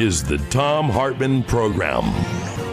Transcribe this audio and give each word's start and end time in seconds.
Is 0.00 0.24
the 0.24 0.38
Thom 0.38 0.88
Hartmann 0.88 1.42
Program. 1.42 2.04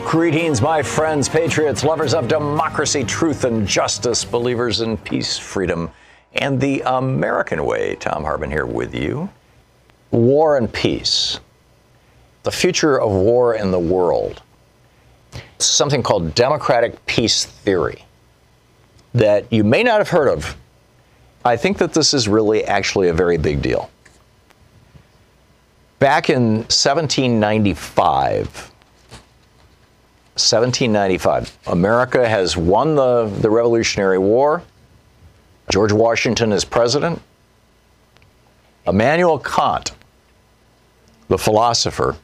Greetings, 0.06 0.61
my 0.61 0.81
friends, 0.81 1.28
patriots, 1.28 1.83
lovers 1.83 2.14
of 2.14 2.30
democracy, 2.30 3.03
truth, 3.03 3.44
and 3.44 3.67
justice, 3.67 4.23
believers 4.23 4.80
in 4.80 4.95
peace, 4.95 5.38
freedom, 5.38 5.92
and 6.36 6.61
the 6.61 6.81
American 6.86 7.66
way. 7.66 7.95
Thom 7.95 8.23
Hartmann 8.23 8.50
here 8.50 8.66
with 8.66 8.95
you. 8.95 9.30
War 10.11 10.55
and 10.55 10.72
peace. 10.72 11.42
The 12.44 12.52
future 12.52 12.98
of 12.98 13.11
war 13.11 13.55
in 13.55 13.72
the 13.72 13.80
world. 13.80 14.42
Something 15.59 16.02
called 16.02 16.33
democratic 16.33 17.05
peace 17.08 17.44
theory 17.44 18.05
that 19.14 19.52
you 19.52 19.66
may 19.66 19.83
not 19.83 19.98
have 19.98 20.08
heard 20.08 20.30
of. 20.30 20.55
I 21.44 21.58
think 21.58 21.78
that 21.80 21.94
this 21.94 22.14
is 22.14 22.30
really 22.30 22.64
actually 22.64 23.09
a 23.09 23.14
very 23.14 23.38
big 23.38 23.61
deal. 23.61 23.92
Back 26.00 26.30
in 26.30 26.58
1795, 26.70 28.45
1795, 30.36 31.58
America 31.66 32.30
has 32.30 32.56
won 32.56 32.94
the, 32.95 33.26
the 33.42 33.50
Revolutionary 33.50 34.20
War. 34.20 34.62
George 35.72 35.92
Washington 35.92 36.52
is 36.52 36.64
president. 36.64 37.20
Immanuel 38.86 39.39
Kant, 39.39 39.92
the 41.30 41.38
philosopher, 41.38 42.16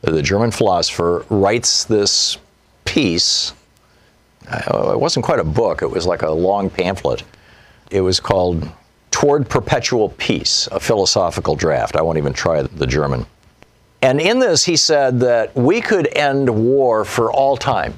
the 0.00 0.20
German 0.20 0.50
philosopher, 0.50 1.24
writes 1.30 1.84
this 1.84 2.36
piece. 2.84 3.52
Uh, 4.50 4.90
It 4.92 4.98
wasn't 5.00 5.24
quite 5.24 5.38
a 5.38 5.44
book, 5.44 5.82
it 5.82 5.90
was 5.90 6.04
like 6.04 6.22
a 6.22 6.30
long 6.30 6.68
pamphlet. 6.68 7.22
It 7.92 8.00
was 8.00 8.18
called 8.18 8.68
Toward 9.18 9.48
Perpetual 9.48 10.10
Peace, 10.10 10.68
a 10.70 10.78
philosophical 10.78 11.56
draft. 11.56 11.96
I 11.96 12.02
won't 12.02 12.18
even 12.18 12.32
try 12.32 12.62
the 12.62 12.86
German. 12.86 13.26
And 14.00 14.20
in 14.20 14.38
this, 14.38 14.64
he 14.64 14.76
said 14.76 15.18
that 15.18 15.56
we 15.56 15.80
could 15.80 16.06
end 16.16 16.48
war 16.48 17.04
for 17.04 17.32
all 17.32 17.56
time. 17.56 17.94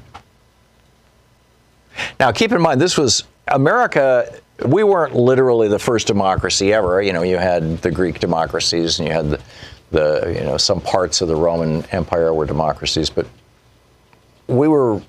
Now, 2.19 2.31
keep 2.31 2.51
in 2.51 2.59
mind, 2.59 2.81
this 2.81 2.97
was 2.97 3.25
America. 3.49 4.33
We 4.65 4.83
weren't 4.83 5.15
literally 5.15 5.67
the 5.67 5.77
first 5.77 6.07
democracy 6.07 6.73
ever. 6.73 7.03
You 7.03 7.13
know, 7.13 7.21
you 7.21 7.37
had 7.37 7.83
the 7.83 7.91
Greek 7.91 8.19
democracies 8.19 8.97
and 8.97 9.07
you 9.07 9.13
had 9.13 9.29
the, 9.29 9.41
the 9.91 10.33
you 10.35 10.43
know, 10.43 10.57
some 10.57 10.81
parts 10.81 11.21
of 11.21 11.27
the 11.27 11.35
Roman 11.35 11.85
Empire 11.91 12.33
were 12.33 12.47
democracies, 12.47 13.11
but 13.11 13.27
we 14.47 14.67
were 14.67 14.99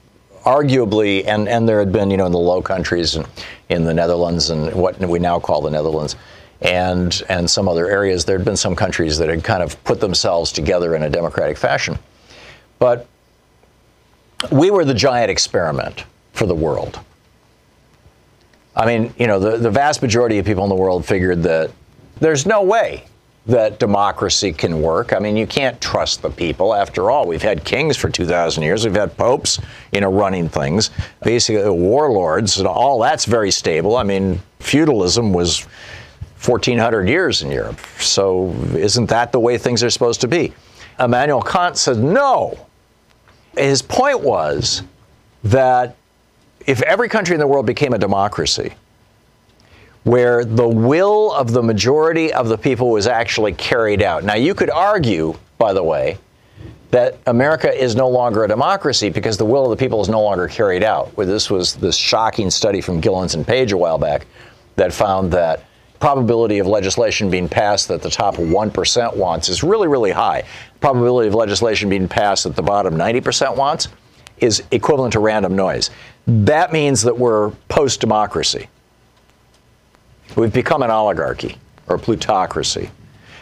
arguably, 0.44 1.26
and, 1.26 1.48
and 1.48 1.68
there 1.68 1.78
had 1.78 1.92
been, 1.92 2.10
you 2.10 2.16
know, 2.16 2.26
in 2.26 2.32
the 2.32 2.38
Low 2.38 2.62
Countries 2.62 3.14
and 3.16 3.26
in 3.68 3.84
the 3.84 3.94
Netherlands 3.94 4.50
and 4.50 4.72
what 4.74 4.98
we 4.98 5.18
now 5.18 5.40
call 5.40 5.60
the 5.60 5.70
Netherlands, 5.70 6.16
and 6.60 7.22
and 7.28 7.48
some 7.50 7.68
other 7.68 7.88
areas, 7.90 8.24
there 8.24 8.38
had 8.38 8.44
been 8.44 8.56
some 8.56 8.76
countries 8.76 9.18
that 9.18 9.28
had 9.28 9.42
kind 9.42 9.62
of 9.62 9.82
put 9.84 10.00
themselves 10.00 10.52
together 10.52 10.94
in 10.94 11.02
a 11.02 11.10
democratic 11.10 11.56
fashion, 11.56 11.98
but 12.78 13.06
we 14.50 14.70
were 14.70 14.84
the 14.84 14.94
giant 14.94 15.30
experiment 15.30 16.04
for 16.32 16.46
the 16.46 16.54
world. 16.54 17.00
I 18.74 18.86
mean, 18.86 19.12
you 19.18 19.26
know, 19.26 19.38
the, 19.38 19.58
the 19.58 19.70
vast 19.70 20.02
majority 20.02 20.38
of 20.38 20.46
people 20.46 20.64
in 20.64 20.70
the 20.70 20.76
world 20.76 21.04
figured 21.04 21.42
that 21.42 21.70
there's 22.20 22.46
no 22.46 22.62
way 22.62 23.04
that 23.46 23.80
democracy 23.80 24.52
can 24.52 24.80
work. 24.80 25.12
I 25.12 25.18
mean, 25.18 25.36
you 25.36 25.46
can't 25.46 25.80
trust 25.80 26.22
the 26.22 26.30
people. 26.30 26.74
After 26.74 27.10
all, 27.10 27.26
we've 27.26 27.42
had 27.42 27.64
kings 27.64 27.96
for 27.96 28.08
2,000 28.08 28.62
years. 28.62 28.84
We've 28.84 28.94
had 28.94 29.16
popes, 29.16 29.58
you 29.90 30.00
know, 30.00 30.12
running 30.12 30.48
things. 30.48 30.90
Basically, 31.24 31.68
warlords 31.68 32.58
and 32.58 32.68
all 32.68 33.00
that's 33.00 33.24
very 33.24 33.50
stable. 33.50 33.96
I 33.96 34.04
mean, 34.04 34.40
feudalism 34.60 35.32
was 35.32 35.66
1,400 36.44 37.08
years 37.08 37.42
in 37.42 37.50
Europe. 37.50 37.80
So 37.98 38.52
isn't 38.74 39.06
that 39.06 39.32
the 39.32 39.40
way 39.40 39.58
things 39.58 39.82
are 39.82 39.90
supposed 39.90 40.20
to 40.20 40.28
be? 40.28 40.52
Immanuel 41.00 41.42
Kant 41.42 41.76
said 41.76 41.98
no. 41.98 42.66
His 43.56 43.82
point 43.82 44.20
was 44.20 44.82
that 45.44 45.96
if 46.66 46.80
every 46.82 47.08
country 47.08 47.34
in 47.34 47.40
the 47.40 47.46
world 47.46 47.66
became 47.66 47.92
a 47.92 47.98
democracy, 47.98 48.72
where 50.04 50.44
the 50.44 50.66
will 50.66 51.32
of 51.32 51.52
the 51.52 51.62
majority 51.62 52.32
of 52.32 52.48
the 52.48 52.58
people 52.58 52.90
was 52.90 53.06
actually 53.06 53.52
carried 53.52 54.02
out. 54.02 54.24
Now, 54.24 54.34
you 54.34 54.54
could 54.54 54.70
argue, 54.70 55.34
by 55.58 55.72
the 55.72 55.82
way, 55.82 56.18
that 56.90 57.18
America 57.26 57.72
is 57.72 57.96
no 57.96 58.08
longer 58.08 58.44
a 58.44 58.48
democracy 58.48 59.08
because 59.08 59.38
the 59.38 59.44
will 59.44 59.64
of 59.64 59.70
the 59.70 59.82
people 59.82 60.00
is 60.02 60.08
no 60.08 60.22
longer 60.22 60.46
carried 60.48 60.82
out. 60.82 61.16
Well, 61.16 61.26
This 61.26 61.50
was 61.50 61.74
this 61.74 61.96
shocking 61.96 62.50
study 62.50 62.80
from 62.80 63.00
Gilens 63.00 63.34
and 63.34 63.46
Page 63.46 63.72
a 63.72 63.78
while 63.78 63.96
back 63.96 64.26
that 64.76 64.92
found 64.92 65.32
that 65.32 65.64
probability 66.00 66.58
of 66.58 66.66
legislation 66.66 67.30
being 67.30 67.48
passed 67.48 67.88
that 67.88 68.02
the 68.02 68.10
top 68.10 68.34
1% 68.34 69.16
wants 69.16 69.48
is 69.48 69.62
really, 69.62 69.86
really 69.86 70.10
high. 70.10 70.42
Probability 70.80 71.28
of 71.28 71.34
legislation 71.34 71.88
being 71.88 72.08
passed 72.08 72.44
that 72.44 72.56
the 72.56 72.62
bottom 72.62 72.94
90% 72.94 73.56
wants 73.56 73.88
is 74.38 74.64
equivalent 74.72 75.12
to 75.12 75.20
random 75.20 75.54
noise. 75.54 75.90
That 76.26 76.72
means 76.72 77.02
that 77.02 77.16
we're 77.16 77.50
post 77.68 78.00
democracy. 78.00 78.68
We've 80.36 80.52
become 80.52 80.82
an 80.82 80.90
oligarchy 80.90 81.56
or 81.88 81.96
a 81.96 81.98
plutocracy. 81.98 82.90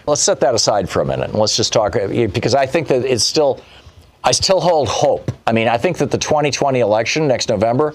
Let's 0.07 0.23
set 0.23 0.41
that 0.41 0.55
aside 0.55 0.89
for 0.89 1.03
a 1.03 1.05
minute 1.05 1.31
and 1.31 1.39
let's 1.39 1.57
just 1.57 1.73
talk 1.73 1.95
eh, 1.97 2.27
because 2.27 2.55
I 2.55 2.67
think 2.67 2.89
that 2.89 3.05
it's 3.05 3.25
still, 3.25 3.61
I 4.25 4.33
still 4.33 4.61
hold 4.61 4.89
hope. 4.89 5.31
I 5.47 5.53
mean, 5.53 5.69
I 5.69 5.77
think 5.77 5.99
that 5.99 6.11
the 6.11 6.19
2020 6.19 6.81
election 6.81 7.29
next 7.29 7.49
November 7.49 7.95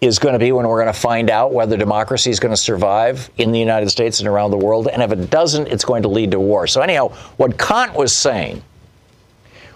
is 0.00 0.18
going 0.18 0.34
to 0.34 0.38
be 0.38 0.52
when 0.52 0.68
we're 0.68 0.80
going 0.80 0.92
to 0.92 0.98
find 0.98 1.30
out 1.30 1.52
whether 1.52 1.76
democracy 1.76 2.30
is 2.30 2.38
going 2.38 2.52
to 2.52 2.60
survive 2.60 3.30
in 3.38 3.52
the 3.52 3.58
United 3.58 3.88
States 3.90 4.20
and 4.20 4.28
around 4.28 4.50
the 4.50 4.56
world. 4.58 4.88
And 4.88 5.02
if 5.02 5.12
it 5.12 5.30
doesn't, 5.30 5.68
it's 5.68 5.84
going 5.84 6.02
to 6.02 6.08
lead 6.08 6.30
to 6.32 6.40
war. 6.40 6.66
So, 6.66 6.82
anyhow, 6.82 7.08
what 7.36 7.58
Kant 7.58 7.94
was 7.94 8.14
saying 8.14 8.62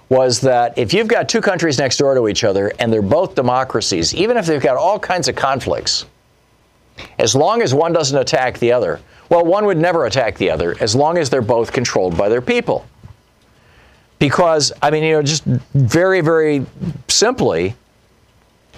was 0.08 0.41
that 0.41 0.76
if 0.79 0.93
you've 0.93 1.08
got 1.08 1.29
two 1.29 1.41
countries 1.41 1.79
next 1.79 1.99
door 1.99 2.14
to 2.14 2.29
each 2.29 2.44
other 2.44 2.73
and 2.79 2.93
they're 2.93 3.02
both 3.02 3.34
democracies, 3.34 4.14
even 4.14 4.37
if 4.37 4.46
they've 4.46 4.62
got 4.62 4.76
all 4.76 4.99
kinds 4.99 5.29
of 5.29 5.37
conflicts, 5.37 6.06
as 7.19 7.35
long 7.35 7.62
as 7.62 7.75
one 7.75 7.93
doesn't 7.93 8.19
attack 8.19 8.59
the 8.59 8.73
other, 8.73 9.00
well, 9.29 9.45
one 9.45 9.67
would 9.67 9.79
never 9.79 10.06
attack 10.06 10.37
the 10.39 10.50
other 10.50 10.75
as 10.81 10.95
long 10.95 11.19
as 11.19 11.31
they're 11.31 11.43
both 11.43 11.73
controlled 11.73 12.17
by 12.17 12.29
their 12.29 12.41
people. 12.41 12.87
Because, 14.19 14.73
I 14.83 14.91
mean, 14.91 15.05
you 15.05 15.12
know, 15.12 15.23
just 15.23 15.45
very, 15.45 16.21
very 16.21 16.67
simply, 17.09 17.75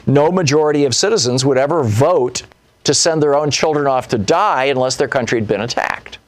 no 0.07 0.31
majority 0.31 0.85
of 0.85 0.95
citizens 0.95 1.45
would 1.45 1.59
ever 1.59 1.83
vote 1.83 2.43
to 2.85 2.95
send 2.95 3.23
their 3.23 3.35
own 3.35 3.51
children 3.51 3.87
off 3.87 4.09
to 4.09 4.19
die 4.19 4.65
unless 4.65 4.97
their 4.97 5.09
country 5.09 5.39
had 5.39 5.49
been 5.49 5.61
attacked. 5.61 6.19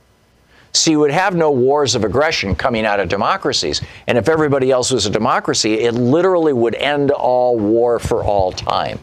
So 0.72 0.90
you 0.90 1.00
would 1.00 1.10
have 1.10 1.34
no 1.34 1.50
wars 1.50 1.94
of 1.94 2.04
aggression 2.04 2.54
coming 2.54 2.86
out 2.86 3.00
of 3.00 3.08
democracies. 3.08 3.82
And 4.06 4.16
if 4.16 4.28
everybody 4.28 4.70
else 4.70 4.90
was 4.90 5.04
a 5.04 5.10
democracy, 5.10 5.80
it 5.80 5.92
literally 5.92 6.52
would 6.54 6.74
end 6.74 7.10
all 7.10 7.58
war 7.58 7.98
for 7.98 8.24
all 8.24 8.52
time. 8.52 8.98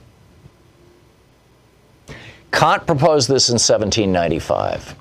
Kant 2.51 2.85
proposed 2.85 3.29
this 3.29 3.49
in 3.49 3.53
1795. 3.53 4.95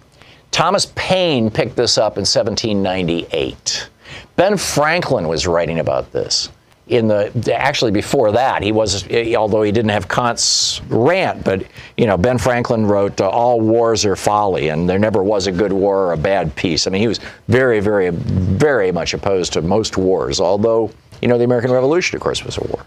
Thomas 0.51 0.87
Paine 0.95 1.51
picked 1.51 1.77
this 1.77 1.99
up 1.99 2.17
in 2.17 2.23
1798. 2.23 3.89
Ben 4.37 4.57
Franklin 4.57 5.29
was 5.29 5.47
writing 5.47 5.79
about 5.79 6.13
this 6.13 6.51
in 6.89 7.07
the 7.07 7.55
actually 7.55 7.91
before 7.91 8.33
that 8.33 8.63
he 8.63 8.73
was 8.73 9.07
although 9.37 9.63
he 9.63 9.71
didn't 9.71 9.91
have 9.91 10.09
Kant's 10.09 10.81
rant 10.89 11.45
but 11.45 11.63
you 11.99 12.07
know 12.07 12.17
Ben 12.17 12.39
Franklin 12.39 12.87
wrote 12.87 13.21
uh, 13.21 13.29
all 13.29 13.61
wars 13.61 14.07
are 14.07 14.17
folly 14.17 14.69
and 14.69 14.89
there 14.89 14.99
never 14.99 15.23
was 15.23 15.47
a 15.47 15.53
good 15.53 15.73
war 15.73 16.07
or 16.07 16.13
a 16.13 16.17
bad 16.17 16.55
peace 16.57 16.87
I 16.87 16.91
mean 16.91 17.03
he 17.03 17.09
was 17.09 17.21
very 17.49 17.81
very 17.81 18.11
very 18.11 18.91
much 18.91 19.13
opposed 19.13 19.53
to 19.53 19.63
most 19.63 19.99
wars 19.99 20.41
although 20.41 20.91
you 21.21 21.29
know 21.29 21.37
the 21.37 21.45
American 21.45 21.71
Revolution 21.71 22.17
of 22.17 22.23
course 22.23 22.43
was 22.43 22.57
a 22.57 22.63
war 22.63 22.87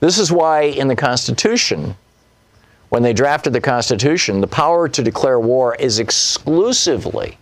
this 0.00 0.18
is 0.18 0.32
why 0.32 0.62
in 0.62 0.88
the 0.88 0.96
Constitution 0.96 1.94
when 2.88 3.02
they 3.02 3.12
drafted 3.12 3.52
the 3.52 3.60
Constitution 3.60 4.40
the 4.40 4.46
power 4.46 4.88
to 4.88 5.02
declare 5.02 5.38
war 5.38 5.74
is 5.76 5.98
exclusively 5.98 7.36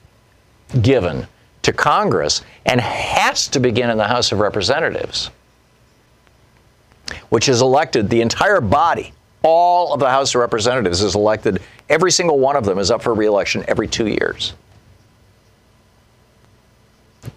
given 0.83 1.27
to 1.63 1.73
Congress 1.73 2.43
and 2.65 2.81
has 2.81 3.49
to 3.49 3.61
begin 3.61 3.91
in 3.91 3.99
the 3.99 4.07
House 4.07 4.33
of 4.33 4.39
Representatives, 4.39 5.31
which 7.29 7.49
is 7.49 7.61
elected, 7.61 8.09
the 8.09 8.21
entire 8.21 8.61
body, 8.61 9.13
all 9.43 9.93
of 9.93 10.01
the 10.01 10.11
House 10.11 10.35
of 10.35 10.41
Representatives 10.41 11.03
is 11.03 11.15
elected, 11.15 11.61
every 11.89 12.11
single 12.11 12.39
one 12.39 12.57
of 12.57 12.65
them 12.65 12.79
is 12.79 12.91
up 12.91 13.03
for 13.03 13.15
reelection 13.15 13.65
every 13.69 13.89
two 13.89 14.07
years. 14.07 14.55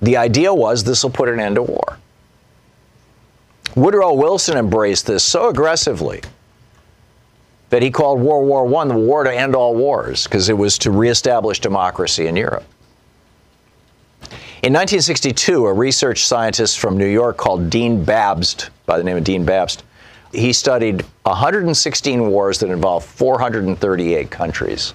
The 0.02 0.18
idea 0.18 0.54
was 0.54 0.84
this 0.84 1.04
will 1.04 1.12
put 1.12 1.30
an 1.30 1.40
end 1.40 1.56
to 1.56 1.64
war. 1.64 1.98
Woodrow 3.76 4.14
Wilson 4.14 4.58
embraced 4.58 5.08
this 5.08 5.24
so 5.24 5.50
aggressively 5.50 6.22
that 7.70 7.82
he 7.82 7.92
called 7.92 8.20
World 8.20 8.48
War 8.48 8.82
I 8.82 8.88
the 8.88 8.98
war 8.98 9.24
to 9.24 9.34
end 9.34 9.56
all 9.56 9.76
wars 9.76 10.26
because 10.26 10.50
it 10.50 10.58
was 10.58 10.78
to 10.80 10.92
reestablish 10.92 11.60
democracy 11.60 12.28
in 12.28 12.36
Europe. 12.36 12.66
In 14.62 14.74
1962, 14.74 15.68
a 15.68 15.74
research 15.74 16.26
scientist 16.26 16.80
from 16.80 16.98
New 16.98 17.08
York 17.08 17.38
called 17.38 17.70
Dean 17.70 18.04
Babst, 18.04 18.70
by 18.86 18.98
the 18.98 19.04
name 19.04 19.16
of 19.16 19.24
Dean 19.24 19.46
Babst, 19.46 19.84
he 20.34 20.52
studied 20.52 21.04
116 21.24 22.30
wars 22.30 22.60
that 22.60 22.70
involved 22.70 23.08
438 23.08 24.30
countries. 24.30 24.94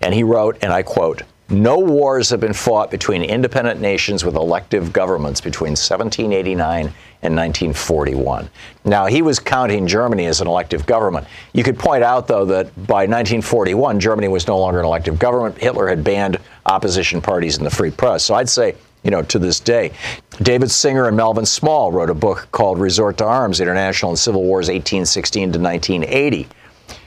And 0.00 0.14
he 0.14 0.22
wrote, 0.22 0.58
and 0.62 0.72
I 0.72 0.82
quote, 0.82 1.22
no 1.50 1.78
wars 1.78 2.30
have 2.30 2.40
been 2.40 2.54
fought 2.54 2.90
between 2.90 3.22
independent 3.22 3.80
nations 3.80 4.24
with 4.24 4.34
elective 4.34 4.92
governments 4.92 5.40
between 5.42 5.70
1789 5.70 6.86
and 7.22 7.36
1941. 7.36 8.48
Now, 8.84 9.06
he 9.06 9.20
was 9.20 9.38
counting 9.38 9.86
Germany 9.86 10.26
as 10.26 10.40
an 10.40 10.46
elective 10.46 10.86
government. 10.86 11.26
You 11.52 11.62
could 11.62 11.78
point 11.78 12.02
out, 12.02 12.26
though, 12.26 12.46
that 12.46 12.74
by 12.86 13.06
1941, 13.06 14.00
Germany 14.00 14.28
was 14.28 14.46
no 14.46 14.58
longer 14.58 14.80
an 14.80 14.86
elective 14.86 15.18
government. 15.18 15.58
Hitler 15.58 15.88
had 15.88 16.02
banned 16.02 16.38
opposition 16.64 17.20
parties 17.20 17.58
in 17.58 17.64
the 17.64 17.70
free 17.70 17.90
press. 17.90 18.24
So 18.24 18.34
I'd 18.34 18.48
say, 18.48 18.74
you 19.02 19.10
know, 19.10 19.22
to 19.22 19.38
this 19.38 19.60
day, 19.60 19.92
David 20.40 20.70
Singer 20.70 21.08
and 21.08 21.16
Melvin 21.16 21.44
Small 21.44 21.92
wrote 21.92 22.08
a 22.08 22.14
book 22.14 22.48
called 22.52 22.78
Resort 22.78 23.18
to 23.18 23.24
Arms 23.24 23.60
International 23.60 24.12
and 24.12 24.18
Civil 24.18 24.42
Wars 24.42 24.68
1816 24.68 25.52
to 25.52 25.58
1980 25.58 26.48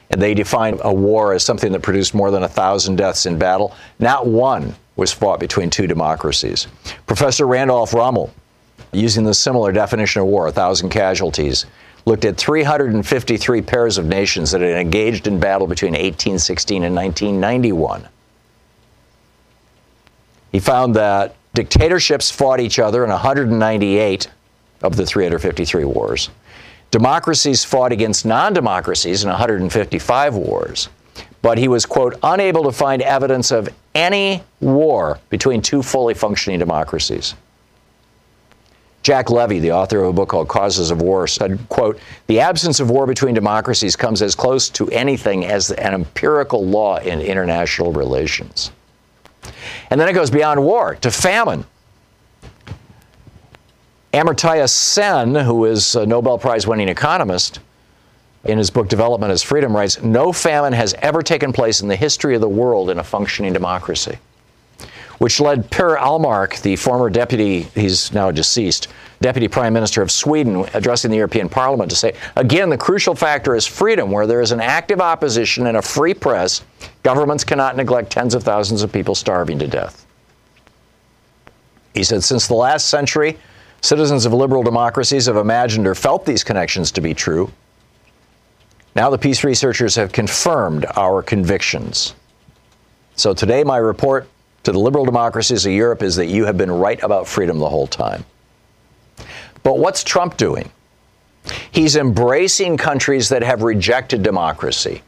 and 0.09 0.21
they 0.21 0.33
define 0.33 0.80
a 0.83 0.94
war 0.94 1.33
as 1.33 1.44
something 1.44 1.71
that 1.71 1.81
produced 1.81 2.13
more 2.13 2.31
than 2.31 2.44
a 2.44 2.48
thousand 2.48 2.95
deaths 2.95 3.25
in 3.25 3.38
battle. 3.38 3.75
Not 4.00 4.27
one 4.27 4.75
was 4.95 5.12
fought 5.12 5.39
between 5.39 5.69
two 5.69 5.88
democracies. 5.88 6.68
Professor 7.06 7.45
Randolph 7.45 7.94
Rummel, 7.94 8.33
using 8.92 9.25
the 9.25 9.33
similar 9.33 9.71
definition 9.71 10.21
of 10.21 10.27
war, 10.27 10.48
a 10.48 10.51
thousand 10.51 10.89
casualties, 10.89 11.65
looked 12.06 12.24
at 12.24 12.38
353 12.38 13.62
pairs 13.63 13.98
of 13.98 14.06
nations 14.06 14.51
that 14.51 14.62
had 14.62 14.80
engaged 14.80 15.27
in 15.27 15.39
battle 15.39 15.68
between 15.68 15.92
1816 15.92 16.83
and 16.83 16.95
1991. 16.95 18.07
He 20.53 20.60
found 20.60 20.95
that 20.95 21.36
dictatorships 21.53 22.31
fought 22.31 22.62
each 22.62 22.80
other 22.80 23.03
in 23.03 23.10
198 23.10 24.30
of 24.81 24.95
the 24.95 25.06
353 25.06 25.83
wars. 25.83 26.30
Democracies 26.92 27.63
fought 27.63 27.92
against 27.92 28.25
non 28.25 28.54
democracies 28.54 29.24
in 29.24 29.30
155 29.30 30.36
wars, 30.36 30.89
but 31.42 31.57
he 31.57 31.68
was, 31.68 31.86
quote, 31.86 32.18
unable 32.24 32.63
to 32.63 32.72
find 32.72 33.01
evidence 33.01 33.51
of 33.51 33.69
any 33.94 34.44
war 34.62 35.19
between 35.30 35.62
two 35.62 35.84
fully 35.84 36.13
functioning 36.13 36.60
democracies. 36.60 37.36
Jack 39.04 39.30
Levy, 39.30 39.60
the 39.60 39.72
author 39.72 40.04
of 40.04 40.10
a 40.10 40.13
book 40.13 40.30
called 40.30 40.50
Causes 40.50 40.92
of 40.92 41.01
War, 41.01 41.28
said, 41.28 41.57
quote, 41.69 41.98
the 42.28 42.42
absence 42.42 42.81
of 42.81 42.89
war 42.89 43.07
between 43.07 43.34
democracies 43.34 43.95
comes 43.95 44.22
as 44.22 44.36
close 44.36 44.69
to 44.72 44.89
anything 44.89 45.45
as 45.45 45.72
an 45.72 45.94
empirical 45.94 46.66
law 46.66 46.98
in 46.98 47.22
international 47.22 47.94
relations. 47.94 48.72
And 49.89 50.00
then 50.00 50.10
it 50.10 50.13
goes 50.13 50.30
beyond 50.30 50.62
war 50.62 50.95
to 50.95 51.10
famine. 51.10 51.63
Amartya 54.13 54.69
Sen, 54.69 55.36
who 55.36 55.65
is 55.65 55.95
a 55.95 56.06
Nobel 56.06 56.38
Prize 56.38 56.65
winning 56.65 56.89
economist, 56.89 57.59
in 58.45 58.57
his 58.57 58.69
book 58.69 58.88
Development 58.88 59.31
as 59.31 59.44
Freedom 59.44 59.75
writes 59.75 60.01
No 60.01 60.31
famine 60.31 60.74
has 60.74 60.94
ever 61.01 61.21
taken 61.21 61.51
place 61.51 61.81
in 61.81 61.88
the 61.88 61.95
history 61.95 62.33
of 62.33 62.42
the 62.42 62.48
world 62.48 62.89
in 62.89 63.00
a 63.00 63.04
functioning 63.04 63.51
democracy. 63.51 64.18
Which 65.18 65.39
led 65.39 65.69
Per 65.71 65.98
Ahlmark, 65.98 66.62
the 66.62 66.75
former 66.75 67.09
deputy, 67.09 67.63
he's 67.74 68.13
now 68.13 68.30
deceased, 68.30 68.88
deputy 69.19 69.48
prime 69.48 69.74
minister 69.74 70.04
of 70.04 70.12
Sweden, 70.12 70.65
addressing 70.75 71.10
the 71.10 71.18
European 71.18 71.50
Parliament 71.50 71.89
to 71.89 71.98
say, 71.98 72.13
again, 72.36 72.69
the 72.69 72.77
crucial 72.77 73.15
factor 73.15 73.56
is 73.56 73.65
freedom. 73.65 74.12
Where 74.12 74.27
there 74.27 74.42
is 74.42 74.51
an 74.51 74.62
active 74.62 75.01
opposition 75.01 75.68
and 75.68 75.77
a 75.77 75.81
free 75.81 76.13
press, 76.13 76.63
governments 77.01 77.44
cannot 77.44 77.75
neglect 77.75 78.12
tens 78.12 78.36
of 78.36 78.44
thousands 78.44 78.83
of 78.83 78.94
people 78.94 79.15
starving 79.15 79.57
to 79.60 79.68
death. 79.68 80.06
He 81.95 82.03
said, 82.03 82.24
since 82.24 82.48
the 82.48 82.53
last 82.53 82.86
century, 82.86 83.39
Citizens 83.81 84.25
of 84.25 84.33
liberal 84.33 84.63
democracies 84.63 85.27
have 85.27 85.38
imagined 85.38 85.88
or 85.88 85.95
felt 85.95 86.25
these 86.25 86.44
connections 86.44 86.91
to 86.91 87.01
be 87.01 87.13
true. 87.13 87.51
Now 88.95 89.09
the 89.09 89.18
peace 89.18 89.44
researchers 89.44 89.95
have 89.95 90.12
confirmed 90.12 90.85
our 90.95 91.21
convictions. 91.21 92.15
So 93.15 93.33
today, 93.33 93.63
my 93.63 93.77
report 93.77 94.27
to 94.63 94.71
the 94.71 94.79
liberal 94.79 95.06
democracies 95.06 95.65
of 95.65 95.71
Europe 95.71 96.01
is 96.03 96.15
that 96.15 96.25
you 96.25 96.45
have 96.45 96.57
been 96.57 96.71
right 96.71 97.01
about 97.03 97.27
freedom 97.27 97.59
the 97.59 97.69
whole 97.69 97.88
time. 97.88 98.25
But 99.63 99.79
what's 99.79 100.03
Trump 100.03 100.38
doing? 100.38 100.71
He's 101.71 101.95
embracing 101.95 102.77
countries 102.77 103.29
that 103.29 103.44
have 103.44 103.62
rejected 103.62 104.24
democracy 104.24 105.01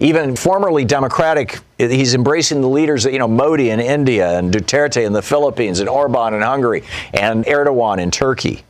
even 0.00 0.34
formerly 0.36 0.84
democratic, 0.84 1.60
he's 1.78 2.14
embracing 2.14 2.60
the 2.60 2.68
leaders, 2.68 3.04
that, 3.04 3.12
you 3.12 3.18
know, 3.18 3.28
Modi 3.28 3.70
in 3.70 3.80
India 3.80 4.38
and 4.38 4.52
Duterte 4.52 5.04
in 5.04 5.12
the 5.12 5.22
Philippines 5.22 5.80
and 5.80 5.88
Orban 5.88 6.34
in 6.34 6.42
Hungary 6.42 6.82
and 7.12 7.44
Erdogan 7.44 8.00
in 8.00 8.10
Turkey. 8.10 8.64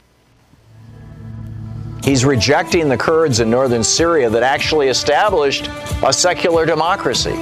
He's 2.02 2.24
rejecting 2.26 2.90
the 2.90 2.98
Kurds 2.98 3.40
in 3.40 3.50
northern 3.50 3.82
Syria 3.82 4.28
that 4.28 4.42
actually 4.42 4.88
established 4.88 5.70
a 6.04 6.12
secular 6.12 6.66
democracy 6.66 7.32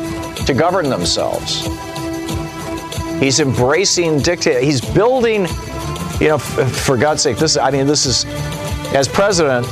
to 0.47 0.55
govern 0.55 0.89
themselves. 0.89 1.67
He's 3.19 3.41
embracing 3.41 4.21
dictator. 4.21 4.61
He's 4.61 4.81
building, 4.81 5.49
you 6.21 6.29
know, 6.29 6.39
for 6.39 6.97
God's 6.97 7.23
sake, 7.23 7.39
this, 7.39 7.57
I 7.57 7.73
mean, 7.73 7.89
this 7.89 8.07
is, 8.07 8.25
as 8.95 9.09
president, 9.09 9.67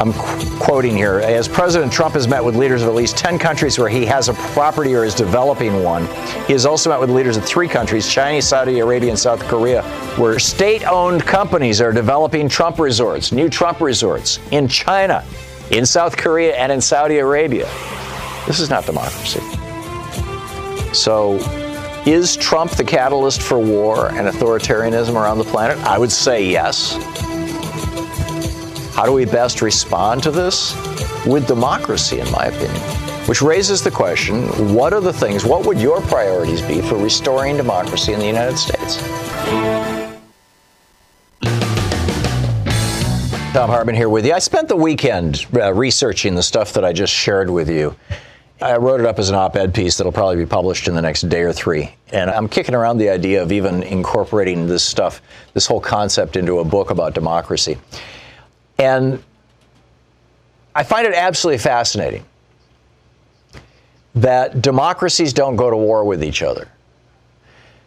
I'm 0.00 0.12
qu- 0.12 0.58
quoting 0.58 0.96
here. 0.96 1.20
As 1.20 1.46
President 1.46 1.92
Trump 1.92 2.14
has 2.14 2.26
met 2.26 2.44
with 2.44 2.56
leaders 2.56 2.82
of 2.82 2.88
at 2.88 2.94
least 2.94 3.16
10 3.16 3.38
countries 3.38 3.78
where 3.78 3.88
he 3.88 4.04
has 4.06 4.28
a 4.28 4.34
property 4.34 4.94
or 4.94 5.04
is 5.04 5.14
developing 5.14 5.82
one, 5.82 6.06
he 6.46 6.52
has 6.52 6.66
also 6.66 6.90
met 6.90 6.98
with 6.98 7.10
leaders 7.10 7.36
of 7.36 7.44
three 7.44 7.68
countries 7.68 8.10
China, 8.10 8.42
Saudi 8.42 8.80
Arabia, 8.80 9.10
and 9.10 9.18
South 9.18 9.40
Korea 9.44 9.82
where 10.16 10.38
state 10.38 10.84
owned 10.84 11.24
companies 11.24 11.80
are 11.80 11.92
developing 11.92 12.48
Trump 12.48 12.78
resorts, 12.78 13.32
new 13.32 13.48
Trump 13.48 13.80
resorts 13.80 14.40
in 14.50 14.66
China, 14.66 15.24
in 15.70 15.86
South 15.86 16.16
Korea, 16.16 16.54
and 16.56 16.72
in 16.72 16.80
Saudi 16.80 17.18
Arabia. 17.18 17.68
This 18.46 18.60
is 18.60 18.70
not 18.70 18.86
democracy. 18.86 19.40
So, 20.92 21.38
is 22.06 22.36
Trump 22.36 22.72
the 22.72 22.84
catalyst 22.84 23.40
for 23.40 23.58
war 23.58 24.08
and 24.08 24.28
authoritarianism 24.28 25.14
around 25.14 25.38
the 25.38 25.44
planet? 25.44 25.78
I 25.78 25.98
would 25.98 26.12
say 26.12 26.44
yes. 26.44 26.94
How 28.94 29.04
do 29.04 29.12
we 29.12 29.24
best 29.24 29.60
respond 29.60 30.22
to 30.22 30.30
this? 30.30 30.72
With 31.26 31.48
democracy, 31.48 32.20
in 32.20 32.30
my 32.30 32.44
opinion. 32.44 32.80
Which 33.26 33.42
raises 33.42 33.82
the 33.82 33.90
question 33.90 34.44
what 34.72 34.92
are 34.92 35.00
the 35.00 35.12
things, 35.12 35.44
what 35.44 35.66
would 35.66 35.80
your 35.80 36.00
priorities 36.02 36.62
be 36.62 36.80
for 36.80 36.94
restoring 36.96 37.56
democracy 37.56 38.12
in 38.12 38.20
the 38.20 38.26
United 38.26 38.56
States? 38.56 38.98
Thom 43.52 43.68
Hartmann 43.68 43.96
here 43.96 44.08
with 44.08 44.24
you. 44.24 44.32
I 44.32 44.38
spent 44.38 44.68
the 44.68 44.76
weekend 44.76 45.44
uh, 45.54 45.74
researching 45.74 46.36
the 46.36 46.42
stuff 46.44 46.72
that 46.74 46.84
I 46.84 46.92
just 46.92 47.12
shared 47.12 47.50
with 47.50 47.68
you. 47.68 47.96
I 48.60 48.76
wrote 48.76 49.00
it 49.00 49.06
up 49.06 49.18
as 49.18 49.28
an 49.28 49.34
op 49.34 49.56
ed 49.56 49.74
piece 49.74 49.96
that'll 49.96 50.12
probably 50.12 50.36
be 50.36 50.46
published 50.46 50.86
in 50.86 50.94
the 50.94 51.02
next 51.02 51.28
day 51.28 51.42
or 51.42 51.52
three. 51.52 51.92
And 52.12 52.30
I'm 52.30 52.48
kicking 52.48 52.76
around 52.76 52.98
the 52.98 53.08
idea 53.08 53.42
of 53.42 53.50
even 53.50 53.82
incorporating 53.82 54.68
this 54.68 54.84
stuff, 54.84 55.20
this 55.52 55.66
whole 55.66 55.80
concept, 55.80 56.36
into 56.36 56.60
a 56.60 56.64
book 56.64 56.90
about 56.90 57.12
democracy. 57.12 57.76
And 58.78 59.22
I 60.74 60.82
find 60.82 61.06
it 61.06 61.14
absolutely 61.14 61.58
fascinating 61.58 62.24
that 64.14 64.62
democracies 64.62 65.32
don't 65.32 65.56
go 65.56 65.70
to 65.70 65.76
war 65.76 66.04
with 66.04 66.22
each 66.22 66.42
other. 66.42 66.68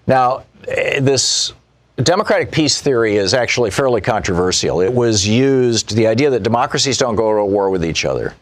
Now, 0.08 0.44
eh, 0.67 1.00
this 1.00 1.53
democratic 1.98 2.51
peace 2.51 2.82
theory 2.82 3.15
is 3.15 3.34
actually 3.34 3.72
fairly 3.72 4.01
controversial. 4.01 4.82
It 4.82 4.94
was 4.94 5.27
used, 5.27 5.96
the 5.96 6.08
idea 6.08 6.29
that 6.29 6.44
democracies 6.44 6.98
don't 6.98 7.15
go 7.15 7.36
to 7.38 7.46
war 7.46 7.70
with 7.70 7.84
each 7.84 8.06
other. 8.06 8.34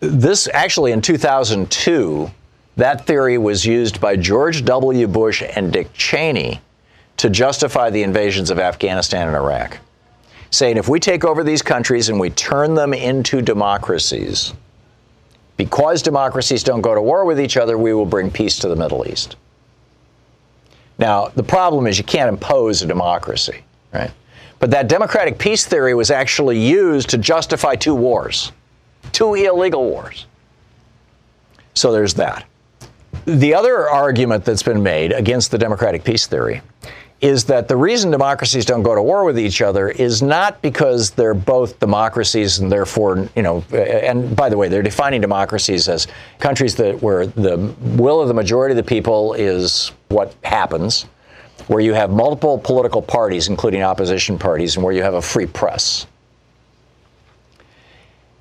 This 0.00 0.48
actually 0.52 0.92
in 0.92 1.02
2002, 1.02 2.30
that 2.76 3.06
theory 3.06 3.38
was 3.38 3.66
used 3.66 4.00
by 4.00 4.16
George 4.16 4.64
W. 4.64 5.06
Bush 5.06 5.42
and 5.42 5.72
Dick 5.72 5.92
Cheney 5.92 6.60
to 7.18 7.28
justify 7.28 7.90
the 7.90 8.02
invasions 8.02 8.50
of 8.50 8.58
Afghanistan 8.58 9.28
and 9.28 9.36
Iraq, 9.36 9.78
saying 10.50 10.76
if 10.76 10.88
we 10.88 11.00
take 11.00 11.24
over 11.24 11.42
these 11.44 11.62
countries 11.62 12.08
and 12.08 12.18
we 12.18 12.30
turn 12.30 12.74
them 12.74 12.92
into 12.92 13.40
democracies, 13.40 14.52
because 15.56 16.02
democracies 16.02 16.62
don't 16.62 16.80
go 16.80 16.94
to 16.94 17.02
war 17.02 17.24
with 17.24 17.40
each 17.40 17.56
other, 17.56 17.78
we 17.78 17.94
will 17.94 18.06
bring 18.06 18.30
peace 18.30 18.58
to 18.58 18.68
the 18.68 18.76
Middle 18.76 19.06
East. 19.06 19.36
Now, 20.98 21.28
the 21.28 21.42
problem 21.42 21.86
is 21.86 21.98
you 21.98 22.04
can't 22.04 22.28
impose 22.28 22.82
a 22.82 22.86
democracy, 22.86 23.62
right? 23.92 24.10
But 24.58 24.70
that 24.72 24.88
democratic 24.88 25.38
peace 25.38 25.64
theory 25.64 25.94
was 25.94 26.10
actually 26.10 26.58
used 26.58 27.08
to 27.10 27.18
justify 27.18 27.74
two 27.74 27.94
wars, 27.94 28.52
two 29.12 29.34
illegal 29.34 29.84
wars. 29.84 30.26
So 31.74 31.92
there's 31.92 32.14
that. 32.14 32.44
The 33.24 33.54
other 33.54 33.88
argument 33.88 34.44
that's 34.44 34.62
been 34.62 34.82
made 34.82 35.12
against 35.12 35.50
the 35.50 35.58
democratic 35.58 36.04
peace 36.04 36.26
theory 36.26 36.60
is 37.20 37.44
that 37.44 37.68
the 37.68 37.76
reason 37.76 38.10
democracies 38.10 38.64
don't 38.64 38.82
go 38.82 38.94
to 38.94 39.02
war 39.02 39.24
with 39.24 39.38
each 39.38 39.60
other 39.60 39.90
is 39.90 40.22
not 40.22 40.60
because 40.62 41.10
they're 41.10 41.34
both 41.34 41.78
democracies 41.78 42.58
and 42.58 42.72
therefore, 42.72 43.28
you 43.36 43.42
know, 43.42 43.62
and 43.72 44.34
by 44.34 44.48
the 44.48 44.56
way, 44.56 44.68
they're 44.68 44.82
defining 44.82 45.20
democracies 45.20 45.88
as 45.88 46.06
countries 46.38 46.76
that 46.76 47.02
where 47.02 47.26
the 47.26 47.58
will 47.80 48.22
of 48.22 48.28
the 48.28 48.34
majority 48.34 48.72
of 48.72 48.76
the 48.76 48.88
people 48.88 49.34
is 49.34 49.92
what 50.08 50.34
happens, 50.44 51.02
where 51.66 51.80
you 51.80 51.92
have 51.92 52.10
multiple 52.10 52.58
political 52.58 53.02
parties, 53.02 53.48
including 53.48 53.82
opposition 53.82 54.38
parties, 54.38 54.76
and 54.76 54.84
where 54.84 54.94
you 54.94 55.02
have 55.02 55.14
a 55.14 55.22
free 55.22 55.46
press. 55.46 56.06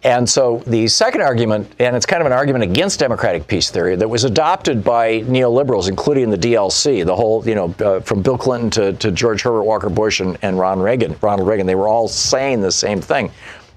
And 0.03 0.29
so 0.29 0.63
the 0.65 0.87
second 0.87 1.21
argument, 1.21 1.73
and 1.79 1.93
it's 1.93 2.05
kind 2.05 2.21
of 2.21 2.25
an 2.25 2.31
argument 2.31 2.63
against 2.63 2.99
democratic 2.99 3.47
peace 3.47 3.69
theory 3.69 3.97
that 3.97 4.07
was 4.07 4.23
adopted 4.23 4.81
by 4.81 5.21
neoliberals, 5.21 5.89
including 5.89 6.29
the 6.29 6.37
DLC, 6.37 7.05
the 7.05 7.15
whole, 7.15 7.45
you 7.45 7.55
know, 7.55 7.75
uh, 7.81 7.99
from 7.99 8.21
Bill 8.21 8.37
Clinton 8.37 8.69
to, 8.69 8.93
to 8.93 9.11
George 9.11 9.41
Herbert 9.41 9.63
Walker 9.63 9.89
Bush 9.89 10.21
and, 10.21 10.37
and 10.41 10.57
Ron 10.57 10.79
Reagan, 10.79 11.17
Ronald 11.21 11.49
Reagan, 11.49 11.67
they 11.67 11.75
were 11.75 11.89
all 11.89 12.07
saying 12.07 12.61
the 12.61 12.71
same 12.71 13.01
thing, 13.01 13.29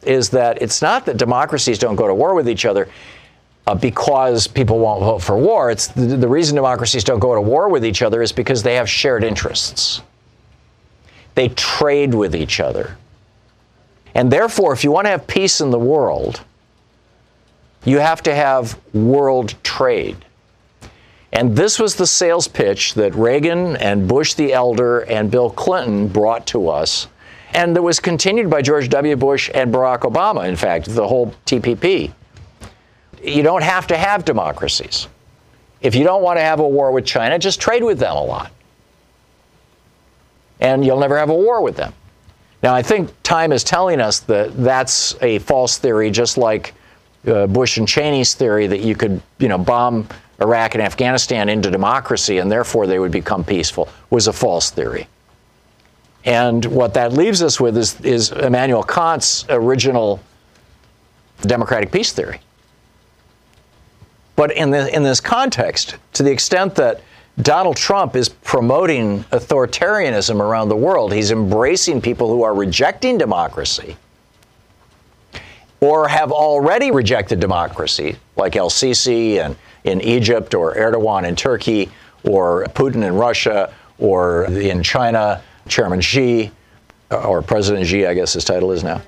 is 0.03 0.31
that 0.31 0.63
it's 0.63 0.81
not 0.81 1.05
that 1.07 1.17
democracies 1.17 1.79
don't 1.79 1.97
go 1.97 2.07
to 2.07 2.15
war 2.15 2.35
with 2.35 2.49
each 2.49 2.67
other 2.67 2.89
uh, 3.67 3.75
because 3.75 4.47
people 4.47 4.79
won't 4.79 5.01
vote 5.01 5.23
for 5.23 5.37
war. 5.37 5.73
It's 5.73 5.89
the, 5.89 6.17
the 6.17 6.29
reason 6.29 6.55
democracies 6.55 7.03
don't 7.03 7.21
go 7.21 7.35
to 7.35 7.41
war 7.41 7.69
with 7.69 7.85
each 7.85 8.01
other 8.01 8.23
is 8.23 8.31
because 8.31 8.63
they 8.63 8.77
have 8.77 8.89
shared 8.89 9.25
interests. 9.25 10.03
They 11.35 11.49
trade 11.49 12.15
with 12.15 12.37
each 12.37 12.61
other. 12.61 12.97
And 14.15 14.31
therefore, 14.31 14.73
if 14.73 14.85
you 14.85 14.93
want 14.93 15.07
to 15.07 15.11
have 15.11 15.27
peace 15.27 15.61
in 15.61 15.71
the 15.71 15.79
world, 15.79 16.43
you 17.85 17.99
have 17.99 18.23
to 18.25 18.35
have 18.35 18.79
world 18.95 19.55
trade. 19.63 20.25
And 21.33 21.57
this 21.57 21.79
was 21.79 21.97
the 21.97 22.07
sales 22.07 22.47
pitch 22.47 22.95
that 22.95 23.15
Reagan 23.15 23.77
and 23.77 24.07
Bush 24.07 24.35
the 24.35 24.53
elder 24.53 25.01
and 25.01 25.31
Bill 25.31 25.51
Clinton 25.51 26.09
brought 26.09 26.47
to 26.49 26.69
us, 26.69 27.09
and 27.55 27.75
that 27.75 27.83
was 27.83 28.01
continued 28.01 28.51
by 28.51 28.61
George 28.61 28.89
W. 28.91 29.17
Bush 29.17 29.51
and 29.55 29.73
Barack 29.73 30.01
Obama, 30.01 30.47
in 30.47 30.57
fact, 30.57 30.87
the 30.87 31.09
whole 31.09 31.35
TPP. 31.47 32.13
You 33.23 33.43
don't 33.43 33.63
have 33.63 33.87
to 33.87 33.97
have 33.97 34.25
democracies. 34.25 35.09
If 35.81 35.95
you 35.95 36.05
don't 36.05 36.23
want 36.23 36.39
to 36.39 36.43
have 36.43 36.61
a 36.61 36.69
war 36.69 36.93
with 36.93 37.07
China, 37.07 37.39
just 37.39 37.61
trade 37.61 37.83
with 37.83 37.99
them 37.99 38.17
a 38.17 38.23
lot. 38.23 38.53
And 40.61 40.85
you'll 40.85 41.01
never 41.01 41.19
have 41.19 41.31
a 41.31 41.35
war 41.35 41.63
with 41.63 41.77
them. 41.77 41.93
Now, 42.63 42.75
I 42.75 42.83
think 42.83 43.11
time 43.23 43.53
is 43.53 43.65
telling 43.65 44.01
us 44.01 44.21
that 44.21 44.57
that's 44.57 45.21
a 45.21 45.41
false 45.41 45.79
theory, 45.79 46.11
just 46.11 46.39
like 46.39 46.75
uh, 47.27 47.47
Bush 47.47 47.77
and 47.77 47.89
Cheney's 47.89 48.35
theory 48.35 48.67
that 48.69 48.81
you 48.81 48.95
could, 48.95 49.21
you 49.39 49.49
know, 49.49 49.59
bomb 49.59 50.09
Iraq 50.41 50.75
and 50.75 50.83
Afghanistan 50.83 51.49
into 51.49 51.71
democracy 51.71 52.39
and 52.39 52.51
therefore 52.51 52.87
they 52.87 52.99
would 52.99 53.13
become 53.13 53.45
peaceful 53.45 53.89
was 54.11 54.27
a 54.27 54.33
false 54.33 54.71
theory. 54.71 55.09
And 56.25 56.65
what 56.65 56.95
that 56.95 57.13
leaves 57.13 57.43
us 57.43 57.61
with 57.61 57.77
is, 57.77 58.01
is 58.03 58.31
Immanuel 58.31 58.83
Kant's 58.83 59.45
original 59.49 60.21
democratic 61.41 61.91
peace 61.91 62.13
theory. 62.13 62.41
But 64.37 64.53
in, 64.53 64.71
the, 64.71 64.95
in 64.95 65.03
this 65.03 65.21
context, 65.21 65.97
to 66.15 66.23
the 66.23 66.31
extent 66.31 66.77
that 66.77 67.01
Donald 67.41 67.77
Trump 67.77 68.15
is 68.15 68.29
promoting 68.29 69.25
authoritarianism 69.25 70.39
around 70.39 70.69
the 70.69 70.77
world. 70.77 71.13
He's 71.13 71.31
embracing 71.31 72.01
people 72.01 72.29
who 72.29 72.43
are 72.43 72.55
rejecting 72.55 73.17
democracy 73.17 73.97
or 75.81 76.09
have 76.09 76.31
already 76.31 76.91
rejected 76.91 77.41
democracy, 77.41 78.17
like 78.37 78.55
El 78.55 78.71
Sisi 78.71 79.45
and 79.45 79.57
in 79.85 80.01
Egypt 80.03 80.55
or 80.55 80.75
Erdogan 80.75 81.27
in 81.27 81.35
Turkey 81.35 81.91
or 82.25 82.65
Putin 82.67 83.05
in 83.05 83.15
Russia 83.15 83.73
or 83.99 84.45
in 84.45 84.83
China, 84.83 85.43
Chairman 85.69 86.01
Xi 86.01 86.51
or 87.11 87.43
President 87.43 87.87
Xi, 87.87 88.07
I 88.07 88.15
guess 88.15 88.35
his 88.35 88.45
title 88.45 88.73
is 88.73 88.85
now 88.85 89.01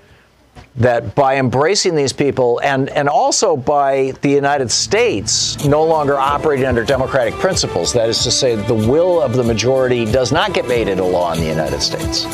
that 0.76 1.14
by 1.14 1.36
embracing 1.36 1.94
these 1.94 2.12
people 2.12 2.60
and, 2.64 2.88
and 2.90 3.08
also 3.08 3.56
by 3.56 4.12
the 4.22 4.28
United 4.28 4.70
States 4.70 5.64
no 5.64 5.84
longer 5.84 6.16
operating 6.16 6.66
under 6.66 6.84
democratic 6.84 7.34
principles, 7.34 7.92
that 7.92 8.08
is 8.08 8.22
to 8.24 8.30
say, 8.30 8.56
the 8.56 8.74
will 8.74 9.22
of 9.22 9.34
the 9.34 9.44
majority 9.44 10.04
does 10.04 10.32
not 10.32 10.52
get 10.52 10.66
made 10.66 10.88
into 10.88 11.04
law 11.04 11.32
in 11.32 11.38
the 11.38 11.46
United 11.46 11.80
States. 11.80 12.24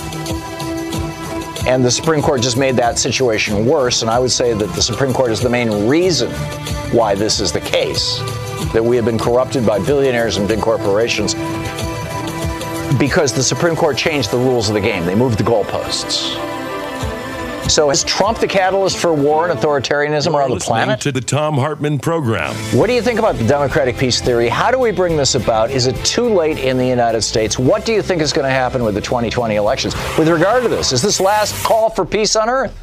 And 1.66 1.84
the 1.84 1.90
Supreme 1.90 2.22
Court 2.22 2.40
just 2.40 2.56
made 2.56 2.76
that 2.76 2.98
situation 2.98 3.66
worse. 3.66 4.00
And 4.00 4.10
I 4.10 4.18
would 4.18 4.30
say 4.30 4.54
that 4.54 4.74
the 4.74 4.82
Supreme 4.82 5.12
Court 5.12 5.30
is 5.30 5.40
the 5.40 5.50
main 5.50 5.86
reason 5.86 6.30
why 6.92 7.14
this 7.14 7.38
is 7.40 7.52
the 7.52 7.60
case 7.60 8.18
that 8.72 8.82
we 8.82 8.96
have 8.96 9.04
been 9.04 9.18
corrupted 9.18 9.66
by 9.66 9.78
billionaires 9.84 10.38
and 10.38 10.48
big 10.48 10.60
corporations 10.60 11.34
because 12.98 13.32
the 13.32 13.42
Supreme 13.42 13.76
Court 13.76 13.96
changed 13.96 14.30
the 14.30 14.38
rules 14.38 14.68
of 14.68 14.74
the 14.74 14.80
game. 14.80 15.04
They 15.04 15.14
moved 15.14 15.38
the 15.38 15.44
goalposts. 15.44 16.59
So 17.70 17.90
is 17.90 18.02
Trump 18.02 18.40
the 18.40 18.48
catalyst 18.48 18.98
for 18.98 19.14
war 19.14 19.48
and 19.48 19.56
authoritarianism 19.56 20.34
around 20.34 20.50
the 20.50 20.56
planet? 20.56 21.00
To 21.02 21.12
the 21.12 21.20
Thom 21.20 21.54
Hartmann 21.54 22.00
program. 22.00 22.52
What 22.76 22.88
do 22.88 22.94
you 22.94 23.00
think 23.00 23.20
about 23.20 23.36
the 23.36 23.46
democratic 23.46 23.96
peace 23.96 24.20
theory? 24.20 24.48
How 24.48 24.72
do 24.72 24.78
we 24.80 24.90
bring 24.90 25.16
this 25.16 25.36
about? 25.36 25.70
Is 25.70 25.86
it 25.86 25.94
too 26.04 26.24
late 26.24 26.58
in 26.58 26.78
the 26.78 26.86
United 26.86 27.22
States? 27.22 27.60
What 27.60 27.86
do 27.86 27.92
you 27.92 28.02
think 28.02 28.22
is 28.22 28.32
going 28.32 28.44
to 28.44 28.50
happen 28.50 28.82
with 28.82 28.96
the 28.96 29.00
2020 29.00 29.54
elections 29.54 29.94
with 30.18 30.28
regard 30.28 30.64
to 30.64 30.68
this? 30.68 30.90
Is 30.90 31.00
this 31.00 31.20
last 31.20 31.64
call 31.64 31.90
for 31.90 32.04
peace 32.04 32.34
on 32.34 32.50
earth? 32.50 32.76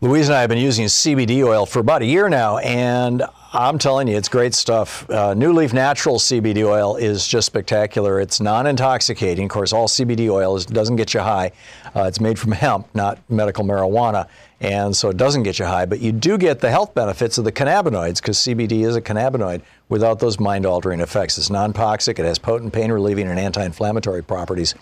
Louise 0.00 0.28
and 0.28 0.36
I 0.36 0.42
have 0.42 0.48
been 0.48 0.58
using 0.58 0.84
CBD 0.84 1.44
oil 1.44 1.66
for 1.66 1.80
about 1.80 2.02
a 2.02 2.06
year 2.06 2.28
now, 2.28 2.58
and 2.58 3.24
I'm 3.54 3.78
telling 3.78 4.08
you, 4.08 4.16
it's 4.16 4.28
great 4.28 4.52
stuff. 4.52 5.08
Uh, 5.08 5.32
NuLeaf 5.32 5.72
Natural 5.72 6.18
CBD 6.18 6.66
oil 6.66 6.96
is 6.96 7.24
just 7.24 7.46
spectacular. 7.46 8.18
It's 8.18 8.40
non-intoxicating. 8.40 9.44
Of 9.44 9.50
course, 9.50 9.72
all 9.72 9.86
CBD 9.86 10.28
oil 10.28 10.56
is, 10.56 10.66
doesn't 10.66 10.96
get 10.96 11.14
you 11.14 11.20
high. 11.20 11.52
Uh, 11.94 12.02
it's 12.02 12.20
made 12.20 12.36
from 12.36 12.50
hemp, 12.50 12.88
not 12.94 13.18
medical 13.30 13.64
marijuana, 13.64 14.26
and 14.60 14.96
so 14.96 15.08
it 15.10 15.16
doesn't 15.16 15.42
get 15.42 15.58
you 15.58 15.64
high. 15.64 15.86
But 15.86 16.00
you 16.00 16.12
do 16.12 16.38
get 16.38 16.60
the 16.60 16.70
health 16.70 16.94
benefits 16.94 17.38
of 17.38 17.44
the 17.44 17.52
cannabinoids 17.52 18.16
because 18.16 18.38
CBD 18.38 18.84
is 18.84 18.96
a 18.96 19.00
cannabinoid 19.00 19.62
without 19.88 20.18
those 20.18 20.40
mind-altering 20.40 21.00
effects. 21.00 21.36
It's 21.36 21.50
non-toxic. 21.50 22.18
It 22.18 22.24
has 22.24 22.38
potent 22.38 22.72
pain-relieving 22.72 23.28
and 23.28 23.38
anti-inflammatory 23.38 24.22
properties. 24.22 24.74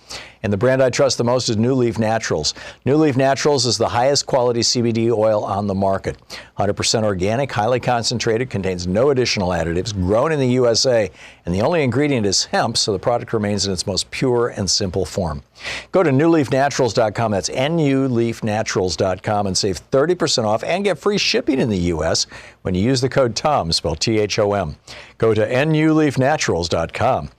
And 0.45 0.53
the 0.53 0.57
brand 0.57 0.83
I 0.83 0.91
trust 0.91 1.19
the 1.19 1.25
most 1.25 1.49
is 1.49 1.57
NuLeaf 1.57 1.99
Naturals. 1.99 2.55
NuLeaf 2.87 3.17
Naturals 3.17 3.67
is 3.67 3.79
the 3.79 3.89
highest 3.89 4.27
quality 4.27 4.61
CBD 4.61 5.11
oil 5.11 5.45
on 5.45 5.67
the 5.67 5.75
market. 5.75 6.17
100% 6.59 7.03
organic, 7.03 7.51
highly 7.51 7.81
concentrated, 7.81 8.51
contains 8.51 8.87
no 8.87 9.11
additional 9.11 9.49
additives, 9.49 9.93
grown 9.93 10.31
in 10.31 10.39
the 10.39 10.49
USA, 10.49 11.11
and 11.45 11.55
the 11.55 11.63
only 11.63 11.83
ingredient 11.83 12.25
is 12.25 12.45
hemp, 12.45 12.77
so 12.77 12.93
the 12.93 12.99
product 12.99 13.33
remains 13.33 13.67
in 13.67 13.73
its 13.73 13.87
most 13.87 14.11
pure 14.11 14.49
and 14.49 14.71
simple 14.71 15.05
form. 15.05 15.43
Go 15.91 16.03
to 16.03 16.11
newleafnaturals.com, 16.11 17.33
that's 17.33 17.49
nuleafnaturals.com, 17.49 19.47
and 19.47 19.59
save 19.59 19.91
30% 19.91 20.45
off 20.45 20.65
and 20.65 20.85
get 20.85 20.99
free 20.99 21.19
shipping 21.19 21.59
in 21.59 21.69
the 21.69 21.79
U.S. 21.79 22.27
when 22.63 22.75
you 22.75 22.83
use 22.83 23.01
the 23.01 23.09
code 23.09 23.37
TOM, 23.37 23.73
spelled 23.73 24.01
T 24.01 24.19
H 24.19 24.39
O 24.39 24.55
M. 24.55 24.77
Go 25.19 25.35
to 25.35 25.47
nuleafnaturals.com. 25.47 27.31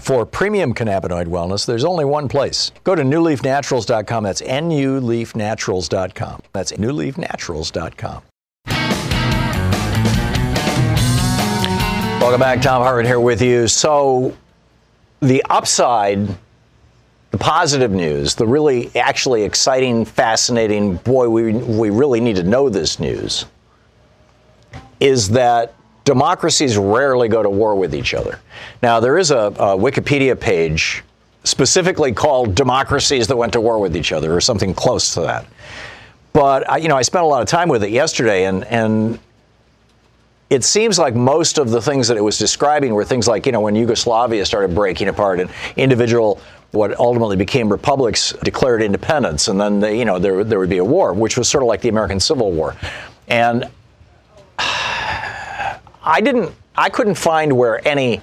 For 0.00 0.24
premium 0.24 0.72
cannabinoid 0.72 1.26
wellness, 1.26 1.66
there's 1.66 1.84
only 1.84 2.04
one 2.04 2.28
place. 2.28 2.70
Go 2.84 2.94
to 2.94 3.02
newleafnaturals.com, 3.02 4.24
that's 4.24 4.42
nuleafnaturals.com. 4.42 6.42
That's 6.52 6.72
newleafnaturals.com. 6.72 8.22
Welcome 12.20 12.40
back. 12.40 12.60
Thom 12.60 12.82
Hartmann 12.82 13.06
here 13.06 13.18
with 13.18 13.40
you. 13.40 13.66
So, 13.66 14.36
the 15.20 15.42
upside, 15.48 16.28
the 17.30 17.38
positive 17.38 17.92
news, 17.92 18.34
the 18.34 18.46
really 18.46 18.90
actually 18.96 19.44
exciting, 19.44 20.04
fascinating, 20.04 20.96
boy, 20.96 21.28
we, 21.28 21.52
we 21.52 21.90
really 21.90 22.20
need 22.20 22.36
to 22.36 22.42
know 22.42 22.68
this 22.68 22.98
news, 22.98 23.44
is 24.98 25.28
that 25.30 25.74
democracies 26.04 26.76
rarely 26.76 27.28
go 27.28 27.42
to 27.42 27.50
war 27.50 27.76
with 27.76 27.94
each 27.94 28.14
other. 28.14 28.40
Now, 28.82 28.98
there 28.98 29.16
is 29.16 29.30
a, 29.30 29.36
a 29.36 29.76
Wikipedia 29.76 30.38
page 30.38 31.04
specifically 31.44 32.12
called 32.12 32.54
Democracies 32.54 33.28
That 33.28 33.36
Went 33.36 33.52
to 33.52 33.60
War 33.60 33.78
with 33.78 33.96
Each 33.96 34.12
Other, 34.12 34.34
or 34.34 34.40
something 34.40 34.74
close 34.74 35.14
to 35.14 35.20
that. 35.22 35.46
But, 36.32 36.68
I, 36.68 36.78
you 36.78 36.88
know, 36.88 36.96
I 36.96 37.02
spent 37.02 37.24
a 37.24 37.28
lot 37.28 37.42
of 37.42 37.48
time 37.48 37.68
with 37.68 37.84
it 37.84 37.90
yesterday, 37.90 38.44
and, 38.44 38.64
and 38.64 39.18
it 40.50 40.64
seems 40.64 40.98
like 40.98 41.14
most 41.14 41.58
of 41.58 41.70
the 41.70 41.80
things 41.80 42.08
that 42.08 42.16
it 42.16 42.22
was 42.22 42.38
describing 42.38 42.92
were 42.92 43.04
things 43.04 43.28
like, 43.28 43.46
you 43.46 43.52
know, 43.52 43.60
when 43.60 43.76
Yugoslavia 43.76 44.44
started 44.44 44.74
breaking 44.74 45.08
apart 45.08 45.38
and 45.38 45.48
individual 45.76 46.40
what 46.72 46.98
ultimately 46.98 47.36
became 47.36 47.68
republics 47.68 48.32
declared 48.44 48.82
independence, 48.82 49.48
and 49.48 49.60
then 49.60 49.80
they, 49.80 49.98
you 49.98 50.04
know 50.04 50.18
there 50.18 50.44
there 50.44 50.58
would 50.58 50.70
be 50.70 50.78
a 50.78 50.84
war, 50.84 51.12
which 51.12 51.36
was 51.36 51.48
sort 51.48 51.62
of 51.62 51.68
like 51.68 51.80
the 51.80 51.88
American 51.88 52.20
Civil 52.20 52.52
War, 52.52 52.76
and 53.28 53.64
I 54.58 56.20
didn't, 56.22 56.52
I 56.76 56.88
couldn't 56.88 57.16
find 57.16 57.52
where 57.52 57.86
any 57.86 58.20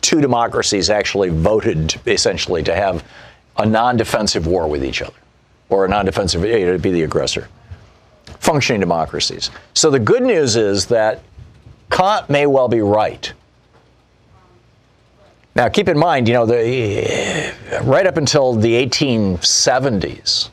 two 0.00 0.20
democracies 0.20 0.90
actually 0.90 1.30
voted 1.30 1.96
essentially 2.06 2.62
to 2.62 2.74
have 2.74 3.04
a 3.58 3.66
non-defensive 3.66 4.46
war 4.46 4.68
with 4.68 4.84
each 4.84 5.02
other, 5.02 5.16
or 5.68 5.84
a 5.84 5.88
non-defensive 5.88 6.44
you 6.44 6.66
know, 6.66 6.72
to 6.72 6.78
be 6.78 6.92
the 6.92 7.02
aggressor. 7.02 7.48
Functioning 8.40 8.80
democracies. 8.80 9.50
So 9.74 9.90
the 9.90 9.98
good 9.98 10.22
news 10.22 10.56
is 10.56 10.86
that 10.86 11.22
Kant 11.90 12.28
may 12.28 12.46
well 12.46 12.68
be 12.68 12.80
right. 12.80 13.32
Now, 15.56 15.70
keep 15.70 15.88
in 15.88 15.98
mind, 15.98 16.28
you 16.28 16.34
know, 16.34 16.44
the, 16.44 16.58
eh, 16.58 17.50
right 17.82 18.06
up 18.06 18.18
until 18.18 18.52
the 18.52 18.74
1870s, 18.74 20.50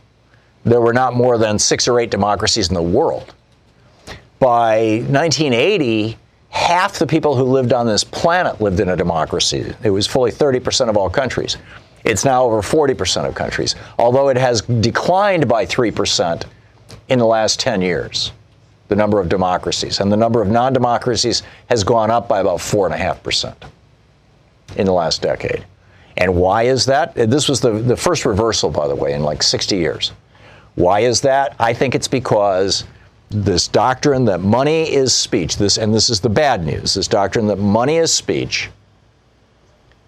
there 0.63 0.79
were 0.79 0.93
not 0.93 1.13
more 1.13 1.37
than 1.37 1.59
six 1.59 1.89
or 1.89 1.99
eight 1.99 2.09
democracies 2.09 2.69
in 2.69 2.73
the 2.73 2.81
world. 2.81 3.33
By 4.39 5.03
1980, 5.09 6.17
half 6.51 6.99
the 6.99 7.05
people 7.05 7.35
who 7.35 7.43
lived 7.43 7.73
on 7.73 7.85
this 7.85 8.05
planet 8.05 8.61
lived 8.61 8.79
in 8.79 8.87
a 8.87 8.95
democracy. 8.95 9.73
It 9.83 9.89
was 9.89 10.07
fully 10.07 10.31
30% 10.31 10.87
of 10.87 10.95
all 10.95 11.09
countries. 11.09 11.57
It's 12.05 12.23
now 12.23 12.45
over 12.45 12.61
40% 12.61 13.27
of 13.27 13.35
countries, 13.35 13.75
although 13.99 14.29
it 14.29 14.37
has 14.37 14.61
declined 14.61 15.49
by 15.49 15.65
3% 15.65 16.43
in 17.09 17.19
the 17.19 17.25
last 17.25 17.59
10 17.59 17.81
years, 17.81 18.31
the 18.87 18.95
number 18.95 19.19
of 19.19 19.27
democracies. 19.27 19.99
And 19.99 20.09
the 20.09 20.17
number 20.17 20.41
of 20.41 20.47
non 20.47 20.71
democracies 20.71 21.43
has 21.67 21.83
gone 21.83 22.09
up 22.09 22.29
by 22.29 22.39
about 22.39 22.59
4.5% 22.59 23.53
in 24.75 24.85
the 24.85 24.93
last 24.93 25.21
decade. 25.21 25.65
And 26.17 26.35
why 26.35 26.63
is 26.63 26.85
that? 26.85 27.17
Uh, 27.17 27.25
this 27.25 27.49
was 27.49 27.61
the, 27.61 27.71
the 27.71 27.97
first 27.97 28.25
reversal, 28.25 28.69
by 28.69 28.87
the 28.87 28.95
way, 28.95 29.13
in 29.13 29.23
like 29.23 29.41
60 29.41 29.75
years. 29.75 30.11
Why 30.75 31.01
is 31.01 31.21
that? 31.21 31.55
I 31.59 31.73
think 31.73 31.95
it's 31.95 32.07
because 32.07 32.83
this 33.29 33.67
doctrine 33.67 34.25
that 34.25 34.41
money 34.41 34.91
is 34.93 35.15
speech, 35.15 35.57
this, 35.57 35.77
and 35.77 35.93
this 35.93 36.09
is 36.09 36.19
the 36.19 36.29
bad 36.29 36.65
news, 36.65 36.93
this 36.93 37.07
doctrine 37.07 37.47
that 37.47 37.57
money 37.57 37.97
is 37.97 38.13
speech 38.13 38.69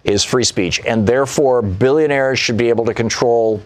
is 0.03 0.23
free 0.23 0.43
speech, 0.43 0.79
and 0.85 1.07
therefore 1.07 1.63
billionaires 1.63 2.37
should 2.37 2.57
be 2.57 2.69
able 2.69 2.85
to 2.85 2.93
control 2.93 3.61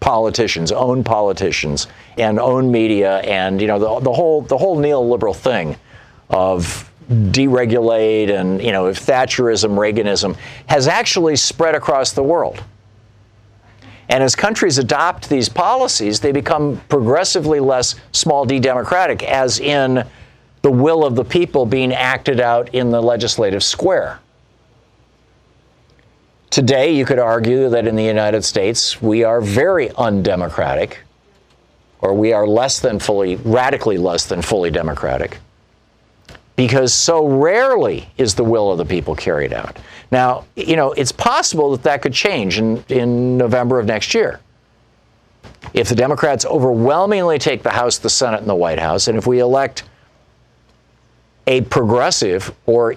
politicians, 0.00 0.72
own 0.72 1.04
politicians, 1.04 1.86
and 2.18 2.40
own 2.40 2.70
media, 2.70 3.18
and 3.20 3.60
you 3.60 3.68
know 3.68 3.78
the, 3.78 4.00
the 4.00 4.12
whole 4.12 4.42
the 4.42 4.58
whole 4.58 4.76
neoliberal 4.76 5.34
thing 5.34 5.76
of 6.28 6.90
deregulate 7.08 8.30
and 8.30 8.62
you 8.62 8.72
know 8.72 8.86
if 8.86 9.04
Thatcherism, 9.04 9.76
Reaganism 9.76 10.36
has 10.66 10.88
actually 10.88 11.36
spread 11.36 11.74
across 11.74 12.12
the 12.12 12.22
world. 12.22 12.62
And 14.08 14.22
as 14.22 14.36
countries 14.36 14.78
adopt 14.78 15.30
these 15.30 15.48
policies, 15.48 16.20
they 16.20 16.32
become 16.32 16.80
progressively 16.88 17.60
less 17.60 17.94
small 18.12 18.44
d 18.44 18.60
democratic, 18.60 19.22
as 19.22 19.60
in 19.60 20.04
the 20.62 20.70
will 20.70 21.04
of 21.04 21.14
the 21.14 21.24
people 21.24 21.66
being 21.66 21.92
acted 21.92 22.40
out 22.40 22.74
in 22.74 22.90
the 22.90 23.00
legislative 23.00 23.62
square. 23.62 24.20
Today, 26.50 26.94
you 26.94 27.04
could 27.04 27.18
argue 27.18 27.68
that 27.70 27.86
in 27.86 27.96
the 27.96 28.04
United 28.04 28.44
States, 28.44 29.02
we 29.02 29.24
are 29.24 29.40
very 29.40 29.90
undemocratic, 29.96 31.00
or 32.00 32.14
we 32.14 32.32
are 32.32 32.46
less 32.46 32.78
than 32.80 32.98
fully, 32.98 33.36
radically 33.36 33.98
less 33.98 34.26
than 34.26 34.40
fully 34.40 34.70
democratic 34.70 35.40
because 36.56 36.94
so 36.94 37.26
rarely 37.26 38.08
is 38.16 38.34
the 38.34 38.44
will 38.44 38.70
of 38.70 38.78
the 38.78 38.84
people 38.84 39.14
carried 39.14 39.52
out. 39.52 39.78
Now, 40.10 40.44
you 40.54 40.76
know, 40.76 40.92
it's 40.92 41.12
possible 41.12 41.72
that 41.72 41.82
that 41.82 42.02
could 42.02 42.12
change 42.12 42.58
in, 42.58 42.84
in 42.88 43.36
November 43.36 43.80
of 43.80 43.86
next 43.86 44.14
year. 44.14 44.40
If 45.72 45.88
the 45.88 45.94
Democrats 45.96 46.44
overwhelmingly 46.44 47.38
take 47.38 47.62
the 47.62 47.70
House, 47.70 47.98
the 47.98 48.10
Senate, 48.10 48.40
and 48.40 48.48
the 48.48 48.54
White 48.54 48.78
House, 48.78 49.08
and 49.08 49.18
if 49.18 49.26
we 49.26 49.40
elect 49.40 49.84
a 51.46 51.62
progressive 51.62 52.54
or 52.66 52.96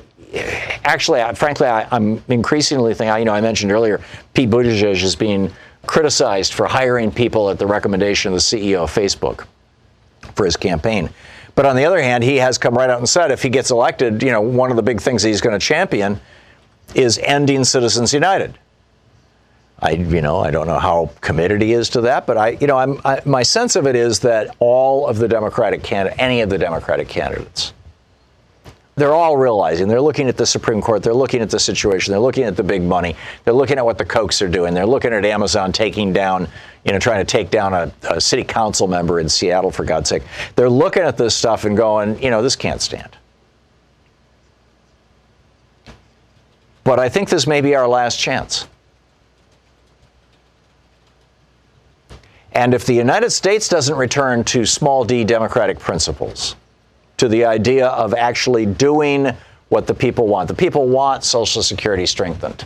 actually, 0.84 1.22
frankly, 1.36 1.68
I, 1.68 1.96
am 1.96 2.24
increasingly 2.28 2.94
thinking, 2.94 3.18
you 3.20 3.26
know, 3.26 3.34
I 3.34 3.42
mentioned 3.42 3.72
earlier, 3.72 4.02
Pete 4.34 4.50
Buttigieg 4.50 5.02
is 5.02 5.16
being 5.16 5.52
criticized 5.86 6.54
for 6.54 6.68
hiring 6.68 7.12
people 7.12 7.50
at 7.50 7.58
the 7.58 7.66
recommendation 7.66 8.34
of 8.34 8.36
the 8.36 8.42
CEO 8.42 8.84
of 8.84 8.94
Facebook 8.94 9.48
for 10.36 10.46
his 10.46 10.58
campaign. 10.58 11.10
But 11.58 11.66
on 11.66 11.76
the 11.76 11.86
other 11.86 12.00
hand, 12.00 12.24
he 12.24 12.36
has 12.36 12.60
come 12.60 12.76
right 12.76 12.88
out 12.88 13.00
and 13.00 13.10
said 13.10 13.32
if 13.32 13.42
he 13.42 13.50
gets 13.50 13.72
elected, 13.72 14.22
you 14.22 14.32
know, 14.32 14.42
one 14.42 14.70
of 14.70 14.78
the 14.78 14.84
big 14.84 15.02
things 15.02 15.24
he's 15.24 15.42
going 15.42 15.60
to 15.60 15.66
champion 15.66 16.22
is 16.94 17.18
ending 17.18 17.64
Citizens 17.64 18.14
United. 18.14 18.60
I, 19.80 19.94
you 19.94 20.22
know, 20.22 20.38
I 20.38 20.52
don't 20.52 20.68
know 20.68 20.78
how 20.78 21.10
committed 21.22 21.64
he 21.64 21.74
is 21.74 21.90
to 21.90 22.02
that, 22.02 22.28
but 22.28 22.38
I, 22.38 22.50
you 22.50 22.68
know, 22.68 22.78
I'm, 22.78 23.02
I, 23.04 23.22
my 23.26 23.42
sense 23.42 23.76
of 23.76 23.88
it 23.88 23.96
is 23.96 24.20
that 24.20 24.56
all 24.60 25.08
of 25.08 25.18
the 25.18 25.28
Democratic 25.28 25.82
candidate, 25.82 26.20
any 26.20 26.42
of 26.42 26.52
the 26.52 26.60
Democratic 26.60 27.08
candidates, 27.08 27.74
they're 28.98 29.14
all 29.14 29.38
realizing 29.38 29.88
they're 29.88 30.02
looking 30.02 30.28
at 30.28 30.38
the 30.38 30.46
Supreme 30.46 30.82
Court, 30.82 31.04
they're 31.04 31.14
looking 31.14 31.40
at 31.40 31.52
the 31.52 31.60
situation, 31.60 32.12
they're 32.12 32.20
looking 32.20 32.44
at 32.44 32.58
the 32.58 32.64
big 32.64 32.82
money, 32.82 33.16
they're 33.46 33.54
looking 33.54 33.78
at 33.78 33.86
what 33.86 34.00
the 34.00 34.06
Kochs 34.06 34.42
are 34.42 34.50
doing, 34.50 34.74
they're 34.74 34.88
looking 34.88 35.14
at 35.14 35.24
Amazon 35.24 35.72
taking 35.72 36.12
down, 36.12 36.48
you 36.84 36.92
know, 36.92 36.98
trying 36.98 37.24
to 37.24 37.32
take 37.32 37.52
down 37.52 37.76
a, 37.76 37.92
a 38.10 38.20
city 38.20 38.44
council 38.44 38.88
member 38.88 39.20
in 39.20 39.30
Seattle, 39.30 39.70
for 39.70 39.86
God's 39.86 40.10
sake. 40.10 40.24
They're 40.56 40.70
looking 40.70 41.04
at 41.04 41.16
this 41.16 41.36
stuff 41.36 41.64
and 41.64 41.78
going, 41.78 42.22
you 42.22 42.32
know, 42.32 42.42
this 42.42 42.56
can't 42.56 42.82
stand. 42.82 43.16
But 46.84 47.00
I 47.00 47.08
think 47.08 47.30
this 47.30 47.46
may 47.46 47.62
be 47.62 47.76
our 47.76 47.88
last 47.88 48.20
chance. 48.20 48.68
And 52.54 52.74
if 52.74 52.86
the 52.86 52.94
United 52.94 53.30
States 53.30 53.68
doesn't 53.68 53.96
return 53.96 54.44
to 54.46 54.66
small 54.66 55.04
d 55.06 55.24
democratic 55.24 55.78
principles, 55.78 56.56
to 57.18 57.28
the 57.28 57.46
idea 57.46 57.88
of 57.88 58.14
actually 58.14 58.66
doing 58.66 59.32
what 59.70 59.88
the 59.88 59.94
people 59.94 60.28
want. 60.28 60.48
The 60.48 60.54
people 60.54 60.88
want 60.88 61.24
Social 61.24 61.62
Security 61.62 62.06
strengthened. 62.06 62.66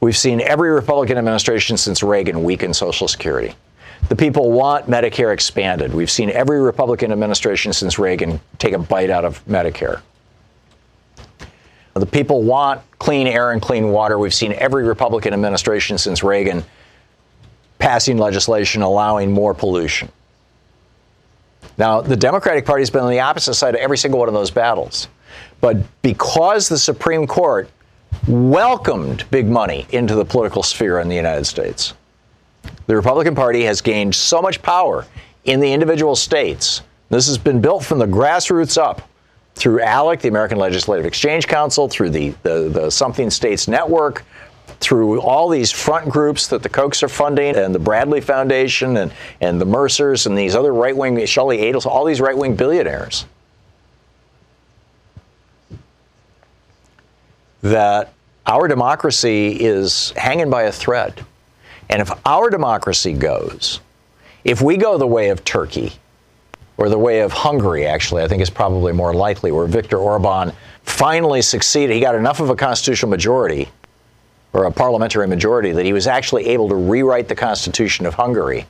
We've 0.00 0.16
seen 0.16 0.40
every 0.40 0.70
Republican 0.70 1.18
administration 1.18 1.76
since 1.76 2.02
Reagan 2.02 2.42
weaken 2.42 2.74
Social 2.74 3.08
Security. 3.08 3.54
The 4.08 4.16
people 4.16 4.50
want 4.50 4.90
Medicare 4.90 5.32
expanded. 5.32 5.94
We've 5.94 6.10
seen 6.10 6.28
every 6.30 6.60
Republican 6.60 7.12
administration 7.12 7.72
since 7.72 7.98
Reagan 7.98 8.40
take 8.58 8.74
a 8.74 8.78
bite 8.78 9.10
out 9.10 9.24
of 9.24 9.44
Medicare. 9.46 10.00
The 11.94 12.06
people 12.06 12.42
want 12.42 12.80
clean 12.98 13.26
air 13.26 13.52
and 13.52 13.62
clean 13.62 13.90
water. 13.90 14.18
We've 14.18 14.34
seen 14.34 14.54
every 14.54 14.84
Republican 14.84 15.34
administration 15.34 15.98
since 15.98 16.22
Reagan 16.22 16.64
passing 17.78 18.18
legislation 18.18 18.82
allowing 18.82 19.30
more 19.30 19.54
pollution. 19.54 20.08
Now, 21.78 22.00
the 22.00 22.16
Democratic 22.16 22.64
Party 22.64 22.82
has 22.82 22.90
been 22.90 23.02
on 23.02 23.10
the 23.10 23.20
opposite 23.20 23.54
side 23.54 23.74
of 23.74 23.80
every 23.80 23.98
single 23.98 24.20
one 24.20 24.28
of 24.28 24.34
those 24.34 24.50
battles. 24.50 25.08
But 25.60 25.78
because 26.02 26.68
the 26.68 26.78
Supreme 26.78 27.26
Court 27.26 27.70
welcomed 28.26 29.24
big 29.30 29.46
money 29.46 29.86
into 29.90 30.14
the 30.14 30.24
political 30.24 30.62
sphere 30.62 31.00
in 31.00 31.08
the 31.08 31.16
United 31.16 31.44
States, 31.46 31.94
the 32.86 32.96
Republican 32.96 33.34
Party 33.34 33.62
has 33.64 33.80
gained 33.80 34.14
so 34.14 34.42
much 34.42 34.60
power 34.62 35.06
in 35.44 35.60
the 35.60 35.72
individual 35.72 36.14
states. 36.14 36.82
This 37.08 37.26
has 37.26 37.38
been 37.38 37.60
built 37.60 37.84
from 37.84 37.98
the 37.98 38.06
grassroots 38.06 38.80
up 38.80 39.08
through 39.54 39.80
ALEC, 39.80 40.20
the 40.20 40.28
American 40.28 40.58
Legislative 40.58 41.06
Exchange 41.06 41.46
Council, 41.46 41.88
through 41.88 42.10
the, 42.10 42.30
the, 42.42 42.68
the 42.68 42.90
Something 42.90 43.30
States 43.30 43.68
Network, 43.68 44.24
through 44.82 45.20
all 45.20 45.48
these 45.48 45.70
front 45.70 46.08
groups 46.08 46.48
that 46.48 46.62
the 46.62 46.68
Kochs 46.68 47.02
are 47.02 47.08
funding 47.08 47.56
and 47.56 47.74
the 47.74 47.78
Bradley 47.78 48.20
Foundation 48.20 48.96
and, 48.96 49.12
and 49.40 49.60
the 49.60 49.64
Mercers 49.64 50.26
and 50.26 50.36
these 50.36 50.54
other 50.54 50.74
right 50.74 50.96
wing, 50.96 51.24
Shelley 51.24 51.58
Adels, 51.58 51.86
all 51.86 52.04
these 52.04 52.20
right 52.20 52.36
wing 52.36 52.56
billionaires. 52.56 53.24
That 57.62 58.12
our 58.44 58.66
democracy 58.66 59.60
is 59.60 60.12
hanging 60.16 60.50
by 60.50 60.64
a 60.64 60.72
thread. 60.72 61.24
And 61.88 62.02
if 62.02 62.10
our 62.26 62.50
democracy 62.50 63.12
goes, 63.12 63.80
if 64.44 64.60
we 64.60 64.76
go 64.76 64.98
the 64.98 65.06
way 65.06 65.28
of 65.28 65.44
Turkey, 65.44 65.92
or 66.76 66.88
the 66.88 66.98
way 66.98 67.20
of 67.20 67.32
Hungary, 67.32 67.86
actually, 67.86 68.24
I 68.24 68.28
think 68.28 68.42
is 68.42 68.50
probably 68.50 68.92
more 68.92 69.14
likely, 69.14 69.52
where 69.52 69.66
Viktor 69.66 69.98
Orban 69.98 70.52
finally 70.82 71.42
succeeded. 71.42 71.94
He 71.94 72.00
got 72.00 72.16
enough 72.16 72.40
of 72.40 72.50
a 72.50 72.56
constitutional 72.56 73.10
majority 73.10 73.68
or 74.52 74.64
a 74.64 74.70
parliamentary 74.70 75.26
majority 75.26 75.72
that 75.72 75.84
he 75.84 75.92
was 75.92 76.06
actually 76.06 76.46
able 76.46 76.68
to 76.68 76.74
rewrite 76.74 77.28
the 77.28 77.34
constitution 77.34 78.06
of 78.06 78.14
Hungary 78.14 78.66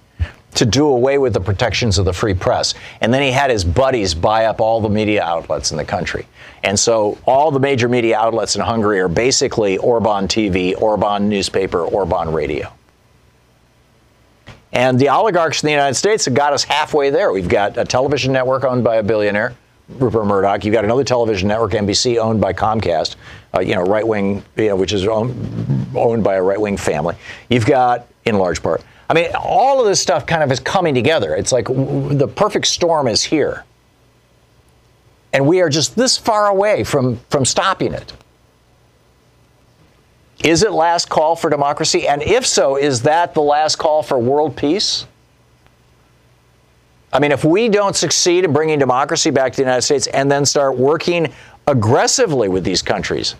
to 0.55 0.67
do 0.67 0.87
away 0.87 1.19
with 1.19 1.33
the 1.33 1.41
protections 1.41 1.99
of 1.99 2.05
the 2.05 2.13
free 2.13 2.35
press. 2.35 2.75
And 3.01 3.13
then 3.13 3.23
he 3.23 3.31
had 3.31 3.51
his 3.51 3.65
buddies 3.65 4.15
buy 4.15 4.45
up 4.45 4.61
all 4.61 4.81
the 4.81 4.89
media 4.89 5.23
outlets 5.23 5.71
in 5.71 5.77
the 5.77 5.85
country. 5.85 6.27
And 6.63 6.79
so 6.79 7.19
all 7.27 7.51
the 7.51 7.61
major 7.61 7.89
media 7.89 8.19
outlets 8.19 8.55
in 8.55 8.63
Hungary 8.63 9.01
are 9.01 9.09
basically 9.09 9.79
Orban 9.79 10.29
TV, 10.29 10.81
Orban 10.81 11.29
newspaper, 11.29 11.81
Orban 11.85 12.33
radio. 12.33 12.73
And 14.73 14.99
the 14.99 15.11
oligarchs 15.11 15.63
in 15.63 15.67
the 15.67 15.73
United 15.73 15.95
States 15.95 16.25
have 16.25 16.35
got 16.35 16.53
us 16.53 16.65
halfway 16.65 17.11
there. 17.11 17.33
We've 17.33 17.49
got 17.49 17.77
a 17.77 17.85
television 17.85 18.33
network 18.33 18.65
owned 18.65 18.85
by 18.85 18.97
a 18.97 19.03
billionaire, 19.03 19.55
Rupert 19.99 20.25
Murdoch. 20.27 20.65
You've 20.65 20.75
got 20.75 20.85
another 20.85 21.05
television 21.05 21.49
network, 21.49 21.73
NBC, 21.73 22.19
owned 22.19 22.41
by 22.41 22.53
Comcast, 22.53 23.17
uh, 23.55 23.61
you 23.61 23.75
know, 23.75 23.83
right 23.83 24.07
wing, 24.07 24.43
you 24.57 24.69
know, 24.69 24.77
which 24.77 24.93
is 24.93 25.07
owned, 25.07 25.87
owned 25.95 26.25
by 26.25 26.35
a 26.35 26.43
right 26.43 26.61
wing 26.61 26.77
family. 26.77 27.17
You've 27.49 27.67
got, 27.67 28.09
in 28.25 28.39
large 28.39 28.63
part, 28.63 28.83
I 29.11 29.15
mean, 29.15 29.29
all 29.39 29.81
of 29.81 29.87
this 29.87 30.01
stuff 30.01 30.27
kind 30.27 30.43
of 30.43 30.51
is 30.51 30.61
coming 30.61 30.95
together. 30.95 31.35
It's 31.35 31.53
like 31.53 31.67
w- 31.67 32.15
the 32.15 32.27
perfect 32.29 32.67
storm 32.67 33.09
is 33.09 33.23
here. 33.23 33.65
And 35.35 35.47
we 35.47 35.61
are 35.61 35.69
just 35.69 35.97
this 35.97 36.17
far 36.17 36.47
away 36.49 36.85
from, 36.85 37.19
from 37.29 37.45
stopping 37.45 37.93
it. 37.93 38.13
Is 40.45 40.63
it 40.63 40.73
last 40.73 41.09
call 41.09 41.37
for 41.37 41.51
democracy? 41.51 42.09
And 42.09 42.23
if 42.23 42.47
so, 42.47 42.77
is 42.77 43.03
that 43.03 43.35
the 43.35 43.43
last 43.43 43.77
call 43.77 44.03
for 44.03 44.19
world 44.19 44.57
peace? 44.57 45.07
I 47.13 47.19
mean, 47.19 47.33
if 47.33 47.45
we 47.45 47.69
don't 47.69 47.95
succeed 47.95 48.45
in 48.45 48.53
bringing 48.53 48.79
democracy 48.79 49.31
back 49.31 49.53
to 49.53 49.57
the 49.57 49.63
United 49.63 49.83
States 49.83 50.07
and 50.09 50.31
then 50.31 50.47
start 50.47 50.77
working 50.77 51.33
aggressively 51.67 52.49
with 52.49 52.65
these 52.65 52.81
countries, 52.81 53.35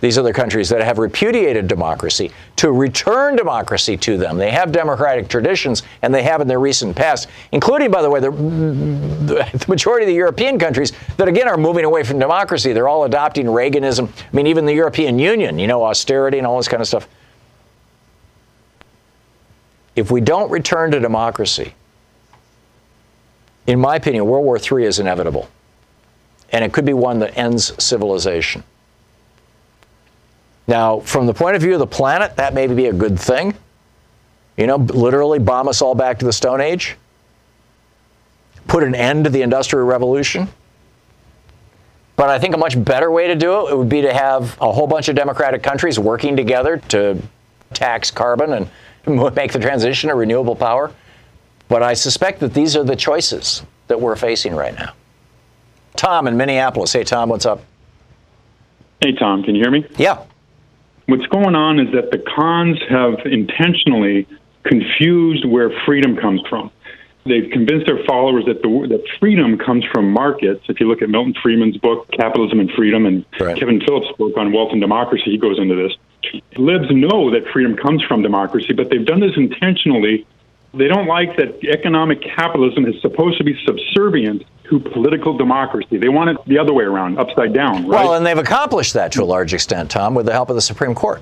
these 0.00 0.18
other 0.18 0.32
countries 0.32 0.68
that 0.68 0.82
have 0.82 0.98
repudiated 0.98 1.66
democracy, 1.68 2.30
to 2.56 2.72
return 2.72 3.36
democracy 3.36 3.96
to 3.96 4.16
them. 4.16 4.36
They 4.36 4.50
have 4.50 4.72
democratic 4.72 5.28
traditions, 5.28 5.82
and 6.02 6.14
they 6.14 6.22
have 6.22 6.40
in 6.40 6.48
their 6.48 6.60
recent 6.60 6.96
past, 6.96 7.28
including, 7.50 7.90
by 7.90 8.02
the 8.02 8.10
way, 8.10 8.20
the, 8.20 8.30
the, 8.30 9.64
majority 9.68 10.04
of 10.04 10.08
the 10.08 10.14
European 10.14 10.58
countries 10.58 10.92
that, 11.16 11.28
again, 11.28 11.48
are 11.48 11.56
moving 11.56 11.84
away 11.84 12.04
from 12.04 12.18
democracy. 12.18 12.72
They're 12.72 12.88
all 12.88 13.04
adopting 13.04 13.46
Reaganism. 13.46 14.08
I 14.08 14.36
mean, 14.36 14.46
even 14.46 14.64
the 14.64 14.74
European 14.74 15.18
Union, 15.18 15.58
you 15.58 15.66
know, 15.66 15.84
austerity 15.84 16.38
and 16.38 16.46
all 16.46 16.56
this 16.56 16.68
kind 16.68 16.80
of 16.80 16.88
stuff. 16.88 17.08
If 19.94 20.10
we 20.10 20.20
don't 20.20 20.50
return 20.50 20.90
to 20.92 21.00
democracy, 21.00 21.74
in 23.66 23.80
my 23.80 23.96
opinion, 23.96 24.26
World 24.26 24.44
War 24.44 24.58
III 24.58 24.86
is 24.86 24.98
inevitable. 24.98 25.48
And 26.50 26.64
it 26.64 26.72
could 26.72 26.84
be 26.84 26.92
one 26.92 27.20
that 27.20 27.36
ends 27.38 27.72
civilization. 27.82 28.64
Now, 30.66 31.00
from 31.00 31.26
the 31.26 31.34
point 31.34 31.56
of 31.56 31.62
view 31.62 31.74
of 31.74 31.78
the 31.78 31.86
planet, 31.86 32.36
that 32.36 32.54
may 32.54 32.66
be 32.66 32.86
a 32.86 32.92
good 32.92 33.18
thing. 33.18 33.54
You 34.56 34.66
know, 34.66 34.76
literally 34.76 35.38
bomb 35.38 35.68
us 35.68 35.80
all 35.80 35.94
back 35.94 36.18
to 36.18 36.24
the 36.24 36.32
Stone 36.32 36.60
Age, 36.60 36.96
put 38.68 38.84
an 38.84 38.94
end 38.94 39.24
to 39.24 39.30
the 39.30 39.42
Industrial 39.42 39.84
Revolution. 39.86 40.48
But 42.16 42.28
I 42.28 42.38
think 42.38 42.54
a 42.54 42.58
much 42.58 42.82
better 42.84 43.10
way 43.10 43.28
to 43.28 43.34
do 43.34 43.66
it, 43.66 43.72
it 43.72 43.78
would 43.78 43.88
be 43.88 44.02
to 44.02 44.12
have 44.12 44.56
a 44.60 44.70
whole 44.70 44.86
bunch 44.86 45.08
of 45.08 45.16
democratic 45.16 45.62
countries 45.62 45.98
working 45.98 46.36
together 46.36 46.76
to 46.88 47.20
tax 47.72 48.10
carbon 48.10 48.52
and 49.06 49.34
make 49.34 49.52
the 49.52 49.58
transition 49.58 50.10
to 50.10 50.14
renewable 50.14 50.54
power. 50.54 50.92
But 51.68 51.82
I 51.82 51.94
suspect 51.94 52.40
that 52.40 52.54
these 52.54 52.76
are 52.76 52.84
the 52.84 52.96
choices 52.96 53.62
that 53.88 54.00
we're 54.00 54.16
facing 54.16 54.54
right 54.54 54.74
now. 54.74 54.92
Tom 55.96 56.26
in 56.26 56.36
Minneapolis. 56.36 56.92
Hey, 56.92 57.04
Tom, 57.04 57.28
what's 57.28 57.46
up? 57.46 57.62
Hey, 59.00 59.12
Tom, 59.12 59.42
can 59.42 59.54
you 59.54 59.62
hear 59.62 59.70
me? 59.70 59.86
Yeah. 59.96 60.24
What's 61.06 61.26
going 61.26 61.54
on 61.54 61.80
is 61.80 61.92
that 61.92 62.10
the 62.10 62.18
cons 62.18 62.78
have 62.88 63.26
intentionally 63.26 64.26
confused 64.64 65.44
where 65.44 65.70
freedom 65.84 66.16
comes 66.16 66.40
from. 66.48 66.70
They've 67.24 67.50
convinced 67.50 67.86
their 67.86 68.02
followers 68.04 68.44
that 68.46 68.62
the 68.62 68.68
that 68.88 69.04
freedom 69.20 69.56
comes 69.56 69.84
from 69.92 70.10
markets. 70.10 70.64
If 70.68 70.80
you 70.80 70.88
look 70.88 71.02
at 71.02 71.08
Milton 71.08 71.34
Friedman's 71.40 71.76
book, 71.76 72.10
Capitalism 72.10 72.58
and 72.58 72.70
Freedom, 72.72 73.06
and 73.06 73.24
Right. 73.38 73.56
Kevin 73.56 73.80
Phillips' 73.80 74.08
book 74.18 74.36
on 74.36 74.52
Wealth 74.52 74.70
and 74.72 74.80
Democracy, 74.80 75.30
he 75.30 75.38
goes 75.38 75.58
into 75.58 75.76
this. 75.76 75.92
Libs 76.56 76.86
know 76.90 77.30
that 77.30 77.46
freedom 77.52 77.76
comes 77.76 78.02
from 78.02 78.22
democracy, 78.22 78.72
but 78.72 78.90
they've 78.90 79.06
done 79.06 79.20
this 79.20 79.36
intentionally. 79.36 80.26
They 80.74 80.88
don't 80.88 81.06
like 81.06 81.36
that 81.36 81.62
economic 81.64 82.22
capitalism 82.22 82.86
is 82.86 82.94
supposed 83.02 83.36
to 83.38 83.44
be 83.44 83.58
subservient 83.66 84.44
to 84.70 84.80
political 84.80 85.36
democracy. 85.36 85.98
They 85.98 86.08
want 86.08 86.30
it 86.30 86.38
the 86.46 86.58
other 86.58 86.72
way 86.72 86.84
around, 86.84 87.18
upside 87.18 87.52
down, 87.52 87.86
right? 87.86 88.04
Well, 88.04 88.14
and 88.14 88.24
they've 88.24 88.38
accomplished 88.38 88.94
that 88.94 89.12
to 89.12 89.22
a 89.22 89.26
large 89.26 89.52
extent, 89.52 89.90
Tom, 89.90 90.14
with 90.14 90.24
the 90.26 90.32
help 90.32 90.48
of 90.48 90.56
the 90.56 90.62
Supreme 90.62 90.94
Court. 90.94 91.20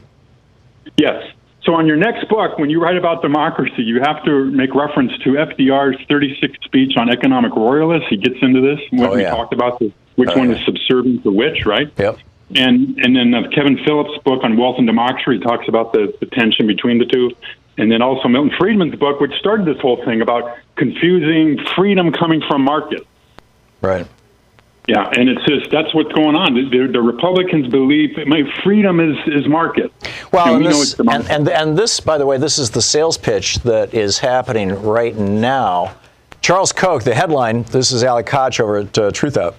Yes. 0.97 1.33
So 1.65 1.75
on 1.75 1.87
your 1.87 1.97
next 1.97 2.29
book, 2.29 2.59
when 2.59 2.71
you 2.71 2.81
write 2.81 2.97
about 2.97 3.23
democracy, 3.23 3.83
you 3.83 4.01
have 4.01 4.25
to 4.25 4.45
make 4.47 4.75
reference 4.75 5.13
to 5.25 5.31
FDR's 5.31 5.99
36th 6.09 6.63
speech 6.65 6.97
on 6.97 7.11
economic 7.11 7.55
royalists. 7.55 8.09
He 8.09 8.17
gets 8.17 8.37
into 8.41 8.61
this 8.61 8.79
when 8.91 9.05
Oh, 9.11 9.15
we 9.15 9.23
yeah. 9.23 9.31
talked 9.31 9.53
about 9.53 9.79
the, 9.79 9.93
which 10.17 10.31
Oh, 10.33 10.39
one 10.39 10.51
yeah. 10.51 10.57
is 10.57 10.65
subservient 10.65 11.23
to 11.25 11.31
which, 11.33 11.67
right? 11.67 11.93
Yep. 11.99 12.19
And 12.57 12.99
and 12.99 13.15
then 13.15 13.33
uh, 13.35 13.49
Kevin 13.55 13.79
Phillips' 13.85 14.19
book 14.25 14.43
on 14.43 14.57
wealth 14.57 14.77
and 14.79 14.87
democracy 14.87 15.39
talks 15.41 15.69
about 15.69 15.93
the, 15.93 16.13
the 16.19 16.27
tension 16.27 16.67
between 16.67 16.99
the 16.99 17.05
two. 17.05 17.31
And 17.81 17.91
then 17.91 18.03
also 18.03 18.29
Milton 18.29 18.53
Friedman's 18.59 18.95
book, 18.97 19.21
which 19.21 19.33
started 19.39 19.67
this 19.67 19.81
whole 19.81 20.05
thing 20.05 20.21
about 20.21 20.59
confusing 20.77 21.59
freedom 21.75 22.13
coming 22.13 22.43
from 22.47 22.63
market. 22.63 23.07
Right. 23.81 24.07
Yeah, 24.87 25.09
and 25.17 25.29
it's 25.31 25.45
just 25.47 25.71
that's 25.71 25.95
what's 25.95 26.13
going 26.13 26.37
on. 26.37 26.55
The, 26.55 26.89
the 26.93 27.01
Republicans 27.01 27.69
believe 27.69 28.19
my 28.27 28.43
freedom 28.63 29.01
is 29.01 29.17
is 29.27 29.49
market. 29.49 29.93
Well, 30.33 30.57
And 30.57 30.67
and, 30.67 30.75
this, 30.75 30.99
and, 30.99 31.11
and, 31.31 31.49
and 31.49 31.79
this, 31.79 32.01
by 32.01 32.19
the 32.19 32.27
way, 32.27 32.37
this 32.37 32.59
is 32.59 32.71
the 32.71 32.83
sales 32.83 33.17
pitch 33.17 33.61
that 33.61 33.95
is 33.95 34.19
happening 34.19 34.71
right 34.83 35.17
now. 35.17 35.95
Charles 36.43 36.73
Koch, 36.73 37.05
the 37.05 37.15
headline, 37.15 37.63
this 37.65 37.93
is 37.93 38.03
Alex 38.05 38.31
Kotch 38.31 38.61
over 38.61 38.79
at 38.79 38.99
uh, 38.99 39.11
Truthout. 39.11 39.55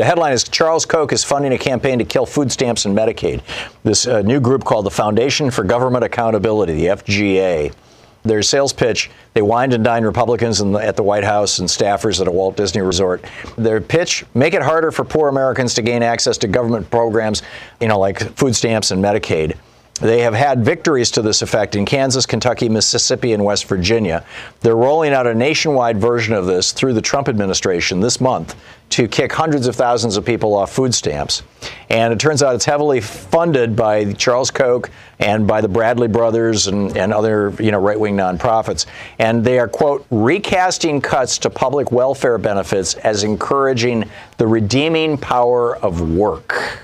The 0.00 0.06
headline 0.06 0.32
is 0.32 0.44
Charles 0.44 0.86
Koch 0.86 1.12
is 1.12 1.24
funding 1.24 1.52
a 1.52 1.58
campaign 1.58 1.98
to 1.98 2.06
kill 2.06 2.24
food 2.24 2.50
stamps 2.50 2.86
and 2.86 2.96
Medicaid. 2.96 3.42
This 3.82 4.06
uh, 4.06 4.22
new 4.22 4.40
group 4.40 4.64
called 4.64 4.86
the 4.86 4.90
Foundation 4.90 5.50
for 5.50 5.62
Government 5.62 6.02
Accountability, 6.02 6.72
the 6.72 6.86
FGA. 6.86 7.74
Their 8.22 8.42
sales 8.42 8.72
pitch, 8.72 9.10
they 9.34 9.42
wined 9.42 9.74
and 9.74 9.84
dined 9.84 10.06
Republicans 10.06 10.56
the, 10.56 10.78
at 10.78 10.96
the 10.96 11.02
White 11.02 11.24
House 11.24 11.58
and 11.58 11.68
staffers 11.68 12.18
at 12.18 12.26
a 12.26 12.30
Walt 12.30 12.56
Disney 12.56 12.80
resort. 12.80 13.26
Their 13.58 13.82
pitch, 13.82 14.24
make 14.32 14.54
it 14.54 14.62
harder 14.62 14.90
for 14.90 15.04
poor 15.04 15.28
Americans 15.28 15.74
to 15.74 15.82
gain 15.82 16.02
access 16.02 16.38
to 16.38 16.48
government 16.48 16.90
programs, 16.90 17.42
you 17.78 17.88
know, 17.88 17.98
like 17.98 18.20
food 18.38 18.56
stamps 18.56 18.92
and 18.92 19.04
Medicaid. 19.04 19.54
They 20.00 20.22
have 20.22 20.32
had 20.32 20.64
victories 20.64 21.10
to 21.10 21.20
this 21.20 21.42
effect 21.42 21.76
in 21.76 21.84
Kansas, 21.84 22.24
Kentucky, 22.24 22.70
Mississippi, 22.70 23.34
and 23.34 23.44
West 23.44 23.66
Virginia. 23.66 24.24
They're 24.60 24.74
rolling 24.74 25.12
out 25.12 25.26
a 25.26 25.34
nationwide 25.34 26.00
version 26.00 26.32
of 26.32 26.46
this 26.46 26.72
through 26.72 26.94
the 26.94 27.02
Trump 27.02 27.28
administration 27.28 28.00
this 28.00 28.18
month 28.18 28.56
to 28.90 29.06
kick 29.06 29.32
hundreds 29.32 29.66
of 29.66 29.76
thousands 29.76 30.16
of 30.16 30.24
people 30.24 30.54
off 30.54 30.72
food 30.72 30.94
stamps. 30.94 31.42
And 31.88 32.12
it 32.12 32.18
turns 32.18 32.42
out 32.42 32.54
it's 32.54 32.64
heavily 32.64 33.00
funded 33.00 33.76
by 33.76 34.12
Charles 34.14 34.50
Koch 34.50 34.90
and 35.18 35.46
by 35.46 35.60
the 35.60 35.68
Bradley 35.68 36.08
brothers 36.08 36.66
and, 36.66 36.96
and 36.96 37.12
other 37.12 37.54
you 37.60 37.70
know, 37.70 37.78
right 37.78 37.98
wing 37.98 38.16
nonprofits. 38.16 38.86
And 39.18 39.44
they 39.44 39.58
are, 39.58 39.68
quote, 39.68 40.06
recasting 40.10 41.00
cuts 41.00 41.38
to 41.38 41.50
public 41.50 41.92
welfare 41.92 42.38
benefits 42.38 42.94
as 42.94 43.22
encouraging 43.22 44.08
the 44.38 44.46
redeeming 44.46 45.16
power 45.18 45.76
of 45.76 46.10
work. 46.10 46.80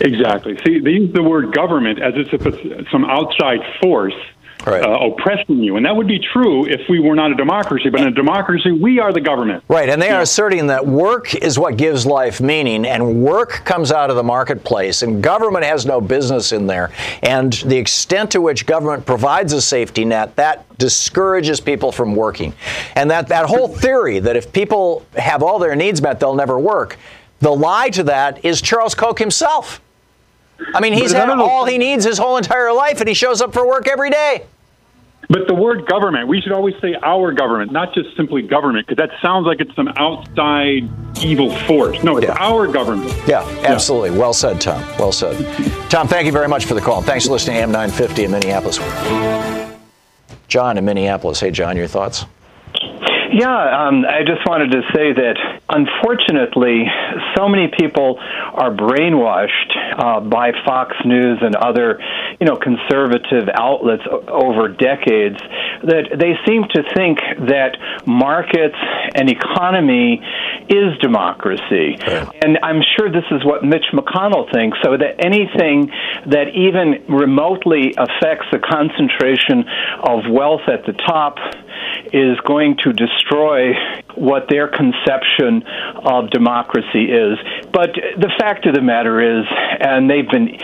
Exactly. 0.00 0.58
See, 0.64 0.80
they 0.80 0.90
use 0.90 1.12
the 1.12 1.22
word 1.22 1.54
government 1.54 2.00
as 2.02 2.14
if 2.16 2.46
it's 2.46 2.90
some 2.90 3.04
outside 3.04 3.60
force 3.80 4.14
Right. 4.66 4.84
uh, 4.84 4.90
oppressing 5.06 5.58
you, 5.58 5.76
and 5.76 5.84
that 5.86 5.96
would 5.96 6.06
be 6.06 6.20
true 6.32 6.66
if 6.66 6.88
we 6.88 7.00
were 7.00 7.14
not 7.14 7.32
a 7.32 7.34
democracy. 7.34 7.90
But 7.90 8.02
in 8.02 8.06
a 8.06 8.12
democracy, 8.12 8.70
we 8.70 9.00
are 9.00 9.12
the 9.12 9.20
government. 9.20 9.64
Right, 9.68 9.88
and 9.88 10.00
they 10.00 10.10
are 10.10 10.20
asserting 10.22 10.68
that 10.68 10.86
work 10.86 11.34
is 11.34 11.58
what 11.58 11.76
gives 11.76 12.06
life 12.06 12.40
meaning, 12.40 12.86
and 12.86 13.22
work 13.22 13.62
comes 13.64 13.90
out 13.90 14.10
of 14.10 14.16
the 14.16 14.22
marketplace, 14.22 15.02
and 15.02 15.22
government 15.22 15.64
has 15.64 15.84
no 15.84 16.00
business 16.00 16.52
in 16.52 16.66
there. 16.66 16.90
And 17.22 17.52
the 17.52 17.76
extent 17.76 18.30
to 18.32 18.40
which 18.40 18.66
government 18.66 19.04
provides 19.04 19.52
a 19.52 19.60
safety 19.60 20.04
net, 20.04 20.36
that 20.36 20.64
discourages 20.78 21.60
people 21.60 21.90
from 21.92 22.14
working. 22.14 22.54
And 22.94 23.10
that, 23.10 23.28
that 23.28 23.46
whole 23.46 23.68
theory 23.68 24.18
that 24.20 24.36
if 24.36 24.52
people 24.52 25.04
have 25.16 25.42
all 25.42 25.58
their 25.58 25.74
needs 25.74 26.00
met, 26.00 26.20
they'll 26.20 26.34
never 26.34 26.58
work, 26.58 26.98
the 27.40 27.50
lie 27.50 27.88
to 27.90 28.04
that 28.04 28.44
is 28.44 28.60
Charles 28.62 28.94
Koch 28.94 29.18
himself. 29.18 29.80
I 30.74 30.80
mean, 30.80 30.92
he's 30.92 31.10
had 31.10 31.26
none 31.26 31.30
of 31.30 31.38
the- 31.38 31.44
all 31.44 31.64
he 31.64 31.76
needs 31.78 32.04
his 32.04 32.18
whole 32.18 32.36
entire 32.36 32.72
life, 32.72 33.00
and 33.00 33.08
he 33.08 33.14
shows 33.14 33.42
up 33.42 33.52
for 33.52 33.66
work 33.66 33.88
every 33.88 34.10
day. 34.10 34.42
But 35.28 35.46
the 35.46 35.54
word 35.54 35.86
government, 35.86 36.28
we 36.28 36.40
should 36.40 36.52
always 36.52 36.74
say 36.80 36.94
our 37.02 37.32
government, 37.32 37.72
not 37.72 37.94
just 37.94 38.14
simply 38.16 38.42
government, 38.42 38.86
because 38.86 38.98
that 39.06 39.16
sounds 39.22 39.46
like 39.46 39.60
it's 39.60 39.74
some 39.74 39.88
outside 39.96 40.88
evil 41.22 41.50
force. 41.66 42.02
No, 42.02 42.16
it's 42.18 42.26
Yeah. 42.26 42.36
our 42.38 42.66
government. 42.66 43.14
Yeah, 43.26 43.44
absolutely. 43.64 44.10
Well 44.18 44.32
said, 44.32 44.60
Tom. 44.60 44.82
Well 44.98 45.12
said. 45.12 45.36
Tom, 45.88 46.06
thank 46.08 46.26
you 46.26 46.32
very 46.32 46.48
much 46.48 46.64
for 46.66 46.74
the 46.74 46.80
call. 46.80 47.00
Thanks 47.02 47.26
for 47.26 47.32
listening 47.32 47.56
to 47.56 47.62
AM 47.62 47.72
950 47.72 48.24
in 48.24 48.30
Minneapolis. 48.32 48.78
John 50.48 50.76
in 50.76 50.84
Minneapolis. 50.84 51.40
Hey, 51.40 51.50
John, 51.50 51.76
your 51.76 51.86
thoughts? 51.86 52.26
Yeah, 53.32 53.88
um, 53.88 54.04
I 54.04 54.20
just 54.26 54.46
wanted 54.46 54.72
to 54.72 54.82
say 54.92 55.12
that 55.12 55.36
unfortunately, 55.70 56.84
so 57.34 57.48
many 57.48 57.68
people 57.68 58.18
are 58.20 58.70
brainwashed 58.70 59.72
uh, 59.96 60.20
by 60.20 60.52
Fox 60.66 60.94
News 61.06 61.38
and 61.40 61.56
other, 61.56 61.98
you 62.38 62.46
know, 62.46 62.56
conservative 62.56 63.48
outlets 63.54 64.02
over 64.28 64.68
decades 64.68 65.38
that 65.82 66.12
they 66.20 66.36
seem 66.46 66.64
to 66.76 66.82
think 66.94 67.18
that 67.48 67.78
markets 68.06 68.76
and 69.14 69.30
economy 69.30 70.20
is 70.68 70.98
democracy. 71.00 71.96
And 72.44 72.58
I'm 72.62 72.82
sure 72.96 73.10
this 73.10 73.24
is 73.30 73.44
what 73.44 73.64
Mitch 73.64 73.86
McConnell 73.94 74.52
thinks, 74.52 74.76
so 74.84 74.96
that 74.96 75.24
anything 75.24 75.90
that 76.26 76.48
even 76.54 77.04
remotely 77.08 77.94
affects 77.96 78.46
the 78.52 78.58
concentration 78.58 79.64
of 80.04 80.28
wealth 80.30 80.68
at 80.68 80.84
the 80.84 80.92
top 80.92 81.38
is 82.12 82.38
going 82.40 82.76
to 82.84 82.92
destroy 82.92 83.72
what 84.14 84.48
their 84.48 84.68
conception 84.68 85.62
of 86.04 86.30
democracy 86.30 87.04
is. 87.10 87.38
But 87.72 87.94
the 87.94 88.30
fact 88.38 88.66
of 88.66 88.74
the 88.74 88.82
matter 88.82 89.40
is, 89.40 89.46
and 89.80 90.08
they've 90.08 90.28
been 90.28 90.58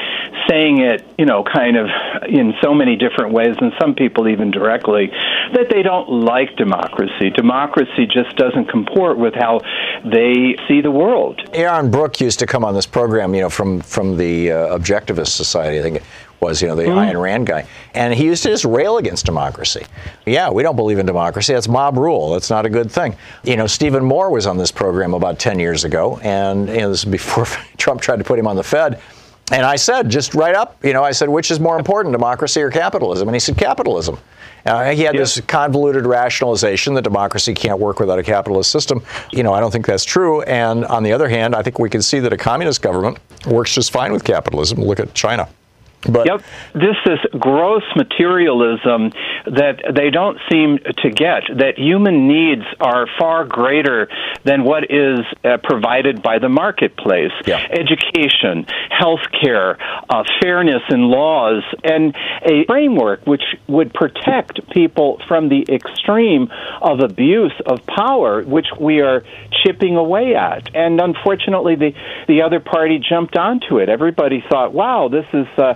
saying 0.49 0.81
it, 0.81 1.05
you 1.18 1.27
know, 1.27 1.44
kind 1.44 1.77
of 1.77 1.88
in 2.29 2.55
so 2.62 2.75
many 2.75 2.97
different 2.97 3.33
ways, 3.33 3.57
and 3.61 3.73
some 3.81 3.94
people 3.94 4.29
even 4.29 4.51
directly, 4.51 5.11
that 5.53 5.68
they 5.71 5.83
don't 5.83 6.09
like 6.09 6.57
democracy. 6.57 7.31
Democracy 7.31 8.07
just 8.07 8.37
doesn't 8.37 8.66
comport 8.66 9.18
with 9.18 9.35
how 9.35 9.61
they 10.05 10.57
see 10.68 10.81
the 10.81 10.90
world. 10.90 11.40
Yaron 11.53 11.90
Brook 11.90 12.21
used 12.21 12.38
to 12.38 12.47
come 12.47 12.64
on 12.64 12.75
this 12.75 12.87
program, 12.87 13.35
you 13.35 13.40
know, 13.40 13.51
from 13.51 13.81
from 13.81 14.16
the 14.16 14.53
uh, 14.53 14.79
Objectivist 14.79 15.29
Society, 15.29 15.79
I 15.79 15.83
think 15.83 16.03
was, 16.40 16.62
you 16.62 16.68
know, 16.68 16.77
the 16.77 16.85
mm-hmm. 16.85 17.16
Ayn 17.16 17.20
Rand 17.20 17.46
guy. 17.46 17.66
And 17.94 18.14
he 18.14 18.24
used 18.24 18.42
to 18.44 18.51
just 18.51 18.64
rail 18.64 18.98
against 18.98 19.27
democracy. 19.27 19.85
Yeah, 20.27 20.51
we 20.51 20.62
don't 20.62 20.77
believe 20.77 20.98
in 20.98 21.07
democracy. 21.07 21.53
That's 21.53 21.68
mob 21.68 21.96
rule. 21.96 22.33
That's 22.33 22.51
not 22.51 22.66
a 22.66 22.70
good 22.70 22.90
thing. 22.90 23.16
You 23.44 23.57
know, 23.57 23.66
Stephen 23.66 24.05
Moore 24.05 24.31
was 24.31 24.46
on 24.46 24.57
this 24.57 24.70
program 24.70 25.14
about 25.14 25.38
10 25.38 25.59
years 25.59 25.85
ago, 25.85 26.18
and 26.22 26.68
you 26.68 26.79
know, 26.79 26.90
this 26.90 27.01
is 27.01 27.05
before 27.05 27.44
Trump 27.77 28.01
tried 28.01 28.18
to 28.18 28.24
put 28.24 28.38
him 28.38 28.46
on 28.46 28.57
the 28.57 28.62
Fed. 28.62 29.01
And 29.51 29.64
I 29.64 29.77
said, 29.77 30.11
just 30.11 30.35
right 30.35 30.55
up, 30.55 30.85
you 30.85 30.92
know, 30.92 31.03
I 31.03 31.12
said, 31.12 31.29
which 31.29 31.51
is 31.51 31.59
more 31.59 31.79
important, 31.79 32.12
democracy 32.12 32.61
or 32.61 32.70
capitalism? 32.70 33.29
And 33.29 33.35
he 33.35 33.40
said, 33.40 33.57
capitalism. 33.57 34.18
Uh, 34.66 34.90
he 34.90 35.03
had 35.03 35.14
yes. 35.14 35.37
this 35.37 35.46
convoluted 35.46 36.05
rationalization 36.05 36.92
that 36.94 37.03
democracy 37.03 37.55
can't 37.55 37.79
work 37.79 38.01
without 38.01 38.18
a 38.18 38.22
capitalist 38.22 38.70
system. 38.70 39.03
You 39.33 39.42
know, 39.42 39.55
I 39.55 39.61
don't 39.61 39.70
think 39.70 39.87
that's 39.87 40.05
true. 40.05 40.42
And 40.42 40.85
on 40.87 41.03
the 41.03 41.12
other 41.12 41.29
hand, 41.29 41.55
I 41.55 41.62
think 41.62 41.79
we 41.79 41.88
can 41.88 42.03
see 42.03 42.20
that 42.20 42.33
a 42.33 42.37
communist 42.37 42.83
government 42.83 43.18
works 43.46 43.74
just 43.74 43.90
fine 43.90 44.12
with 44.12 44.24
capitalism. 44.24 44.81
Look 44.81 45.01
at 45.01 45.14
China. 45.14 45.48
But 46.02 46.26
yep, 46.26 46.42
this 46.74 46.96
is 47.06 47.18
gross 47.40 47.82
materialism 47.96 49.11
that 49.46 49.82
they 49.94 50.11
don't 50.11 50.38
seem 50.50 50.78
to 51.02 51.11
get. 51.11 51.42
That 51.56 51.74
human 51.76 52.28
needs 52.28 52.62
are 52.80 53.06
far 53.18 53.44
greater 53.44 54.08
than 54.44 54.62
what 54.62 54.90
is 54.90 55.20
uh, 55.44 55.58
provided 55.62 56.22
by 56.22 56.38
the 56.38 56.48
marketplace. 56.48 57.32
Yeah. 57.46 57.66
Education, 57.70 58.66
health 58.90 59.26
care, 59.42 59.76
uh, 60.08 60.22
fairness 60.40 60.82
in 60.90 61.02
laws, 61.02 61.64
and 61.82 62.14
a 62.42 62.64
framework 62.66 63.26
which 63.26 63.42
would 63.66 63.92
protect 63.92 64.70
people 64.70 65.20
from 65.26 65.48
the 65.48 65.66
extreme 65.68 66.48
of 66.80 67.00
abuse 67.00 67.54
of 67.66 67.84
power, 67.87 68.42
which 68.44 68.68
we 68.78 69.00
are 69.00 69.24
chipping 69.64 69.96
away 69.96 70.37
at. 70.37 70.74
And 70.76 71.00
unfortunately, 71.00 71.74
the 71.74 71.92
the 72.28 72.42
other 72.42 72.61
party 72.61 73.00
jumped 73.00 73.37
onto 73.37 73.78
it. 73.78 73.88
Everybody 73.88 74.44
thought, 74.48 74.72
"Wow, 74.72 75.08
this 75.08 75.26
is." 75.32 75.46
Uh, 75.58 75.74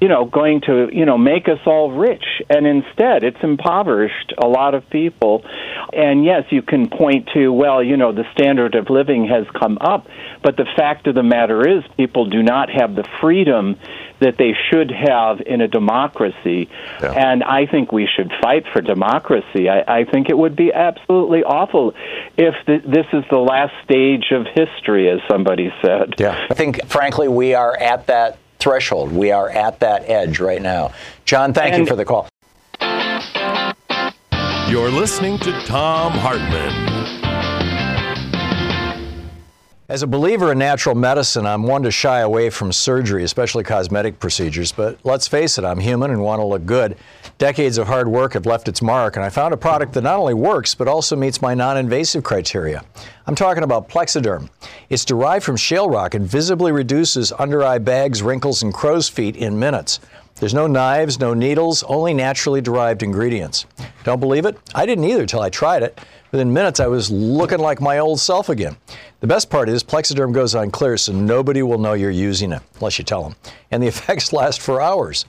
you 0.00 0.08
know, 0.08 0.24
going 0.24 0.60
to, 0.62 0.88
you 0.92 1.04
know, 1.04 1.18
make 1.18 1.48
us 1.48 1.58
all 1.66 1.90
rich. 1.90 2.24
And 2.48 2.66
instead, 2.66 3.24
it's 3.24 3.42
impoverished 3.42 4.32
a 4.38 4.46
lot 4.46 4.74
of 4.74 4.88
people. 4.90 5.44
And 5.92 6.24
yes, 6.24 6.44
you 6.50 6.62
can 6.62 6.88
point 6.88 7.28
to, 7.34 7.52
well, 7.52 7.82
you 7.82 7.96
know, 7.96 8.12
the 8.12 8.24
standard 8.32 8.74
of 8.74 8.90
living 8.90 9.26
has 9.26 9.46
come 9.58 9.78
up. 9.80 10.06
But 10.42 10.56
the 10.56 10.66
fact 10.76 11.06
of 11.08 11.14
the 11.14 11.22
matter 11.22 11.66
is, 11.68 11.84
people 11.96 12.26
do 12.26 12.42
not 12.42 12.70
have 12.70 12.94
the 12.94 13.04
freedom 13.20 13.76
that 14.20 14.36
they 14.36 14.54
should 14.70 14.90
have 14.90 15.40
in 15.40 15.60
a 15.60 15.68
democracy. 15.68 16.68
Yeah. 17.00 17.12
And 17.12 17.42
I 17.42 17.66
think 17.66 17.92
we 17.92 18.06
should 18.06 18.32
fight 18.40 18.64
for 18.72 18.80
democracy. 18.80 19.68
I, 19.68 20.00
I 20.00 20.04
think 20.04 20.28
it 20.28 20.38
would 20.38 20.56
be 20.56 20.72
absolutely 20.72 21.42
awful 21.42 21.94
if 22.36 22.54
th- 22.66 22.82
this 22.84 23.06
is 23.12 23.24
the 23.30 23.38
last 23.38 23.74
stage 23.84 24.32
of 24.32 24.46
history, 24.46 25.10
as 25.10 25.20
somebody 25.28 25.72
said. 25.82 26.14
Yeah. 26.18 26.46
I 26.50 26.54
think, 26.54 26.86
frankly, 26.86 27.28
we 27.28 27.54
are 27.54 27.76
at 27.76 28.06
that 28.06 28.38
threshold. 28.58 29.12
We 29.12 29.30
are 29.32 29.48
at 29.50 29.80
that 29.80 30.08
edge 30.08 30.40
right 30.40 30.62
now. 30.62 30.92
John, 31.24 31.52
thank 31.52 31.74
and 31.74 31.82
you 31.82 31.86
for 31.86 31.96
the 31.96 32.04
call. 32.04 32.28
You're 34.68 34.90
listening 34.90 35.38
to 35.38 35.52
Thom 35.62 36.12
Hartmann. 36.12 36.97
As 39.90 40.02
a 40.02 40.06
believer 40.06 40.52
in 40.52 40.58
natural 40.58 40.94
medicine, 40.94 41.46
I'm 41.46 41.62
one 41.62 41.82
to 41.84 41.90
shy 41.90 42.20
away 42.20 42.50
from 42.50 42.72
surgery, 42.72 43.24
especially 43.24 43.64
cosmetic 43.64 44.20
procedures. 44.20 44.70
But 44.70 44.98
let's 45.02 45.26
face 45.26 45.56
it, 45.56 45.64
I'm 45.64 45.80
human 45.80 46.10
and 46.10 46.20
want 46.20 46.40
to 46.40 46.44
look 46.44 46.66
good. 46.66 46.98
Decades 47.38 47.78
of 47.78 47.86
hard 47.86 48.06
work 48.06 48.34
have 48.34 48.44
left 48.44 48.68
its 48.68 48.82
mark, 48.82 49.16
and 49.16 49.24
I 49.24 49.30
found 49.30 49.54
a 49.54 49.56
product 49.56 49.94
that 49.94 50.02
not 50.02 50.18
only 50.18 50.34
works, 50.34 50.74
but 50.74 50.88
also 50.88 51.16
meets 51.16 51.40
my 51.40 51.54
non 51.54 51.78
invasive 51.78 52.22
criteria. 52.22 52.84
I'm 53.26 53.34
talking 53.34 53.62
about 53.62 53.88
Plexaderm. 53.88 54.50
It's 54.90 55.06
derived 55.06 55.46
from 55.46 55.56
shale 55.56 55.88
rock 55.88 56.12
and 56.12 56.26
visibly 56.26 56.70
reduces 56.70 57.32
under 57.32 57.64
eye 57.64 57.78
bags, 57.78 58.20
wrinkles, 58.20 58.62
and 58.62 58.74
crow's 58.74 59.08
feet 59.08 59.36
in 59.36 59.58
minutes. 59.58 60.00
There's 60.34 60.54
no 60.54 60.66
knives, 60.66 61.18
no 61.18 61.32
needles, 61.32 61.82
only 61.84 62.12
naturally 62.12 62.60
derived 62.60 63.02
ingredients. 63.02 63.64
Don't 64.04 64.20
believe 64.20 64.44
it? 64.44 64.58
I 64.74 64.84
didn't 64.84 65.04
either 65.04 65.24
till 65.24 65.40
I 65.40 65.48
tried 65.48 65.82
it. 65.82 65.98
Within 66.30 66.52
minutes, 66.52 66.78
I 66.78 66.86
was 66.86 67.10
looking 67.10 67.58
like 67.58 67.80
my 67.80 67.98
old 67.98 68.20
self 68.20 68.50
again. 68.50 68.76
The 69.20 69.26
best 69.26 69.50
part 69.50 69.68
is 69.68 69.82
Plexaderm 69.82 70.32
goes 70.32 70.54
on 70.54 70.70
clear, 70.70 70.96
so 70.96 71.12
nobody 71.12 71.60
will 71.60 71.78
know 71.78 71.94
you're 71.94 72.08
using 72.08 72.52
it, 72.52 72.62
unless 72.76 73.00
you 73.00 73.04
tell 73.04 73.24
them. 73.24 73.34
And 73.72 73.82
the 73.82 73.86
effects 73.88 74.32
last 74.32 74.60
for 74.60 74.80
hours. 74.80 75.24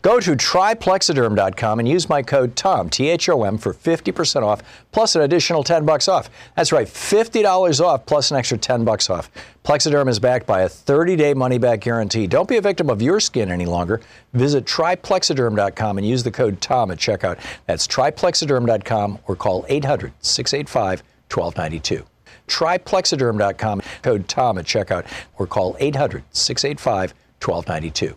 Go 0.00 0.20
to 0.20 0.36
tryplexaderm.com 0.36 1.80
and 1.80 1.88
use 1.88 2.08
my 2.08 2.22
code 2.22 2.54
TOM, 2.54 2.88
T 2.88 3.08
H 3.08 3.28
O 3.28 3.42
M, 3.42 3.58
for 3.58 3.74
50% 3.74 4.42
off 4.42 4.62
plus 4.92 5.16
an 5.16 5.22
additional 5.22 5.64
10 5.64 5.84
bucks 5.84 6.06
off. 6.06 6.30
That's 6.56 6.70
right, 6.70 6.86
$50 6.86 7.84
off 7.84 8.06
plus 8.06 8.30
an 8.30 8.36
extra 8.36 8.58
10 8.58 8.84
bucks 8.84 9.10
off. 9.10 9.28
Plexaderm 9.64 10.08
is 10.08 10.20
backed 10.20 10.46
by 10.46 10.62
a 10.62 10.68
30-day 10.68 11.34
money-back 11.34 11.80
guarantee. 11.80 12.28
Don't 12.28 12.48
be 12.48 12.58
a 12.58 12.60
victim 12.60 12.88
of 12.90 13.02
your 13.02 13.18
skin 13.18 13.50
any 13.50 13.66
longer. 13.66 14.00
Visit 14.34 14.66
tryplexaderm.com 14.66 15.98
and 15.98 16.06
use 16.06 16.22
the 16.22 16.30
code 16.30 16.60
TOM 16.60 16.92
at 16.92 16.98
checkout. 16.98 17.40
That's 17.66 17.88
tryplexaderm.com 17.88 19.18
or 19.26 19.34
call 19.34 19.64
800-685-1292. 19.64 22.04
Tryplexaderm.com, 22.48 23.82
code 24.02 24.26
TOM 24.28 24.58
at 24.58 24.64
checkout 24.64 25.06
or 25.38 25.46
call 25.46 25.74
800-685-1292. 25.74 28.16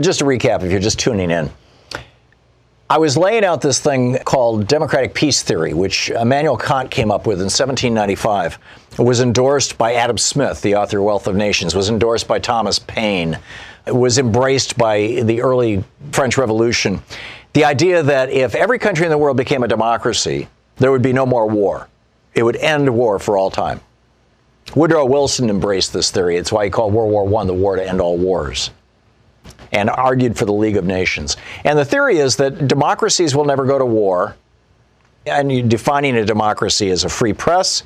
Just 0.00 0.20
to 0.20 0.24
recap, 0.24 0.62
if 0.62 0.70
you're 0.70 0.80
just 0.80 0.98
tuning 0.98 1.30
in, 1.30 1.50
I 2.90 2.98
was 2.98 3.16
laying 3.16 3.44
out 3.44 3.60
this 3.60 3.78
thing 3.78 4.18
called 4.24 4.66
democratic 4.66 5.14
peace 5.14 5.44
theory, 5.44 5.74
which 5.74 6.10
Immanuel 6.10 6.56
Kant 6.56 6.90
came 6.90 7.12
up 7.12 7.24
with 7.24 7.38
in 7.38 7.44
1795. 7.44 8.58
It 8.98 8.98
was 8.98 9.20
endorsed 9.20 9.78
by 9.78 9.94
Adam 9.94 10.18
Smith, 10.18 10.60
the 10.60 10.74
author 10.74 10.98
of 10.98 11.04
Wealth 11.04 11.28
of 11.28 11.36
Nations, 11.36 11.72
was 11.72 11.88
endorsed 11.88 12.26
by 12.26 12.40
Thomas 12.40 12.80
Paine, 12.80 13.38
it 13.86 13.94
was 13.94 14.18
embraced 14.18 14.76
by 14.76 15.22
the 15.22 15.40
early 15.40 15.84
French 16.10 16.36
Revolution. 16.36 17.00
The 17.52 17.64
idea 17.64 18.02
that 18.02 18.30
if 18.30 18.56
every 18.56 18.80
country 18.80 19.06
in 19.06 19.10
the 19.10 19.18
world 19.18 19.36
became 19.36 19.62
a 19.62 19.68
democracy, 19.68 20.48
there 20.78 20.90
would 20.90 21.00
be 21.00 21.12
no 21.12 21.24
more 21.24 21.48
war. 21.48 21.88
It 22.34 22.42
would 22.42 22.56
end 22.56 22.92
war 22.92 23.20
for 23.20 23.36
all 23.36 23.52
time. 23.52 23.80
Woodrow 24.74 25.04
Wilson 25.04 25.48
embraced 25.48 25.92
this 25.92 26.10
theory. 26.10 26.36
It's 26.36 26.50
why 26.50 26.64
he 26.64 26.70
called 26.70 26.92
World 26.92 27.12
War 27.12 27.40
I 27.40 27.44
the 27.44 27.54
war 27.54 27.76
to 27.76 27.88
end 27.88 28.00
all 28.00 28.18
wars 28.18 28.70
and 29.72 29.90
argued 29.90 30.36
for 30.36 30.44
the 30.44 30.52
League 30.52 30.76
of 30.76 30.84
Nations. 30.84 31.36
And 31.64 31.78
the 31.78 31.84
theory 31.84 32.18
is 32.18 32.36
that 32.36 32.68
democracies 32.68 33.34
will 33.34 33.44
never 33.44 33.64
go 33.64 33.78
to 33.78 33.86
war. 33.86 34.36
And 35.26 35.70
defining 35.70 36.16
a 36.16 36.24
democracy 36.24 36.90
as 36.90 37.04
a 37.04 37.08
free 37.08 37.34
press, 37.34 37.82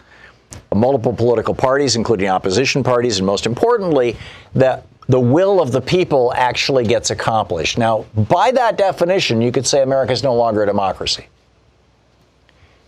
multiple 0.73 1.13
political 1.13 1.55
parties, 1.55 1.97
including 1.97 2.29
opposition 2.29 2.85
parties, 2.85 3.19
and 3.19 3.27
most 3.27 3.45
importantly, 3.45 4.17
that 4.55 4.87
the 5.09 5.21
will 5.21 5.61
of 5.61 5.73
the 5.73 5.81
people 5.81 6.33
actually 6.35 6.85
gets 6.85 7.11
accomplished. 7.11 7.77
Now, 7.77 8.07
by 8.15 8.53
that 8.53 8.79
definition, 8.79 9.43
you 9.43 9.53
could 9.53 9.67
say 9.67 9.83
America 9.83 10.13
is 10.13 10.23
no 10.23 10.35
longer 10.35 10.63
a 10.63 10.67
democracy. 10.67 11.27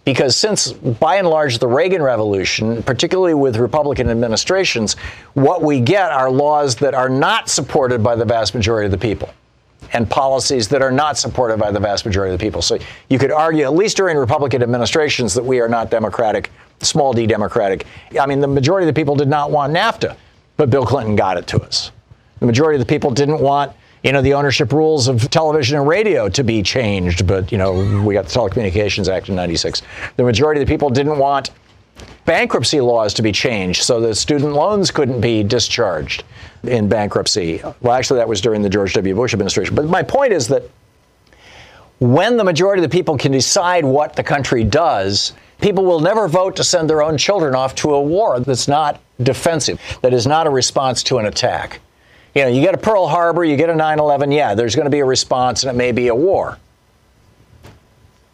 Because 0.06 0.36
since, 0.36 0.72
by 0.72 1.16
and 1.16 1.28
large, 1.28 1.58
the 1.58 1.66
Reagan 1.66 2.00
Revolution, 2.00 2.80
particularly 2.84 3.34
with 3.34 3.56
Republican 3.56 4.08
administrations, 4.08 4.94
what 5.34 5.62
we 5.62 5.80
get 5.80 6.12
are 6.12 6.30
laws 6.30 6.76
that 6.76 6.94
are 6.94 7.08
not 7.08 7.48
supported 7.48 8.04
by 8.04 8.14
the 8.14 8.24
vast 8.24 8.54
majority 8.54 8.86
of 8.86 8.92
the 8.92 8.98
people 8.98 9.28
and 9.92 10.08
policies 10.08 10.68
that 10.68 10.80
are 10.80 10.92
not 10.92 11.18
supported 11.18 11.58
by 11.58 11.72
the 11.72 11.80
vast 11.80 12.06
majority 12.06 12.32
of 12.32 12.38
the 12.38 12.44
people. 12.44 12.62
So 12.62 12.78
you 13.10 13.18
could 13.18 13.32
argue, 13.32 13.64
at 13.64 13.74
least 13.74 13.96
during 13.96 14.16
Republican 14.16 14.62
administrations, 14.62 15.34
that 15.34 15.44
we 15.44 15.60
are 15.60 15.68
not 15.68 15.90
democratic, 15.90 16.52
small 16.80 17.12
d 17.12 17.26
democratic. 17.26 17.84
I 18.20 18.26
mean, 18.26 18.40
the 18.40 18.46
majority 18.46 18.88
of 18.88 18.94
the 18.94 18.98
people 18.98 19.16
did 19.16 19.28
not 19.28 19.50
want 19.50 19.74
NAFTA. 19.74 20.16
but 20.56 20.70
Bill 20.70 20.86
Clinton 20.86 21.16
got 21.16 21.36
it 21.36 21.46
to 21.48 21.60
us. 21.62 21.90
The 22.40 22.46
majority 22.46 22.80
of 22.80 22.86
the 22.86 22.92
people 22.92 23.10
didn't 23.10 23.40
want, 23.40 23.72
you 24.06 24.12
know, 24.12 24.22
the 24.22 24.34
ownership 24.34 24.72
rules 24.72 25.08
of 25.08 25.28
television 25.30 25.76
and 25.76 25.88
radio 25.88 26.28
to 26.28 26.44
be 26.44 26.62
changed, 26.62 27.26
but, 27.26 27.50
you 27.50 27.58
know, 27.58 28.02
we 28.02 28.14
got 28.14 28.26
the 28.26 28.30
Telecommunications 28.30 29.12
Act 29.12 29.28
in 29.28 29.34
96. 29.34 29.82
The 30.14 30.22
majority 30.22 30.60
of 30.60 30.66
the 30.68 30.72
people 30.72 30.90
didn't 30.90 31.18
want 31.18 31.50
bankruptcy 32.24 32.80
laws 32.80 33.12
to 33.14 33.22
be 33.22 33.32
changed 33.32 33.82
so 33.82 34.00
that 34.00 34.14
student 34.14 34.52
loans 34.52 34.92
couldn't 34.92 35.20
be 35.20 35.42
discharged 35.42 36.22
in 36.62 36.88
bankruptcy. 36.88 37.60
Well, 37.80 37.94
actually, 37.94 38.18
that 38.18 38.28
was 38.28 38.40
during 38.40 38.62
the 38.62 38.68
George 38.68 38.94
W. 38.94 39.12
Bush 39.12 39.32
administration. 39.32 39.74
But 39.74 39.86
my 39.86 40.04
point 40.04 40.32
is 40.32 40.46
that 40.48 40.62
when 41.98 42.36
the 42.36 42.44
majority 42.44 42.84
of 42.84 42.88
the 42.88 42.96
people 42.96 43.18
can 43.18 43.32
decide 43.32 43.84
what 43.84 44.14
the 44.14 44.22
country 44.22 44.62
does, 44.62 45.32
people 45.60 45.84
will 45.84 46.00
never 46.00 46.28
vote 46.28 46.54
to 46.56 46.64
send 46.64 46.88
their 46.88 47.02
own 47.02 47.18
children 47.18 47.56
off 47.56 47.74
to 47.76 47.92
a 47.94 48.00
war 48.00 48.38
that's 48.38 48.68
not 48.68 49.00
defensive, 49.20 49.80
that 50.02 50.12
is 50.12 50.28
not 50.28 50.46
a 50.46 50.50
response 50.50 51.02
to 51.04 51.18
an 51.18 51.26
attack. 51.26 51.80
You 52.36 52.42
know, 52.42 52.48
you 52.48 52.60
get 52.60 52.74
a 52.74 52.78
Pearl 52.78 53.08
Harbor, 53.08 53.44
you 53.44 53.56
get 53.56 53.70
a 53.70 53.74
9 53.74 53.98
11, 53.98 54.30
yeah, 54.30 54.54
there's 54.54 54.76
going 54.76 54.84
to 54.84 54.90
be 54.90 54.98
a 54.98 55.06
response 55.06 55.62
and 55.62 55.70
it 55.70 55.74
may 55.74 55.90
be 55.90 56.08
a 56.08 56.14
war. 56.14 56.58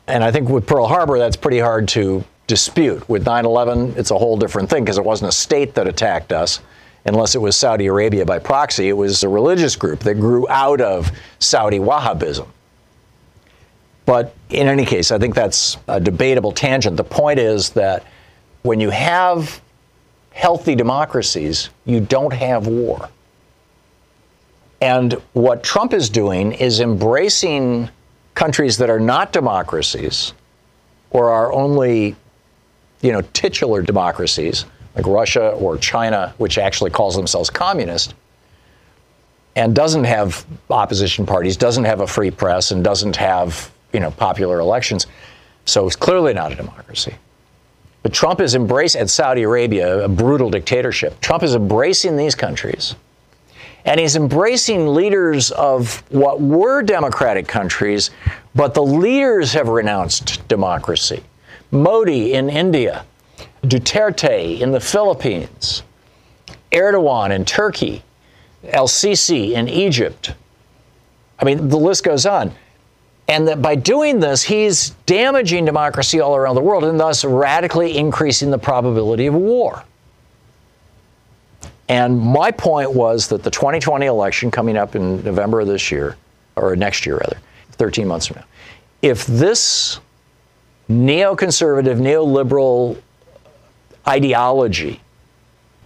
And 0.09 0.25
I 0.25 0.33
think 0.33 0.49
with 0.49 0.67
Pearl 0.67 0.88
Harbor, 0.88 1.21
that's 1.21 1.37
pretty 1.37 1.61
hard 1.61 1.87
to 1.91 2.25
dispute. 2.49 3.09
With 3.09 3.25
9 3.25 3.45
11, 3.47 3.95
it's 3.97 4.11
a 4.11 4.19
whole 4.19 4.37
different 4.37 4.69
thing 4.69 4.83
because 4.83 4.99
it 4.99 5.05
wasn't 5.05 5.29
a 5.29 5.33
state 5.33 5.77
that 5.77 5.87
attacked 5.87 6.33
us, 6.33 6.59
unless 7.05 7.37
it 7.37 7.38
was 7.38 7.55
Saudi 7.55 7.87
Arabia 7.87 8.27
by 8.27 8.41
proxy. 8.41 8.88
It 8.88 8.95
was 8.95 9.23
a 9.23 9.29
religious 9.29 9.77
group 9.77 10.01
that 10.01 10.15
grew 10.15 10.49
out 10.49 10.81
of 10.81 11.09
Saudi 11.38 11.79
Wahhabism. 11.79 12.49
But 14.05 14.35
in 14.51 14.67
any 14.67 14.85
case, 14.85 15.12
I 15.12 15.19
think 15.19 15.37
that's 15.37 15.77
a 15.87 16.01
debatable 16.01 16.51
tangent. 16.51 16.97
The 16.97 17.05
point 17.05 17.38
is 17.38 17.71
that 17.71 18.05
when 18.62 18.81
you 18.81 18.91
have 18.91 19.61
healthy 20.33 20.75
democracies, 20.75 21.71
you 21.85 22.01
don't 22.01 22.33
have 22.33 22.67
war. 22.67 23.09
And 24.83 25.12
what 25.33 25.62
Trump 25.62 25.92
is 25.92 26.11
doing 26.11 26.51
is 26.51 26.81
embracing 26.81 27.88
countries 28.35 28.79
that 28.79 28.90
are 28.90 28.99
not 28.99 29.33
democracies 29.33 30.33
or 31.12 31.31
are 31.31 31.53
only, 31.53 32.16
you 33.01 33.12
know, 33.12 33.21
titular 33.33 33.81
democracies 33.81 34.64
like 34.97 35.07
Russia 35.07 35.51
or 35.51 35.79
China, 35.79 36.35
which 36.38 36.59
actually 36.59 36.90
calls 36.90 37.14
themselves 37.14 37.49
communist, 37.49 38.14
and 39.55 39.73
doesn't 39.73 40.03
have 40.03 40.45
opposition 40.68 41.27
parties, 41.27 41.57
doesn't 41.57 41.85
have 41.85 42.01
a 42.01 42.07
free 42.07 42.33
press, 42.33 42.73
and 42.73 42.83
doesn't 42.83 43.14
have, 43.14 43.71
you 43.92 44.01
know, 44.01 44.11
popular 44.11 44.59
elections. 44.59 45.07
So 45.64 45.87
it's 45.87 45.95
clearly 45.95 46.35
not 46.35 46.51
a 46.51 46.57
democracy. 46.57 47.14
But 48.03 48.12
Trump 48.12 48.40
is 48.40 48.57
embracing, 48.57 49.07
Saudi 49.07 49.42
Arabia, 49.42 50.05
a 50.05 50.09
brutal 50.09 50.51
dictatorship. 50.51 51.21
Trump 51.21 51.45
is 51.45 51.55
embracing 51.55 52.16
these 52.16 52.35
countries. 52.35 52.97
And 53.85 53.99
he's 53.99 54.16
embracing 54.16 54.95
leaders 54.95 55.51
of 55.51 56.03
what 56.11 56.40
were 56.40 56.83
democratic 56.83 57.49
countries, 57.49 58.11
but 58.55 58.75
the 58.75 58.83
leaders 58.83 59.53
have 59.53 59.68
renounced 59.68 60.47
democracy. 60.49 61.23
Modi 61.71 62.35
in 62.35 62.49
India, 62.49 63.05
Duterte 63.62 64.61
in 64.61 64.73
the 64.73 64.81
Philippines, 64.81 65.83
Erdogan 66.71 67.33
in 67.33 67.45
Turkey, 67.45 68.03
El 68.64 68.87
Sisi 68.87 69.53
in 69.53 69.68
Egypt. 69.68 70.35
I 71.38 71.45
mean, 71.45 71.68
the 71.68 71.79
list 71.79 72.05
goes 72.05 72.27
on. 72.27 72.53
And 73.29 73.49
that 73.49 73.62
by 73.62 73.77
doing 73.77 74.21
this, 74.21 74.42
he's 74.42 74.90
damaging 75.07 75.64
democracy 75.64 76.21
all 76.21 76.37
around 76.37 76.55
the 76.55 76.61
world 76.61 76.85
and 76.85 76.99
thus 76.99 77.25
radically 77.25 77.97
increasing 77.97 78.51
the 78.51 78.59
probability 78.59 79.27
of 79.27 79.35
war. 79.35 79.85
And 81.92 82.18
my 82.18 82.50
point 82.50 82.94
was 82.94 83.28
that 83.28 83.42
the 83.42 83.50
2020 83.50 84.07
election 84.07 84.50
coming 84.50 84.78
up 84.78 84.96
in 84.96 85.22
November 85.24 85.61
of 85.61 85.66
this 85.66 85.90
year, 85.90 86.16
or 86.57 86.74
next 86.74 87.05
year 87.05 87.18
rather, 87.18 87.37
13 87.72 88.09
months 88.09 88.28
from 88.28 88.37
now, 88.37 88.46
if 89.02 89.26
this 89.26 90.00
neoconservative, 90.88 91.98
neoliberal 92.00 92.98
ideology 94.09 95.02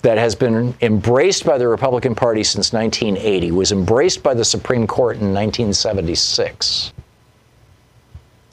that 0.02 0.16
has 0.16 0.36
been 0.36 0.76
embraced 0.80 1.44
by 1.44 1.58
the 1.58 1.66
Republican 1.66 2.14
Party 2.14 2.44
since 2.44 2.72
1980 2.72 3.50
was 3.50 3.72
embraced 3.72 4.22
by 4.22 4.32
the 4.32 4.44
Supreme 4.44 4.86
Court 4.86 5.16
in 5.16 5.34
1976 5.34 6.92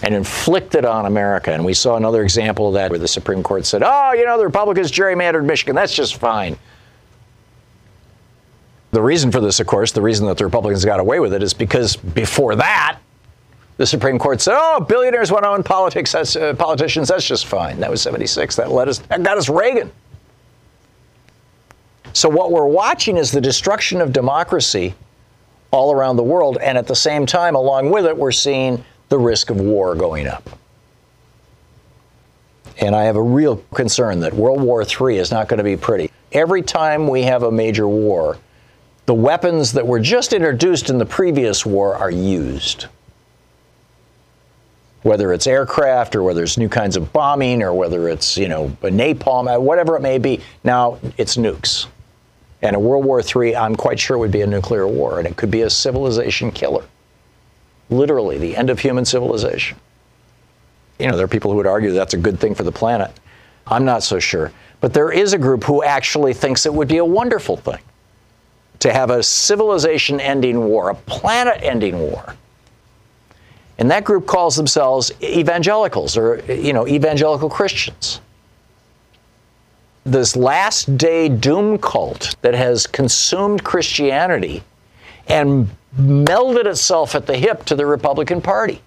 and 0.01 0.15
inflicted 0.15 0.85
on 0.85 1.05
America. 1.05 1.53
And 1.53 1.63
we 1.63 1.75
saw 1.75 1.97
another 1.97 2.23
example 2.23 2.69
of 2.69 2.73
that 2.73 2.89
where 2.89 2.97
the 2.97 3.07
Supreme 3.07 3.43
Court 3.43 3.67
said, 3.67 3.83
oh, 3.85 4.13
you 4.13 4.25
know, 4.25 4.39
the 4.39 4.45
Republicans 4.45 4.91
gerrymandered 4.91 5.45
Michigan. 5.45 5.75
That's 5.75 5.93
just 5.93 6.15
fine. 6.15 6.57
The 8.93 9.01
reason 9.01 9.31
for 9.31 9.41
this, 9.41 9.59
of 9.59 9.65
course, 9.65 9.91
the 9.91 10.03
reason 10.03 10.27
that 10.27 10.37
the 10.37 10.45
Republicans 10.45 10.85
got 10.85 10.99
away 10.99 11.19
with 11.19 11.33
it 11.33 11.41
is 11.41 11.51
because 11.51 11.95
before 11.95 12.55
that, 12.57 12.99
the 13.77 13.87
Supreme 13.87 14.19
Court 14.19 14.39
said, 14.39 14.53
"Oh, 14.55 14.81
billionaires 14.81 15.31
want 15.31 15.45
to 15.45 15.49
own 15.49 15.63
politics. 15.63 16.11
That's, 16.11 16.35
uh, 16.35 16.53
politicians. 16.53 17.07
That's 17.07 17.25
just 17.25 17.47
fine." 17.47 17.79
That 17.79 17.89
was 17.89 18.03
'76. 18.03 18.55
That 18.55 18.71
led 18.71 18.87
us. 18.87 18.99
That 18.99 19.23
got 19.23 19.39
us 19.39 19.49
Reagan. 19.49 19.91
So 22.13 22.29
what 22.29 22.51
we're 22.51 22.67
watching 22.67 23.17
is 23.17 23.31
the 23.31 23.41
destruction 23.41 23.99
of 23.99 24.13
democracy 24.13 24.93
all 25.71 25.91
around 25.91 26.17
the 26.17 26.23
world, 26.23 26.59
and 26.61 26.77
at 26.77 26.85
the 26.85 26.95
same 26.95 27.25
time, 27.25 27.55
along 27.55 27.89
with 27.89 28.05
it, 28.05 28.15
we're 28.15 28.31
seeing 28.31 28.85
the 29.09 29.17
risk 29.17 29.49
of 29.49 29.59
war 29.59 29.95
going 29.95 30.27
up. 30.27 30.47
And 32.79 32.95
I 32.95 33.05
have 33.05 33.15
a 33.15 33.23
real 33.23 33.57
concern 33.73 34.19
that 34.19 34.33
World 34.33 34.61
War 34.61 34.83
III 34.83 35.17
is 35.17 35.31
not 35.31 35.47
going 35.47 35.57
to 35.57 35.63
be 35.63 35.77
pretty. 35.77 36.11
Every 36.31 36.61
time 36.61 37.07
we 37.07 37.23
have 37.23 37.41
a 37.41 37.51
major 37.51 37.87
war, 37.87 38.37
the 39.05 39.13
weapons 39.13 39.73
that 39.73 39.85
were 39.85 39.99
just 39.99 40.31
introduced 40.31 40.89
in 40.89 40.97
the 40.97 41.05
previous 41.05 41.65
war 41.65 41.95
are 41.95 42.11
used. 42.11 42.85
Whether 45.01 45.33
it's 45.33 45.45
aircraft 45.45 46.15
or 46.15 46.23
whether 46.23 46.43
it's 46.43 46.57
new 46.57 46.69
kinds 46.69 46.95
of 46.95 47.11
bombing 47.11 47.61
or 47.61 47.73
whether 47.73 48.07
it's, 48.07 48.37
you 48.37 48.47
know, 48.47 48.69
napalm, 48.81 49.53
uh, 49.53 49.59
whatever 49.59 49.97
it 49.97 50.01
may 50.01 50.17
be, 50.17 50.39
now 50.63 50.99
it's 51.17 51.35
nukes. 51.35 51.87
And 52.61 52.77
a 52.77 52.79
World 52.79 53.03
War 53.03 53.21
III, 53.21 53.57
I'm 53.57 53.75
quite 53.75 53.99
sure, 53.99 54.17
would 54.17 54.31
be 54.31 54.41
a 54.41 54.47
nuclear 54.47 54.87
war, 54.87 55.19
and 55.19 55.27
it 55.27 55.35
could 55.35 55.51
be 55.51 55.63
a 55.63 55.69
civilization 55.69 56.49
killer. 56.49 56.85
Literally, 57.89 58.37
the 58.37 58.55
end 58.55 58.69
of 58.69 58.79
human 58.79 59.03
civilization. 59.03 59.77
You 60.97 61.07
know, 61.07 61.17
there 61.17 61.25
are 61.25 61.27
people 61.29 61.51
who 61.51 61.57
would 61.57 61.67
argue 61.67 61.91
that's 61.91 62.13
a 62.13 62.17
good 62.17 62.39
thing 62.39 62.55
for 62.55 62.63
the 62.63 62.71
planet. 62.71 63.11
I'm 63.67 63.83
not 63.83 64.03
so 64.03 64.19
sure. 64.19 64.53
But 64.79 64.93
there 64.93 65.11
is 65.11 65.33
a 65.33 65.37
group 65.37 65.65
who 65.65 65.83
actually 65.83 66.33
thinks 66.33 66.65
it 66.65 66.73
would 66.73 66.87
be 66.87 66.97
a 66.97 67.05
wonderful 67.05 67.57
thing 67.57 67.79
to 68.83 68.91
have 68.91 69.09
a 69.09 69.23
civilization 69.23 70.19
ending 70.19 70.65
war, 70.65 70.89
a 70.89 70.95
planet 70.95 71.57
ending 71.61 71.97
war. 71.99 72.35
And 73.77 73.89
that 73.89 74.03
group 74.03 74.27
calls 74.27 74.57
themselves 74.57 75.09
evangelicals 75.21 76.17
or, 76.17 76.43
you 76.51 76.73
know, 76.73 76.85
evangelical 76.85 77.49
Christians. 77.49 78.19
This 80.05 80.35
last 80.35 80.97
day 80.97 81.29
doom 81.29 81.77
cult 81.77 82.35
that 82.41 82.53
has 82.55 82.85
consumed 82.85 83.63
Christianity 83.63 84.63
and 85.27 85.69
melded 85.97 86.65
itself 86.65 87.15
at 87.15 87.25
the 87.25 87.37
hip 87.37 87.63
to 87.65 87.75
the 87.75 87.85
Republican 87.85 88.41
Party. 88.41 88.81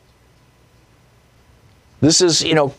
This 2.02 2.20
is, 2.20 2.44
you 2.44 2.54
know, 2.54 2.74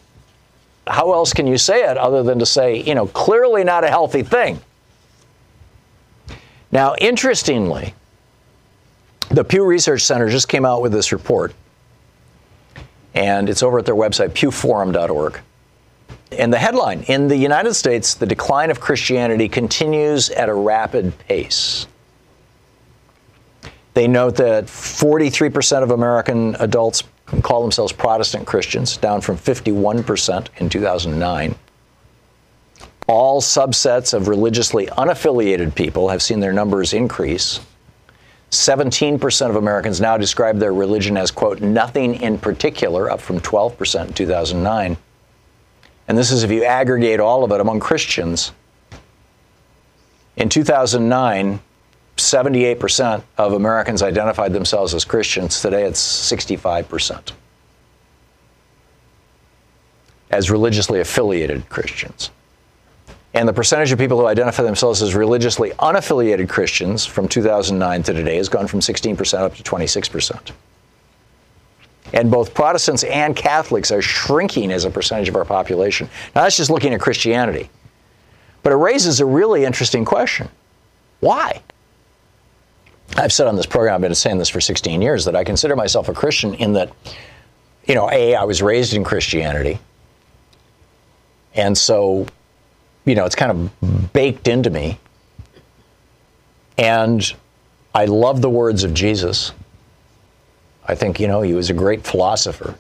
how 0.86 1.14
else 1.14 1.34
can 1.34 1.48
you 1.48 1.58
say 1.58 1.90
it 1.90 1.98
other 1.98 2.22
than 2.22 2.38
to 2.38 2.46
say, 2.46 2.84
you 2.84 2.94
know, 2.94 3.08
clearly 3.08 3.64
not 3.64 3.84
a 3.84 3.90
healthy 3.90 4.22
thing. 4.22 4.60
Now, 6.72 6.96
interestingly, 7.00 7.94
the 9.30 9.44
Pew 9.44 9.66
Research 9.66 10.04
Center 10.04 10.30
just 10.30 10.48
came 10.48 10.66
out 10.66 10.82
with 10.82 10.92
this 10.92 11.12
report, 11.12 11.54
and 13.14 13.50
it's 13.50 13.64
over 13.64 13.80
at 13.80 13.86
their 13.86 13.96
website, 13.96 14.30
pewforum.org. 14.30 15.40
And 16.32 16.52
the 16.52 16.58
headline 16.58 17.04
In 17.04 17.30
the 17.30 17.38
United 17.38 17.74
States, 17.74 18.14
the 18.14 18.26
decline 18.26 18.70
of 18.70 18.80
Christianity 18.80 19.48
continues 19.48 20.30
at 20.30 20.50
a 20.50 20.54
rapid 20.54 21.18
pace. 21.20 21.88
They 23.94 24.08
note 24.08 24.36
that 24.36 24.66
43% 24.66 25.84
of 25.84 25.92
American 25.92 26.56
adults 26.60 27.04
call 27.42 27.62
themselves 27.62 27.92
Protestant 27.92 28.46
Christians, 28.46 28.98
down 28.98 29.22
from 29.22 29.38
51% 29.38 30.48
in 30.58 30.70
2009. 30.70 31.56
All 33.08 33.42
subsets 33.42 34.14
of 34.14 34.28
religiously 34.28 34.88
unaffiliated 34.88 35.74
people 35.74 36.10
have 36.10 36.22
seen 36.22 36.42
their 36.42 36.54
numbers 36.54 36.94
increase. 36.94 37.62
17% 38.52 39.50
of 39.50 39.56
Americans 39.56 40.00
now 40.00 40.18
describe 40.18 40.60
their 40.60 40.74
religion 40.74 41.18
as, 41.18 41.32
quote, 41.32 41.62
nothing 41.62 42.22
in 42.22 42.38
particular, 42.38 43.10
up 43.10 43.20
from 43.20 43.40
12% 43.40 44.08
in 44.08 44.14
2009. 44.14 44.98
And 46.08 46.18
this 46.18 46.32
is 46.32 46.44
if 46.44 46.52
you 46.52 46.64
aggregate 46.64 47.20
all 47.20 47.44
of 47.44 47.52
it 47.52 47.60
among 47.60 47.80
Christians. 47.80 48.52
In 50.38 50.50
2009, 50.50 51.60
78% 52.16 53.24
of 53.38 53.54
Americans 53.54 54.02
identified 54.02 54.54
themselves 54.54 54.94
as 54.94 55.06
Christians. 55.06 55.62
Today 55.62 55.84
it's 55.84 56.02
65% 56.02 57.32
as 60.30 60.52
religiously 60.52 61.00
affiliated 61.00 61.68
Christians. 61.70 62.32
And 63.38 63.48
the 63.48 63.54
percentage 63.54 63.92
of 63.92 64.00
people 64.00 64.17
who 64.17 64.25
identify 64.25 64.63
themselves 64.63 65.04
as 65.04 65.13
religiously 65.13 65.69
unaffiliated 65.73 66.50
Christians 66.50 67.06
from 67.06 67.27
2009 67.27 68.02
to 68.02 68.13
today 68.13 68.38
has 68.38 68.50
gone 68.50 68.65
from 68.65 68.79
16% 68.79 69.38
up 69.38 69.54
to 69.54 69.62
26%. 69.62 70.52
And 72.13 72.31
both 72.31 72.56
Protestants 72.56 73.04
and 73.04 73.35
Catholics 73.35 73.92
are 73.92 74.02
shrinking 74.02 74.71
as 74.71 74.85
a 74.85 74.90
percentage 74.90 75.29
of 75.29 75.35
our 75.35 75.46
population. 75.46 76.10
Now, 76.33 76.42
that's 76.42 76.58
just 76.58 76.71
looking 76.71 76.96
at 76.96 77.00
Christianity. 77.00 77.69
But 78.63 78.73
it 78.73 78.77
raises 78.77 79.19
a 79.19 79.25
really 79.27 79.65
interesting 79.65 80.04
question 80.04 80.50
why? 81.19 81.62
I've 83.17 83.31
said 83.31 83.46
on 83.46 83.56
this 83.56 83.67
program, 83.67 83.94
I've 83.94 84.02
been 84.02 84.15
saying 84.15 84.40
this 84.40 84.50
for 84.50 84.62
16 84.62 85.00
years, 85.00 85.25
that 85.25 85.35
I 85.35 85.44
consider 85.44 85.75
myself 85.75 86.10
a 86.10 86.13
Christian 86.13 86.56
in 86.56 86.73
that, 86.73 86.92
you 87.85 87.94
know, 87.94 88.10
A, 88.10 88.33
I 88.33 88.46
was 88.46 88.63
raised 88.63 88.96
in 88.96 89.04
Christianity. 89.04 89.77
And 91.54 91.77
so, 91.77 92.25
you 93.08 93.16
know, 93.16 93.26
it's 93.26 93.36
kind 93.36 93.52
of 93.52 94.14
baked 94.14 94.48
into 94.48 94.70
me. 94.70 95.00
And 96.78 97.34
I 97.96 98.06
love 98.06 98.42
the 98.42 98.50
words 98.50 98.84
of 98.84 98.94
Jesus. 98.94 99.54
I 100.86 100.94
think, 100.94 101.20
you 101.20 101.28
know, 101.28 101.42
he 101.42 101.54
was 101.54 101.70
a 101.70 101.74
great 101.74 102.06
philosopher. 102.06 102.76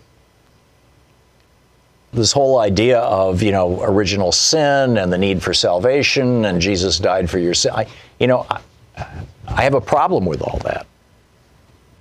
This 2.13 2.31
whole 2.31 2.59
idea 2.59 2.99
of, 2.99 3.41
you 3.41 3.51
know, 3.51 3.81
original 3.81 4.31
sin 4.31 4.97
and 4.97 5.11
the 5.11 5.17
need 5.17 5.41
for 5.41 5.53
salvation 5.53 6.45
and 6.45 6.61
Jesus 6.61 6.99
died 6.99 7.29
for 7.29 7.39
your 7.39 7.53
sin. 7.53 7.71
I, 7.73 7.87
you 8.19 8.27
know, 8.27 8.45
I, 8.49 8.59
I 9.47 9.63
have 9.63 9.73
a 9.73 9.81
problem 9.81 10.25
with 10.25 10.41
all 10.41 10.59
that. 10.65 10.85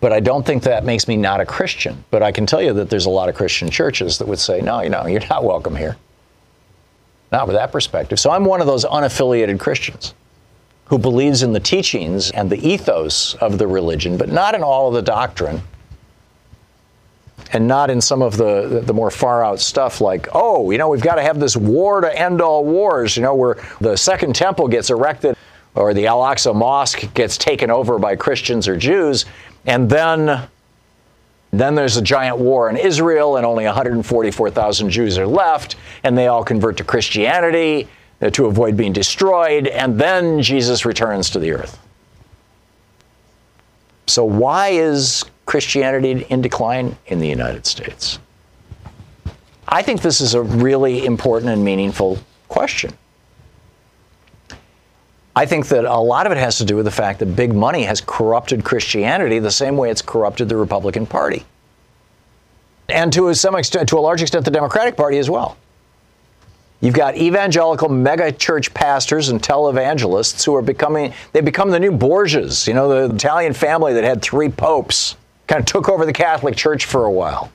But 0.00 0.12
I 0.12 0.20
don't 0.20 0.44
think 0.44 0.64
that 0.64 0.84
makes 0.84 1.08
me 1.08 1.16
not 1.16 1.40
a 1.40 1.46
Christian. 1.46 2.04
But 2.10 2.22
I 2.22 2.32
can 2.32 2.44
tell 2.44 2.60
you 2.60 2.72
that 2.74 2.90
there's 2.90 3.06
a 3.06 3.10
lot 3.10 3.28
of 3.28 3.34
Christian 3.34 3.70
churches 3.70 4.18
that 4.18 4.28
would 4.28 4.38
say, 4.38 4.60
no, 4.60 4.82
you 4.82 4.90
know, 4.90 5.06
you're 5.06 5.26
not 5.28 5.44
welcome 5.44 5.74
here. 5.76 5.96
Not 7.32 7.46
with 7.46 7.56
that 7.56 7.72
perspective. 7.72 8.20
So 8.20 8.30
I'm 8.30 8.44
one 8.44 8.60
of 8.60 8.66
those 8.66 8.84
unaffiliated 8.84 9.58
Christians 9.58 10.14
who 10.86 10.98
believes 10.98 11.42
in 11.42 11.52
the 11.52 11.60
teachings 11.60 12.30
and 12.30 12.48
the 12.48 12.64
ethos 12.66 13.34
of 13.34 13.58
the 13.58 13.66
religion, 13.66 14.16
but 14.16 14.28
not 14.28 14.54
in 14.54 14.62
all 14.62 14.88
of 14.88 14.94
the 14.94 15.02
doctrine 15.02 15.60
and 17.52 17.66
not 17.66 17.90
in 17.90 18.00
some 18.00 18.22
of 18.22 18.36
the, 18.36 18.82
the 18.84 18.92
more 18.94 19.10
far 19.10 19.44
out 19.44 19.60
stuff 19.60 20.00
like, 20.00 20.28
oh, 20.32 20.70
you 20.70 20.78
know, 20.78 20.88
we've 20.88 21.02
got 21.02 21.16
to 21.16 21.22
have 21.22 21.38
this 21.38 21.56
war 21.56 22.00
to 22.00 22.18
end 22.18 22.40
all 22.40 22.64
wars, 22.64 23.16
you 23.16 23.22
know, 23.22 23.34
where 23.34 23.56
the 23.80 23.96
second 23.96 24.34
temple 24.34 24.68
gets 24.68 24.90
erected 24.90 25.36
or 25.74 25.92
the 25.92 26.06
Al 26.06 26.20
Aqsa 26.20 26.54
Mosque 26.54 27.12
gets 27.14 27.36
taken 27.36 27.70
over 27.70 27.98
by 27.98 28.16
Christians 28.16 28.66
or 28.66 28.76
Jews, 28.76 29.26
and 29.66 29.90
then 29.90 30.48
then 31.52 31.74
there's 31.74 31.96
a 31.96 32.02
giant 32.02 32.38
war 32.38 32.68
in 32.68 32.76
Israel, 32.76 33.36
and 33.36 33.46
only 33.46 33.64
144,000 33.64 34.90
Jews 34.90 35.18
are 35.18 35.26
left, 35.26 35.76
and 36.02 36.16
they 36.16 36.26
all 36.26 36.44
convert 36.44 36.76
to 36.78 36.84
Christianity 36.84 37.88
uh, 38.20 38.30
to 38.30 38.46
avoid 38.46 38.76
being 38.76 38.92
destroyed, 38.92 39.66
and 39.66 39.98
then 39.98 40.42
Jesus 40.42 40.84
returns 40.84 41.30
to 41.30 41.38
the 41.38 41.52
earth. 41.52 41.78
So, 44.06 44.24
why 44.24 44.68
is 44.68 45.24
Christianity 45.46 46.26
in 46.28 46.40
decline 46.40 46.96
in 47.06 47.18
the 47.18 47.28
United 47.28 47.66
States? 47.66 48.18
I 49.68 49.82
think 49.82 50.00
this 50.00 50.20
is 50.20 50.34
a 50.34 50.42
really 50.42 51.04
important 51.04 51.50
and 51.50 51.64
meaningful 51.64 52.18
question. 52.48 52.92
I 55.36 55.44
think 55.44 55.68
that 55.68 55.84
a 55.84 55.98
lot 55.98 56.24
of 56.24 56.32
it 56.32 56.38
has 56.38 56.56
to 56.58 56.64
do 56.64 56.76
with 56.76 56.86
the 56.86 56.90
fact 56.90 57.18
that 57.18 57.36
big 57.36 57.54
money 57.54 57.82
has 57.82 58.00
corrupted 58.00 58.64
Christianity 58.64 59.38
the 59.38 59.50
same 59.50 59.76
way 59.76 59.90
it's 59.90 60.00
corrupted 60.00 60.48
the 60.48 60.56
Republican 60.56 61.04
Party. 61.04 61.44
And 62.88 63.12
to 63.12 63.32
some 63.34 63.54
extent, 63.54 63.90
to 63.90 63.98
a 63.98 64.00
large 64.00 64.22
extent, 64.22 64.46
the 64.46 64.50
Democratic 64.50 64.96
Party 64.96 65.18
as 65.18 65.28
well. 65.28 65.58
You've 66.80 66.94
got 66.94 67.16
evangelical 67.16 67.90
mega 67.90 68.32
church 68.32 68.72
pastors 68.72 69.28
and 69.28 69.42
televangelists 69.42 70.42
who 70.42 70.54
are 70.54 70.62
becoming, 70.62 71.12
they 71.32 71.42
become 71.42 71.70
the 71.70 71.80
new 71.80 71.92
Borgias, 71.92 72.66
you 72.66 72.72
know, 72.72 73.08
the 73.08 73.14
Italian 73.14 73.52
family 73.52 73.92
that 73.92 74.04
had 74.04 74.22
three 74.22 74.48
popes, 74.48 75.16
kind 75.48 75.60
of 75.60 75.66
took 75.66 75.90
over 75.90 76.06
the 76.06 76.12
Catholic 76.14 76.56
Church 76.56 76.86
for 76.86 77.04
a 77.04 77.10
while 77.10 77.52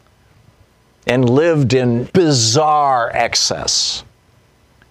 and 1.07 1.27
lived 1.27 1.73
in 1.73 2.05
bizarre 2.13 3.09
excess. 3.13 4.03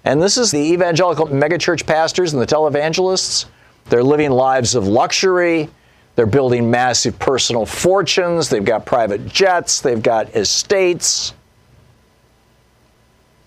And 0.05 0.21
this 0.21 0.39
is 0.39 0.51
the 0.51 0.59
evangelical 0.59 1.27
megachurch 1.27 1.87
pastors 1.87 2.33
and 2.33 2.41
the 2.41 2.47
televangelists. 2.47 3.47
They're 3.87 4.05
living 4.05 4.31
lives 4.31 4.75
of 4.75 4.87
luxury. 4.87 5.69
They're 6.17 6.27
building 6.27 6.71
massive 6.71 7.19
personal 7.19 7.67
fortunes. 7.67 8.49
They've 8.49 8.65
got 8.65 8.87
private 8.87 9.27
jets. 9.27 9.81
They've 9.81 10.03
got 10.03 10.35
estates. 10.35 11.35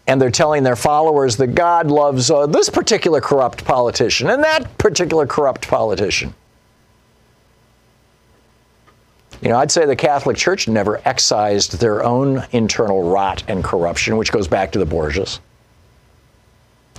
And 0.05 0.21
they're 0.21 0.31
telling 0.31 0.63
their 0.63 0.75
followers 0.75 1.37
that 1.37 1.55
God 1.55 1.89
loves 1.89 2.29
uh, 2.29 2.45
this 2.45 2.69
particular 2.69 3.21
corrupt 3.21 3.63
politician 3.63 4.29
and 4.29 4.43
that 4.43 4.77
particular 4.77 5.25
corrupt 5.25 5.67
politician. 5.67 6.33
You 9.41 9.49
know, 9.49 9.57
I'd 9.57 9.71
say 9.71 9.85
the 9.85 9.95
Catholic 9.95 10.37
Church 10.37 10.67
never 10.67 11.01
excised 11.05 11.79
their 11.79 12.03
own 12.03 12.45
internal 12.51 13.09
rot 13.09 13.43
and 13.47 13.63
corruption, 13.63 14.17
which 14.17 14.31
goes 14.31 14.47
back 14.47 14.71
to 14.73 14.79
the 14.79 14.85
Borgias 14.85 15.39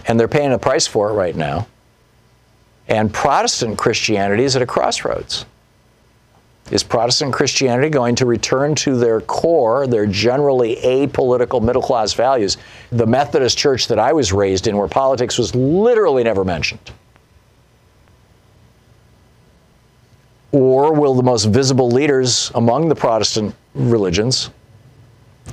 and 0.06 0.18
they're 0.18 0.28
paying 0.28 0.52
a 0.52 0.58
price 0.58 0.86
for 0.86 1.10
it 1.10 1.14
right 1.14 1.36
now. 1.36 1.66
And 2.88 3.12
Protestant 3.12 3.78
Christianity 3.78 4.44
is 4.44 4.56
at 4.56 4.62
a 4.62 4.66
crossroads. 4.66 5.46
Is 6.70 6.82
Protestant 6.82 7.32
Christianity 7.32 7.90
going 7.90 8.14
to 8.16 8.26
return 8.26 8.74
to 8.76 8.96
their 8.96 9.20
core, 9.20 9.86
their 9.86 10.06
generally 10.06 10.76
apolitical 10.76 11.62
middle 11.62 11.82
class 11.82 12.14
values? 12.14 12.56
The 12.90 13.06
Methodist 13.06 13.58
church 13.58 13.86
that 13.88 13.98
I 13.98 14.12
was 14.14 14.32
raised 14.32 14.66
in, 14.66 14.76
where 14.76 14.88
politics 14.88 15.36
was 15.36 15.54
literally 15.54 16.24
never 16.24 16.42
mentioned. 16.42 16.90
Or 20.52 20.94
will 20.94 21.14
the 21.14 21.22
most 21.22 21.46
visible 21.46 21.90
leaders 21.90 22.50
among 22.54 22.88
the 22.88 22.94
Protestant 22.94 23.54
religions 23.74 24.50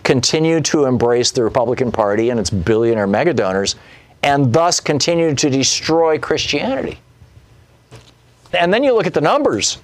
continue 0.04 0.62
to 0.62 0.86
embrace 0.86 1.32
the 1.32 1.44
Republican 1.44 1.92
Party 1.92 2.30
and 2.30 2.40
its 2.40 2.50
billionaire 2.50 3.08
mega 3.08 3.34
donors 3.34 3.76
and 4.24 4.54
thus 4.54 4.80
continue 4.80 5.36
to 5.36 5.50
destroy 5.50 6.20
Christianity. 6.20 7.00
And 8.54 8.74
then 8.74 8.84
you 8.84 8.94
look 8.94 9.08
at 9.08 9.14
the 9.14 9.22
numbers 9.22 9.78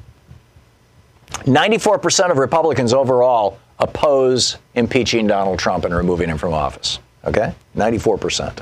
94% 1.30 2.32
of 2.32 2.38
Republicans 2.38 2.94
overall 2.94 3.60
oppose 3.80 4.58
impeaching 4.76 5.28
Donald 5.28 5.60
Trump 5.60 5.86
and 5.86 5.94
removing 5.94 6.30
him 6.30 6.38
from 6.38 6.54
office. 6.54 7.00
Okay? 7.26 7.54
94%. 7.76 8.62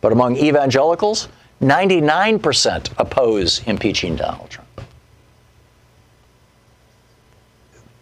But 0.00 0.12
among 0.12 0.36
evangelicals, 0.36 1.28
99% 1.60 2.90
oppose 2.98 3.62
impeaching 3.66 4.16
Donald 4.16 4.50
Trump. 4.50 4.68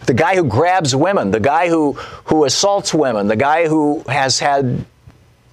The 0.07 0.15
guy 0.15 0.35
who 0.35 0.45
grabs 0.45 0.97
women, 0.97 1.31
the 1.31 1.41
guy 1.41 1.69
who, 1.69 1.93
who 2.25 2.45
assaults 2.45 2.93
women, 2.95 3.29
the 3.29 3.37
guy 3.37 3.69
who 3.69 4.03
has 4.09 4.39
had 4.39 4.85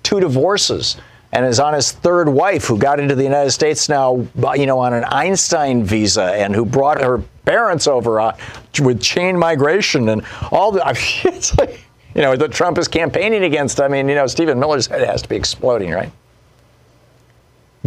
two 0.04 0.20
divorces, 0.20 0.98
and 1.32 1.46
is 1.46 1.60
on 1.60 1.74
his 1.74 1.92
third 1.92 2.30
wife 2.30 2.66
who 2.66 2.78
got 2.78 3.00
into 3.00 3.16
the 3.16 3.24
United 3.24 3.52
States 3.52 3.90
now, 3.90 4.26
you 4.56 4.66
know, 4.66 4.80
on 4.80 4.94
an 4.94 5.04
Einstein 5.06 5.84
visa 5.84 6.24
and 6.24 6.56
who 6.56 6.66
brought 6.66 7.02
her 7.02 7.20
parents 7.46 7.88
over 7.88 8.20
uh, 8.20 8.38
with 8.82 9.02
chain 9.02 9.38
migration 9.38 10.10
and 10.10 10.24
all 10.52 10.72
the. 10.72 10.82
I 10.86 10.94
mean, 10.94 11.36
it's 11.36 11.58
like, 11.58 11.84
you 12.16 12.22
know, 12.22 12.36
that 12.36 12.52
Trump 12.52 12.78
is 12.78 12.88
campaigning 12.88 13.44
against. 13.44 13.82
I 13.82 13.88
mean, 13.88 14.08
you 14.08 14.16
know, 14.16 14.28
Stephen 14.28 14.60
Miller's 14.60 14.88
head 14.88 15.08
has 15.08 15.22
to 15.22 15.30
be 15.30 15.36
exploding, 15.36 15.92
right? 15.92 16.12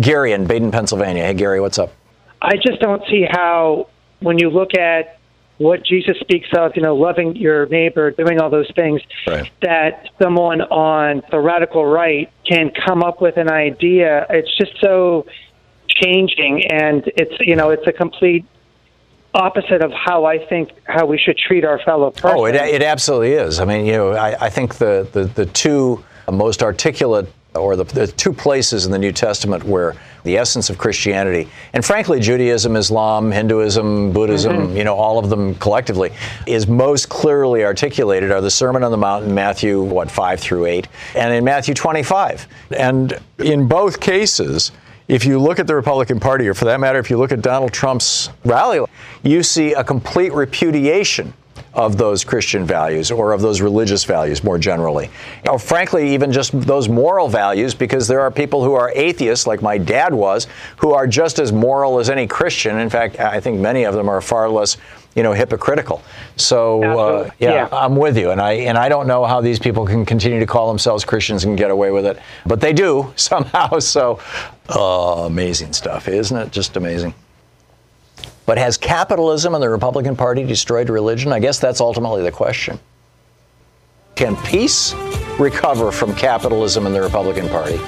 Gary 0.01 0.33
in 0.33 0.47
Baden, 0.47 0.71
Pennsylvania. 0.71 1.25
Hey, 1.25 1.35
Gary, 1.35 1.61
what's 1.61 1.79
up? 1.79 1.93
I 2.43 2.57
just 2.57 2.81
don't 2.81 3.03
see 3.11 3.27
how, 3.29 3.89
when 4.21 4.39
you 4.39 4.49
look 4.49 4.75
at 4.75 5.20
what 5.61 5.85
Jesus 5.85 6.17
speaks 6.21 6.49
of, 6.57 6.73
you 6.75 6.81
know, 6.81 6.97
loving 6.97 7.37
your 7.37 7.67
neighbor, 7.67 8.11
doing 8.11 8.41
all 8.41 8.49
those 8.49 8.71
things, 8.75 9.03
right. 9.27 9.51
that 9.61 10.09
someone 10.21 10.63
on 10.63 11.23
the 11.31 11.39
radical 11.39 11.85
right 11.85 12.33
can 12.49 12.71
come 12.87 13.03
up 13.03 13.21
with 13.21 13.37
an 13.37 13.51
idea. 13.51 14.27
It's 14.31 14.57
just 14.57 14.73
so 14.81 15.27
changing, 15.87 16.65
and 16.71 17.05
it's 17.15 17.35
you 17.41 17.57
know, 17.57 17.69
it's 17.69 17.87
a 17.87 17.93
complete 17.93 18.47
opposite 19.35 19.83
of 19.83 19.93
how 19.93 20.25
I 20.25 20.39
think 20.47 20.71
how 20.85 21.05
we 21.05 21.19
should 21.19 21.37
treat 21.37 21.67
our 21.67 21.79
fellow 21.81 22.11
person. 22.11 22.39
Oh, 22.39 22.47
it, 22.47 22.55
it 22.55 22.83
absolutely 22.83 23.33
is. 23.33 23.61
I 23.61 23.67
mean, 23.67 23.85
you 23.85 23.93
know, 23.93 24.13
I, 24.13 24.47
I 24.47 24.49
think 24.49 24.77
the, 24.77 25.07
the, 25.13 25.25
the 25.25 25.45
two 25.45 26.03
most 26.33 26.63
articulate 26.63 27.31
or 27.55 27.77
the, 27.77 27.85
the, 27.85 28.07
two 28.07 28.33
places 28.33 28.87
in 28.87 28.93
the 28.93 28.99
New 28.99 29.13
Testament 29.13 29.65
where 29.65 29.97
the 30.23 30.37
essence 30.37 30.71
of 30.71 30.79
Christianity, 30.79 31.49
and 31.73 31.85
frankly, 31.85 32.21
Judaism, 32.21 32.77
Islam, 32.77 33.33
Hinduism, 33.33 34.13
Buddhism, 34.13 34.57
mm-hmm. 34.57 34.77
you 34.77 34.85
know, 34.85 34.95
all 34.95 35.19
of 35.19 35.31
them 35.31 35.55
collectively, 35.57 36.13
is 36.47 36.69
most 36.69 37.09
clearly 37.09 37.65
articulated 37.65 38.31
are 38.31 38.41
the 38.41 38.51
Sermon 38.51 38.85
on 38.85 38.91
the 38.91 38.97
Mount 38.97 39.25
in 39.25 39.35
Matthew, 39.35 39.83
what, 39.83 40.11
5 40.11 40.41
through 40.41 40.67
8, 40.67 40.89
and 41.17 41.35
in 41.35 41.45
Matthew 41.45 41.75
25. 41.75 42.47
And 42.77 43.19
in 43.39 43.67
both 43.67 44.01
cases, 44.01 44.71
if 45.09 45.25
you 45.25 45.41
look 45.41 45.59
at 45.59 45.67
the 45.67 45.75
Republican 45.75 46.21
Party, 46.21 46.47
or 46.47 46.55
for 46.55 46.67
that 46.67 46.79
matter, 46.79 47.01
if 47.01 47.11
you 47.11 47.19
look 47.19 47.33
at 47.33 47.43
Donald 47.43 47.73
Trump's 47.73 48.31
rally, 48.45 48.85
you 49.25 49.43
see 49.43 49.73
a 49.73 49.83
complete 49.83 50.33
repudiation 50.33 51.33
of 51.75 51.97
those 51.97 52.25
Christian 52.25 52.65
values 52.65 53.11
or 53.11 53.33
of 53.33 53.41
those 53.41 53.61
religious 53.61 54.05
values 54.05 54.43
more 54.43 54.59
generally. 54.59 55.11
Know, 55.45 55.57
frankly, 55.57 56.15
even 56.15 56.33
just 56.33 56.59
those 56.63 56.89
moral 56.89 57.29
values, 57.29 57.75
because 57.75 58.09
there 58.09 58.21
are 58.21 58.31
people 58.31 58.65
who 58.65 58.75
are 58.75 58.91
atheists, 58.95 59.47
like 59.47 59.63
my 59.63 59.79
dad 59.79 60.13
was, 60.13 60.49
who 60.79 60.93
are 60.93 61.07
just 61.07 61.39
as 61.39 61.53
moral 61.53 62.01
as 62.01 62.11
any 62.11 62.27
Christian. 62.27 62.79
In 62.79 62.91
fact, 62.91 63.21
I 63.21 63.41
think 63.41 63.61
many 63.61 63.85
of 63.85 63.95
them 63.95 64.09
are 64.09 64.21
far 64.21 64.49
less 64.49 64.77
you 65.15 65.25
know, 65.25 65.33
hypocritical. 65.33 66.03
So 66.37 66.83
uh, 66.83 67.31
yeah, 67.39 67.51
yeah, 67.51 67.69
I'm 67.73 67.97
with 67.97 68.17
you, 68.17 68.31
and 68.31 68.41
I 68.41 68.53
and 68.53 68.79
I 68.79 68.89
don't 68.89 69.07
know 69.09 69.25
how 69.25 69.41
these 69.41 69.59
people 69.59 69.85
can 69.85 70.07
continue 70.07 70.39
to 70.39 70.47
call 70.47 70.69
themselves 70.69 71.05
Christians 71.05 71.45
and 71.45 71.59
get 71.59 71.71
away 71.71 71.91
with 71.91 72.07
it, 72.07 72.19
but 72.47 72.61
they 72.61 72.73
do 72.73 73.13
somehow. 73.17 73.79
So 73.81 74.21
uh, 74.69 75.25
amazing 75.27 75.73
stuff, 75.73 76.07
isn't 76.07 76.37
it? 76.37 76.53
Just 76.53 76.77
amazing. 76.77 77.15
But 78.47 78.59
has 78.59 78.77
capitalism 78.77 79.55
and 79.55 79.63
the 79.63 79.69
Republican 79.69 80.17
Party 80.17 80.45
destroyed 80.45 80.91
religion? 80.91 81.33
I 81.33 81.39
guess 81.39 81.59
that's 81.59 81.81
ultimately 81.81 82.23
the 82.23 82.33
question. 82.33 82.79
Can 84.17 84.37
peace 84.37 84.93
recover 85.39 85.93
from 85.93 86.15
capitalism 86.15 86.87
and 86.87 86.95
the 86.95 87.01
Republican 87.01 87.49
Party? 87.49 87.79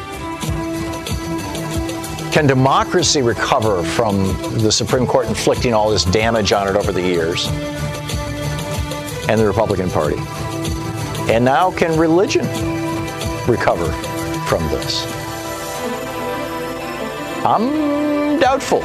Can 2.32 2.46
democracy 2.46 3.20
recover 3.20 3.82
from 3.82 4.26
the 4.62 4.72
Supreme 4.72 5.06
Court 5.06 5.26
inflicting 5.26 5.74
all 5.74 5.90
this 5.90 6.04
damage 6.06 6.52
on 6.52 6.66
it 6.66 6.76
over 6.76 6.90
the 6.90 7.02
years? 7.02 7.46
And 9.28 9.38
the 9.38 9.46
Republican 9.46 9.90
Party. 9.90 10.16
And 11.30 11.44
now, 11.44 11.70
can 11.70 11.98
religion 11.98 12.46
recover 13.46 13.92
from 14.46 14.66
this? 14.70 15.04
I'm 17.44 18.38
doubtful. 18.40 18.82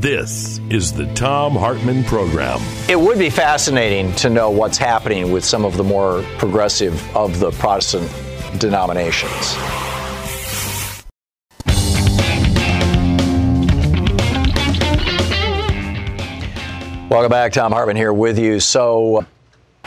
This 0.00 0.60
is 0.70 0.92
the 0.92 1.06
Thom 1.14 1.54
Hartmann 1.54 2.04
Program. 2.04 2.60
It 2.88 2.98
would 2.98 3.18
be 3.18 3.30
fascinating 3.30 4.14
to 4.14 4.30
know 4.30 4.48
what's 4.48 4.78
happening 4.78 5.32
with 5.32 5.44
some 5.44 5.64
of 5.64 5.76
the 5.76 5.82
more 5.82 6.22
progressive 6.38 7.16
of 7.16 7.40
the 7.40 7.50
Protestant 7.50 8.08
denominations. 8.58 9.56
Welcome 17.10 17.30
back. 17.30 17.52
Thom 17.54 17.72
Hartmann 17.72 17.96
here 17.96 18.12
with 18.12 18.38
you. 18.38 18.60
So, 18.60 19.26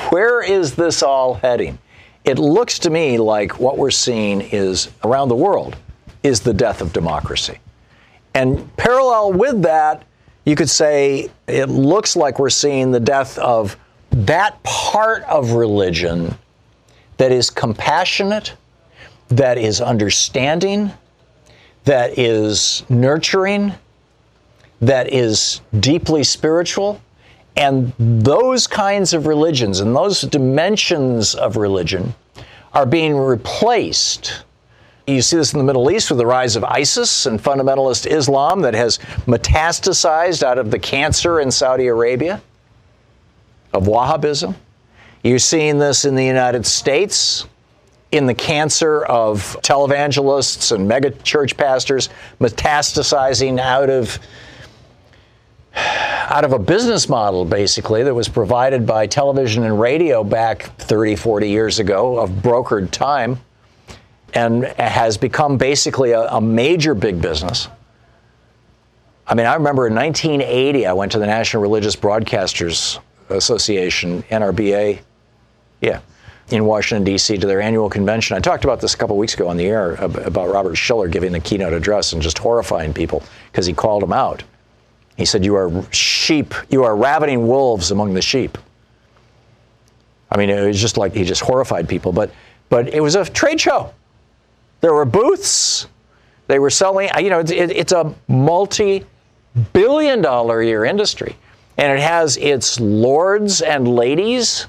where 0.10 0.42
is 0.42 0.76
this 0.76 1.02
all 1.02 1.36
heading? 1.36 1.80
It 2.26 2.38
looks 2.38 2.80
to 2.80 2.90
me 2.90 3.18
like 3.18 3.60
what 3.60 3.78
we're 3.78 3.92
seeing 3.92 4.42
is 4.42 4.90
around 5.04 5.30
the 5.30 5.36
world 5.36 5.78
is 6.24 6.42
the 6.42 6.54
death 6.54 6.82
of 6.82 6.92
democracy. 6.92 7.60
And 8.34 8.76
parallel 8.78 9.34
with 9.34 9.62
that, 9.64 10.04
you 10.46 10.56
could 10.56 10.70
say 10.70 11.30
it 11.48 11.70
looks 11.70 12.16
like 12.16 12.40
we're 12.40 12.50
seeing 12.50 12.92
the 12.92 13.00
death 13.00 13.38
of 13.38 13.78
that 14.12 14.62
part 14.64 15.24
of 15.24 15.52
religion 15.52 16.36
that 17.18 17.32
is 17.32 17.50
compassionate, 17.50 18.54
that 19.30 19.58
is 19.58 19.82
understanding, 19.82 20.92
that 21.84 22.18
is 22.18 22.84
nurturing, 22.90 23.74
that 24.82 25.14
is 25.14 25.62
deeply 25.80 26.24
spiritual. 26.24 27.02
And 27.56 27.94
those 28.00 28.66
kinds 28.66 29.14
of 29.14 29.28
religions 29.28 29.82
and 29.82 29.96
those 29.96 30.22
dimensions 30.22 31.36
of 31.36 31.58
religion 31.58 32.16
are 32.74 32.86
being 32.86 33.16
replaced 33.16 34.44
you 35.14 35.22
see 35.22 35.38
this 35.38 35.54
in 35.54 35.60
the 35.60 35.66
Middle 35.66 35.92
East 35.92 36.10
with 36.10 36.18
the 36.18 36.26
rise 36.26 36.56
of 36.56 36.64
ISIS 36.64 37.26
and 37.26 37.42
fundamentalist 37.42 38.06
Islam 38.10 38.62
that 38.62 38.74
has 38.74 38.98
metastasized 39.26 40.44
out 40.44 40.58
of 40.58 40.72
the 40.72 40.80
cancer 40.80 41.40
in 41.40 41.52
Saudi 41.52 41.88
Arabia 41.88 42.42
of 43.74 43.84
Wahhabism. 43.86 44.56
You're 45.24 45.40
seeing 45.40 45.78
this 45.78 46.06
in 46.06 46.16
the 46.16 46.26
United 46.26 46.66
States 46.66 47.46
in 48.12 48.26
the 48.26 48.34
cancer 48.34 49.06
of 49.06 49.58
televangelists 49.62 50.72
and 50.74 50.88
mega 50.88 51.12
church 51.12 51.56
pastors 51.56 52.10
metastasizing 52.40 53.60
out 53.60 53.90
of 53.90 54.20
out 55.74 56.44
of 56.44 56.52
a 56.52 56.60
business 56.60 57.08
model 57.08 57.46
basically 57.46 58.04
that 58.04 58.14
was 58.14 58.28
provided 58.28 58.86
by 58.86 59.08
television 59.08 59.64
and 59.64 59.80
radio 59.80 60.24
back 60.24 60.64
30 60.78 61.16
40 61.16 61.50
years 61.50 61.80
ago 61.80 62.20
of 62.20 62.30
brokered 62.30 62.92
time 62.92 63.40
and 64.34 64.64
has 64.64 65.18
become 65.18 65.58
basically 65.58 66.12
a, 66.12 66.22
a 66.28 66.42
major 66.42 66.94
big 66.94 67.22
business. 67.22 67.68
I 69.28 69.36
mean, 69.36 69.46
I 69.46 69.54
remember 69.56 69.88
in 69.88 69.96
1980, 69.96 70.86
I 70.86 70.94
went 70.94 71.12
to 71.14 71.20
the 71.20 71.26
National 71.26 71.62
Religious 71.62 71.96
Broadcasters 71.96 73.00
Association, 73.30 74.24
NRBA, 74.24 75.00
yeah, 75.80 76.02
in 76.50 76.66
Washington, 76.66 77.04
D.C., 77.04 77.38
to 77.38 77.48
their 77.48 77.62
annual 77.62 77.90
convention. 77.90 78.36
I 78.36 78.40
talked 78.40 78.64
about 78.64 78.82
this 78.82 78.94
a 78.94 78.98
couple 78.98 79.18
weeks 79.18 79.34
ago 79.34 79.48
on 79.48 79.58
the 79.58 79.68
air 79.68 79.94
about 79.96 80.52
Robert 80.52 80.76
Shiller 80.76 81.08
giving 81.08 81.32
the 81.32 81.40
keynote 81.40 81.74
address 81.74 82.14
and 82.14 82.22
just 82.22 82.38
horrifying 82.38 82.94
people 82.94 83.24
because 83.52 83.66
he 83.66 83.74
called 83.74 84.04
them 84.04 84.14
out. 84.14 84.44
He 85.18 85.26
said, 85.26 85.46
You 85.46 85.56
are 85.56 85.72
sheep, 85.94 86.54
you 86.70 86.84
are 86.84 86.96
ravening 86.96 87.48
wolves 87.48 87.92
among 87.92 88.14
the 88.14 88.22
sheep. 88.22 88.58
I 90.30 90.38
mean, 90.38 90.50
it 90.50 90.66
was 90.66 90.80
just 90.80 90.98
like 90.98 91.14
he 91.14 91.24
just 91.24 91.42
horrified 91.42 91.88
people, 91.88 92.12
but, 92.12 92.32
but 92.70 92.94
it 92.94 93.02
was 93.02 93.16
a 93.16 93.26
trade 93.26 93.60
show. 93.60 93.94
There 94.82 94.94
were 94.94 95.06
booths. 95.06 95.88
They 96.48 96.60
were 96.60 96.70
selling, 96.70 97.10
you 97.20 97.30
know, 97.30 97.40
it's, 97.40 97.52
it's 97.52 97.92
a 97.92 98.14
multi 98.28 99.06
billion 99.74 100.22
dollar 100.22 100.60
a 100.62 100.66
year 100.66 100.86
industry. 100.86 101.38
And 101.78 101.98
it 101.98 102.02
has 102.02 102.38
its 102.38 102.80
lords 102.80 103.62
and 103.62 103.88
ladies. 103.88 104.68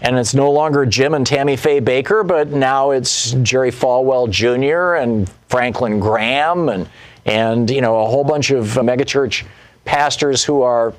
And 0.00 0.16
it's 0.18 0.34
no 0.34 0.50
longer 0.50 0.86
Jim 0.86 1.14
and 1.14 1.26
Tammy 1.26 1.56
Faye 1.56 1.80
Bakker, 1.80 2.26
but 2.26 2.48
now 2.48 2.90
it's 2.90 3.32
Jerry 3.42 3.70
Falwell 3.70 4.30
Jr. 4.30 5.02
and 5.02 5.28
Franklin 5.48 5.98
Graham 5.98 6.68
and, 6.68 6.88
and 7.24 7.70
you 7.70 7.80
know, 7.80 8.00
a 8.00 8.06
whole 8.06 8.24
bunch 8.24 8.50
of 8.50 8.66
megachurch 8.66 9.44
pastors 9.84 10.44
who 10.44 10.62
are, 10.62 10.92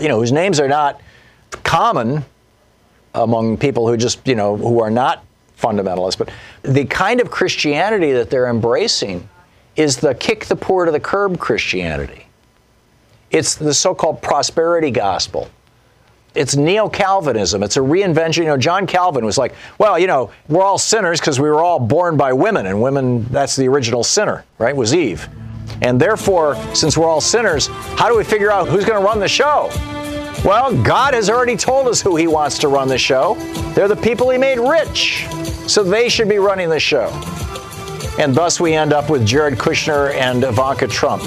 you 0.00 0.08
know, 0.08 0.18
whose 0.18 0.32
names 0.32 0.60
are 0.60 0.68
not 0.68 1.00
common 1.62 2.24
among 3.14 3.56
people 3.56 3.88
who 3.88 3.96
just, 3.96 4.26
you 4.26 4.34
know, 4.34 4.56
who 4.56 4.80
are 4.80 4.90
not 4.90 5.24
fundamentalists, 5.60 6.18
but 6.18 6.30
the 6.62 6.84
kind 6.84 7.20
of 7.20 7.30
Christianity 7.30 8.12
that 8.12 8.30
they're 8.30 8.48
embracing 8.48 9.28
is 9.76 9.96
the 9.96 10.14
kick 10.14 10.46
the 10.46 10.56
poor 10.56 10.84
to 10.84 10.92
the 10.92 11.00
curb 11.00 11.38
Christianity. 11.38 12.26
It's 13.30 13.56
the 13.56 13.74
so 13.74 13.94
called 13.94 14.22
prosperity 14.22 14.90
gospel. 14.90 15.50
It's 16.34 16.56
neo 16.56 16.88
Calvinism. 16.88 17.62
It's 17.62 17.76
a 17.76 17.80
reinvention. 17.80 18.38
You 18.38 18.44
know, 18.46 18.56
John 18.56 18.86
Calvin 18.86 19.24
was 19.24 19.38
like, 19.38 19.54
well, 19.78 19.98
you 19.98 20.06
know, 20.06 20.30
we're 20.48 20.62
all 20.62 20.78
sinners 20.78 21.20
because 21.20 21.40
we 21.40 21.48
were 21.48 21.62
all 21.62 21.78
born 21.78 22.16
by 22.16 22.32
women, 22.32 22.66
and 22.66 22.80
women, 22.82 23.24
that's 23.24 23.56
the 23.56 23.68
original 23.68 24.02
sinner, 24.02 24.44
right? 24.58 24.74
Was 24.74 24.94
Eve. 24.94 25.28
And 25.82 26.00
therefore, 26.00 26.56
since 26.74 26.96
we're 26.96 27.08
all 27.08 27.20
sinners, 27.20 27.68
how 27.96 28.08
do 28.08 28.16
we 28.16 28.24
figure 28.24 28.50
out 28.50 28.68
who's 28.68 28.84
going 28.84 29.00
to 29.00 29.04
run 29.04 29.20
the 29.20 29.28
show? 29.28 29.70
Well, 30.42 30.74
God 30.82 31.14
has 31.14 31.28
already 31.28 31.56
told 31.56 31.88
us 31.88 32.00
who 32.00 32.16
He 32.16 32.26
wants 32.26 32.58
to 32.58 32.68
run 32.68 32.88
the 32.88 32.98
show. 32.98 33.34
They're 33.74 33.88
the 33.88 33.96
people 33.96 34.30
He 34.30 34.38
made 34.38 34.58
rich. 34.58 35.26
So 35.66 35.82
they 35.82 36.08
should 36.08 36.28
be 36.28 36.38
running 36.38 36.68
the 36.68 36.80
show. 36.80 37.08
And 38.18 38.34
thus 38.34 38.60
we 38.60 38.74
end 38.74 38.92
up 38.92 39.10
with 39.10 39.26
Jared 39.26 39.58
Kushner 39.58 40.14
and 40.14 40.44
Ivanka 40.44 40.86
Trump 40.86 41.22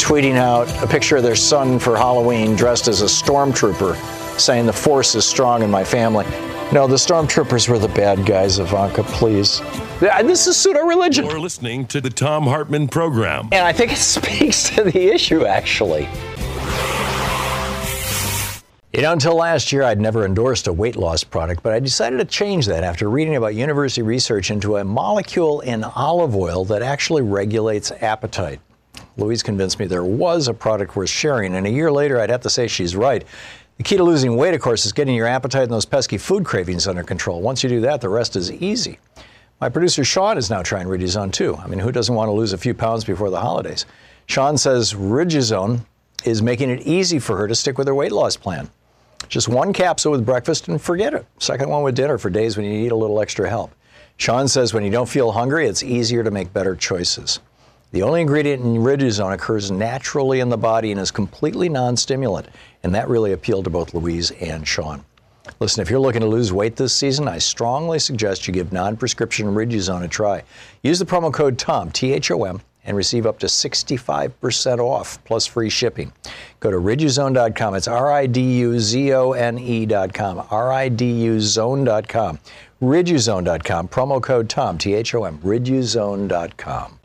tweeting 0.00 0.34
out 0.34 0.66
a 0.82 0.88
picture 0.88 1.18
of 1.18 1.22
their 1.22 1.36
son 1.36 1.78
for 1.78 1.96
Halloween 1.96 2.56
dressed 2.56 2.88
as 2.88 3.02
a 3.02 3.04
stormtrooper, 3.04 3.94
saying, 4.40 4.66
The 4.66 4.72
force 4.72 5.14
is 5.14 5.24
strong 5.24 5.62
in 5.62 5.70
my 5.70 5.84
family. 5.84 6.24
No, 6.72 6.86
the 6.86 6.96
stormtroopers 6.96 7.68
were 7.68 7.78
the 7.78 7.88
bad 7.88 8.24
guys, 8.26 8.58
Ivanka, 8.58 9.02
please. 9.04 9.60
This 10.00 10.46
is 10.46 10.56
pseudo 10.56 10.84
religion. 10.84 11.26
You're 11.26 11.38
listening 11.38 11.86
to 11.86 12.00
the 12.00 12.10
Thom 12.10 12.44
Hartmann 12.44 12.88
program. 12.88 13.50
And 13.52 13.66
I 13.66 13.72
think 13.72 13.92
it 13.92 13.98
speaks 13.98 14.70
to 14.70 14.84
the 14.84 15.12
issue, 15.12 15.44
actually. 15.46 16.08
You 18.92 19.02
know, 19.02 19.12
until 19.12 19.36
last 19.36 19.70
year, 19.70 19.84
I'd 19.84 20.00
never 20.00 20.24
endorsed 20.24 20.66
a 20.66 20.72
weight 20.72 20.96
loss 20.96 21.22
product, 21.22 21.62
but 21.62 21.72
I 21.72 21.78
decided 21.78 22.18
to 22.18 22.24
change 22.24 22.66
that 22.66 22.82
after 22.82 23.08
reading 23.08 23.36
about 23.36 23.54
university 23.54 24.02
research 24.02 24.50
into 24.50 24.78
a 24.78 24.84
molecule 24.84 25.60
in 25.60 25.84
olive 25.84 26.34
oil 26.34 26.64
that 26.64 26.82
actually 26.82 27.22
regulates 27.22 27.92
appetite. 27.92 28.58
Louise 29.16 29.44
convinced 29.44 29.78
me 29.78 29.86
there 29.86 30.02
was 30.02 30.48
a 30.48 30.54
product 30.54 30.96
worth 30.96 31.08
sharing, 31.08 31.54
and 31.54 31.68
a 31.68 31.70
year 31.70 31.92
later, 31.92 32.20
I'd 32.20 32.30
have 32.30 32.40
to 32.40 32.50
say 32.50 32.66
she's 32.66 32.96
right. 32.96 33.24
The 33.76 33.84
key 33.84 33.96
to 33.96 34.02
losing 34.02 34.34
weight, 34.34 34.54
of 34.54 34.60
course, 34.60 34.84
is 34.84 34.92
getting 34.92 35.14
your 35.14 35.28
appetite 35.28 35.62
and 35.62 35.72
those 35.72 35.86
pesky 35.86 36.18
food 36.18 36.44
cravings 36.44 36.88
under 36.88 37.04
control. 37.04 37.40
Once 37.40 37.62
you 37.62 37.68
do 37.68 37.80
that, 37.82 38.00
the 38.00 38.08
rest 38.08 38.34
is 38.34 38.50
easy. 38.50 38.98
My 39.60 39.68
producer 39.68 40.02
Sean 40.02 40.36
is 40.36 40.50
now 40.50 40.64
trying 40.64 40.88
Riduzone 40.88 41.32
too. 41.32 41.54
I 41.54 41.68
mean, 41.68 41.78
who 41.78 41.92
doesn't 41.92 42.14
want 42.14 42.26
to 42.26 42.32
lose 42.32 42.52
a 42.52 42.58
few 42.58 42.74
pounds 42.74 43.04
before 43.04 43.30
the 43.30 43.40
holidays? 43.40 43.86
Sean 44.26 44.58
says 44.58 44.94
Riduzone 44.94 45.86
is 46.24 46.42
making 46.42 46.70
it 46.70 46.80
easy 46.80 47.20
for 47.20 47.36
her 47.36 47.46
to 47.46 47.54
stick 47.54 47.78
with 47.78 47.86
her 47.86 47.94
weight 47.94 48.10
loss 48.10 48.36
plan. 48.36 48.68
Just 49.28 49.48
one 49.48 49.72
capsule 49.72 50.12
with 50.12 50.26
breakfast 50.26 50.68
and 50.68 50.80
forget 50.80 51.14
it. 51.14 51.26
Second 51.38 51.68
one 51.68 51.82
with 51.82 51.94
dinner 51.94 52.18
for 52.18 52.30
days 52.30 52.56
when 52.56 52.66
you 52.66 52.72
need 52.72 52.92
a 52.92 52.96
little 52.96 53.20
extra 53.20 53.48
help. 53.48 53.72
Sean 54.16 54.48
says 54.48 54.74
when 54.74 54.84
you 54.84 54.90
don't 54.90 55.08
feel 55.08 55.32
hungry, 55.32 55.66
it's 55.66 55.82
easier 55.82 56.22
to 56.24 56.30
make 56.30 56.52
better 56.52 56.74
choices. 56.76 57.40
The 57.92 58.02
only 58.02 58.20
ingredient 58.20 58.62
in 58.62 58.76
riduzone 58.76 59.32
occurs 59.32 59.70
naturally 59.70 60.40
in 60.40 60.48
the 60.48 60.56
body 60.56 60.92
and 60.92 61.00
is 61.00 61.10
completely 61.10 61.68
non 61.68 61.96
stimulant. 61.96 62.48
And 62.82 62.94
that 62.94 63.08
really 63.08 63.32
appealed 63.32 63.64
to 63.64 63.70
both 63.70 63.94
Louise 63.94 64.30
and 64.32 64.66
Sean. 64.66 65.04
Listen, 65.58 65.82
if 65.82 65.90
you're 65.90 65.98
looking 65.98 66.20
to 66.20 66.28
lose 66.28 66.52
weight 66.52 66.76
this 66.76 66.94
season, 66.94 67.26
I 67.26 67.38
strongly 67.38 67.98
suggest 67.98 68.46
you 68.46 68.54
give 68.54 68.72
non 68.72 68.96
prescription 68.96 69.46
Riduzone 69.48 70.04
a 70.04 70.08
try. 70.08 70.42
Use 70.82 70.98
the 70.98 71.04
promo 71.04 71.32
code 71.32 71.58
TOM, 71.58 71.90
T 71.90 72.12
H 72.12 72.30
O 72.30 72.44
M, 72.44 72.60
and 72.84 72.96
receive 72.96 73.26
up 73.26 73.38
to 73.40 73.46
65% 73.46 74.78
off 74.78 75.22
plus 75.24 75.46
free 75.46 75.70
shipping. 75.70 76.12
Go 76.60 76.70
to 76.70 76.76
riduzone.com. 76.76 77.74
It's 77.74 77.88
R 77.88 78.10
I 78.10 78.26
D 78.26 78.58
U 78.60 78.78
Z 78.78 79.12
O 79.12 79.32
N 79.32 79.58
E.com. 79.58 80.46
R 80.50 80.72
I 80.72 80.88
D 80.88 81.10
U 81.24 81.40
zone.com. 81.40 82.38
Riduzone.com. 82.82 83.88
Promo 83.88 84.22
code 84.22 84.48
TOM, 84.48 84.78
T 84.78 84.94
H 84.94 85.14
O 85.14 85.24
M. 85.24 85.38
Riduzone.com. 85.38 86.96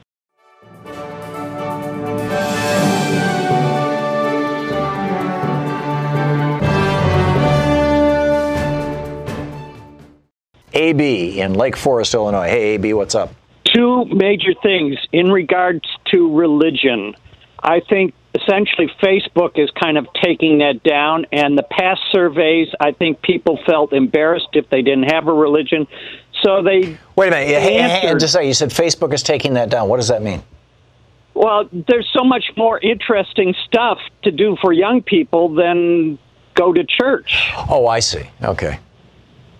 AB 10.75 11.39
in 11.39 11.53
Lake 11.53 11.77
Forest, 11.77 12.13
Illinois. 12.13 12.49
Hey, 12.49 12.75
AB, 12.75 12.93
what's 12.93 13.15
up? 13.15 13.33
Two 13.75 14.05
major 14.05 14.53
things 14.63 14.95
in 15.11 15.31
regards 15.31 15.83
to 16.13 16.33
religion. 16.35 17.13
I 17.61 17.81
think 17.81 18.13
essentially 18.33 18.89
Facebook 19.03 19.57
is 19.59 19.69
kind 19.71 19.97
of 19.97 20.07
taking 20.23 20.59
that 20.59 20.83
down, 20.83 21.25
and 21.31 21.57
the 21.57 21.63
past 21.63 22.01
surveys, 22.11 22.67
I 22.79 22.91
think 22.91 23.21
people 23.21 23.59
felt 23.65 23.91
embarrassed 23.91 24.49
if 24.53 24.69
they 24.69 24.81
didn't 24.81 25.11
have 25.11 25.27
a 25.27 25.33
religion. 25.33 25.87
So 26.43 26.61
they. 26.63 26.97
Wait 27.15 27.27
a 27.27 27.31
minute. 27.31 27.61
Hey, 27.61 28.13
just 28.17 28.33
say, 28.33 28.47
you 28.47 28.53
said 28.53 28.69
Facebook 28.69 29.13
is 29.13 29.23
taking 29.23 29.55
that 29.55 29.69
down. 29.69 29.89
What 29.89 29.97
does 29.97 30.09
that 30.09 30.21
mean? 30.21 30.43
Well, 31.33 31.67
there's 31.71 32.09
so 32.13 32.23
much 32.23 32.45
more 32.55 32.79
interesting 32.79 33.53
stuff 33.65 33.97
to 34.23 34.31
do 34.31 34.55
for 34.61 34.71
young 34.71 35.01
people 35.01 35.53
than 35.53 36.17
go 36.53 36.71
to 36.71 36.85
church. 36.85 37.51
Oh, 37.69 37.87
I 37.87 37.99
see. 37.99 38.23
Okay. 38.41 38.79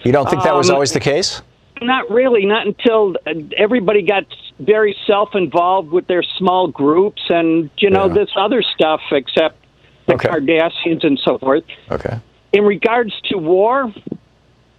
You 0.03 0.11
don't 0.13 0.29
think 0.29 0.43
that 0.43 0.55
was 0.55 0.69
Um, 0.69 0.75
always 0.75 0.93
the 0.93 0.99
case? 1.01 1.41
Not 1.81 2.09
really. 2.09 2.45
Not 2.45 2.67
until 2.67 3.15
uh, 3.27 3.33
everybody 3.57 4.01
got 4.01 4.23
very 4.59 4.95
self-involved 5.05 5.91
with 5.91 6.07
their 6.07 6.23
small 6.37 6.67
groups 6.67 7.21
and 7.29 7.69
you 7.77 7.89
know 7.89 8.07
Yeah. 8.07 8.13
this 8.13 8.29
other 8.37 8.61
stuff, 8.61 9.01
except 9.11 9.57
the 10.07 10.13
Okay. 10.15 10.29
Kardashians 10.29 11.03
and 11.05 11.19
so 11.23 11.37
forth. 11.37 11.63
Okay. 11.91 12.19
In 12.53 12.63
regards 12.63 13.13
to 13.29 13.37
war, 13.37 13.93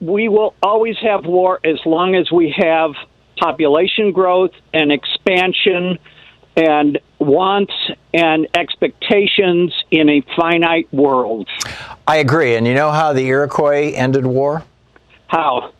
we 0.01 0.29
will 0.29 0.55
always 0.63 0.97
have 1.03 1.27
war 1.27 1.61
as 1.65 1.79
long 1.85 2.15
as 2.15 2.31
we 2.31 2.55
have 2.57 2.93
population 3.39 4.13
growth 4.13 4.53
and 4.73 4.91
expansion 4.91 5.99
and 6.57 6.99
wants 7.19 7.73
and 8.15 8.47
expectations 8.55 9.75
in 9.91 10.09
a 10.09 10.23
finite 10.37 10.91
world. 10.93 11.47
I 12.07 12.17
agree. 12.17 12.55
And 12.55 12.67
you 12.67 12.73
know 12.73 12.91
how 12.93 13.13
the 13.13 13.27
Iroquois 13.27 13.93
ended 13.95 14.25
war? 14.25 14.65
How? 15.29 15.73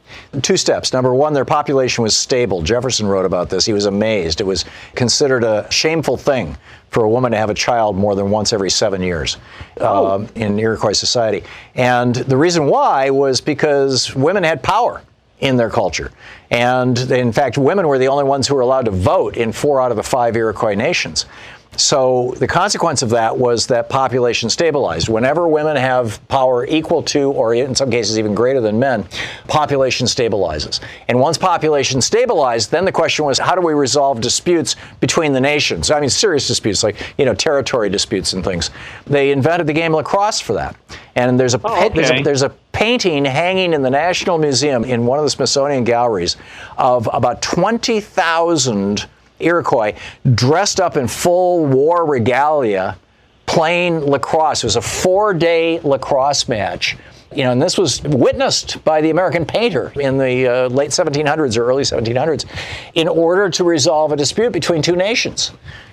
Two 0.43 0.57
steps. 0.57 0.93
Number 0.93 1.15
one, 1.15 1.33
their 1.33 1.45
population 1.45 2.03
was 2.03 2.17
stable. 2.17 2.63
Jefferson 2.63 3.07
wrote 3.07 3.27
about 3.27 3.49
this. 3.49 3.65
He 3.65 3.73
was 3.73 3.87
amazed. 3.87 4.41
It 4.41 4.45
was 4.45 4.65
considered 4.95 5.45
a 5.45 5.71
shameful 5.71 6.17
thing 6.17 6.57
for 6.91 7.05
a 7.05 7.09
woman 7.09 7.33
to 7.33 7.39
have 7.39 7.51
a 7.51 7.55
child 7.55 7.97
more 7.97 8.15
than 8.15 8.31
once 8.31 8.53
every 8.53 8.71
seven 8.71 9.03
years 9.03 9.37
um, 9.81 10.29
in 10.35 10.59
Iroquois 10.59 10.93
society. 10.93 11.45
And 11.75 12.15
the 12.15 12.37
reason 12.37 12.67
why 12.67 13.11
was 13.11 13.41
because 13.41 14.15
women 14.15 14.43
had 14.43 14.63
power 14.63 15.03
in 15.41 15.57
their 15.57 15.71
culture. 15.71 16.11
And 16.51 16.99
in 17.11 17.33
fact, 17.33 17.59
women 17.59 17.87
were 17.89 17.99
the 17.99 18.09
only 18.09 18.25
ones 18.25 18.47
who 18.47 18.55
were 18.55 18.63
allowed 18.63 18.87
to 18.87 18.91
vote 18.91 19.37
in 19.37 19.53
four 19.53 19.81
out 19.81 19.91
of 19.91 19.97
the 19.97 20.03
five 20.03 20.37
Iroquois 20.37 20.75
nations. 20.75 21.27
So 21.77 22.35
the 22.39 22.47
consequence 22.47 23.03
of 23.03 23.11
that 23.11 23.37
was 23.37 23.67
that 23.67 23.91
population 23.91 24.49
stabilized. 24.49 25.09
Whenever 25.09 25.47
women 25.47 25.77
have 25.77 26.27
power 26.29 26.65
equal 26.67 27.03
to, 27.05 27.31
or 27.33 27.55
in 27.55 27.75
some 27.75 27.91
cases 27.91 28.19
even 28.19 28.35
greater 28.35 28.61
than 28.63 28.79
men, 28.79 29.07
population 29.47 30.07
stabilizes. 30.07 30.81
And 31.09 31.21
once 31.21 31.37
population 31.37 32.01
stabilized, 32.01 32.71
then 32.71 32.87
the 32.87 32.93
question 32.93 33.27
was, 33.27 33.39
how 33.39 33.55
do 33.55 33.61
we 33.61 33.75
resolve 33.75 34.21
disputes 34.23 34.77
between 35.01 35.35
the 35.35 35.41
nations? 35.41 35.91
I 35.91 36.01
mean, 36.01 36.09
serious 36.09 36.47
disputes 36.47 36.83
like 36.83 36.97
you 37.19 37.27
know 37.27 37.35
territory 37.35 37.91
disputes 37.91 38.33
and 38.33 38.43
things. 38.43 38.71
They 39.07 39.31
invented 39.31 39.67
the 39.67 39.75
game 39.75 39.93
lacrosse 39.95 40.41
for 40.41 40.55
that. 40.55 40.77
And 41.15 41.39
there's 41.39 41.55
a, 41.55 41.61
Oh, 41.63 41.89
there's 41.91 42.11
a 42.11 42.23
there's 42.23 42.43
a 42.43 42.51
painting 42.73 43.25
hanging 43.25 43.73
in 43.73 43.83
the 43.83 43.91
National 43.91 44.39
Museum 44.39 44.85
in 44.85 45.07
one 45.07 45.19
of 45.19 45.25
the 45.25 45.31
Smithsonian 45.31 45.85
galleries 45.85 46.37
of 46.77 47.09
about 47.13 47.41
20,000 47.43 49.07
Iroquois 49.41 49.95
dressed 50.35 50.81
up 50.81 50.97
in 50.97 51.09
full 51.09 51.67
war 51.67 52.07
regalia 52.07 52.97
playing 53.47 54.01
lacrosse. 54.01 54.63
It 54.63 54.67
was 54.67 54.77
a 54.77 54.83
four 54.83 55.33
day 55.35 55.81
lacrosse 55.81 56.49
match. 56.49 56.97
You 57.35 57.45
know, 57.45 57.53
and 57.53 57.61
this 57.61 57.77
was 57.77 58.03
witnessed 58.03 58.83
by 58.85 59.01
the 59.01 59.11
American 59.11 59.45
painter 59.45 59.93
in 60.01 60.17
the 60.17 60.47
uh, 60.47 60.69
late 60.69 60.91
1700s 60.91 61.57
or 61.57 61.65
early 61.65 61.83
1700s 61.83 62.47
in 62.95 63.09
order 63.09 63.51
to 63.51 63.65
resolve 63.65 64.13
a 64.13 64.17
dispute 64.17 64.53
between 64.53 64.81
two 64.81 64.97
nations. 64.97 65.53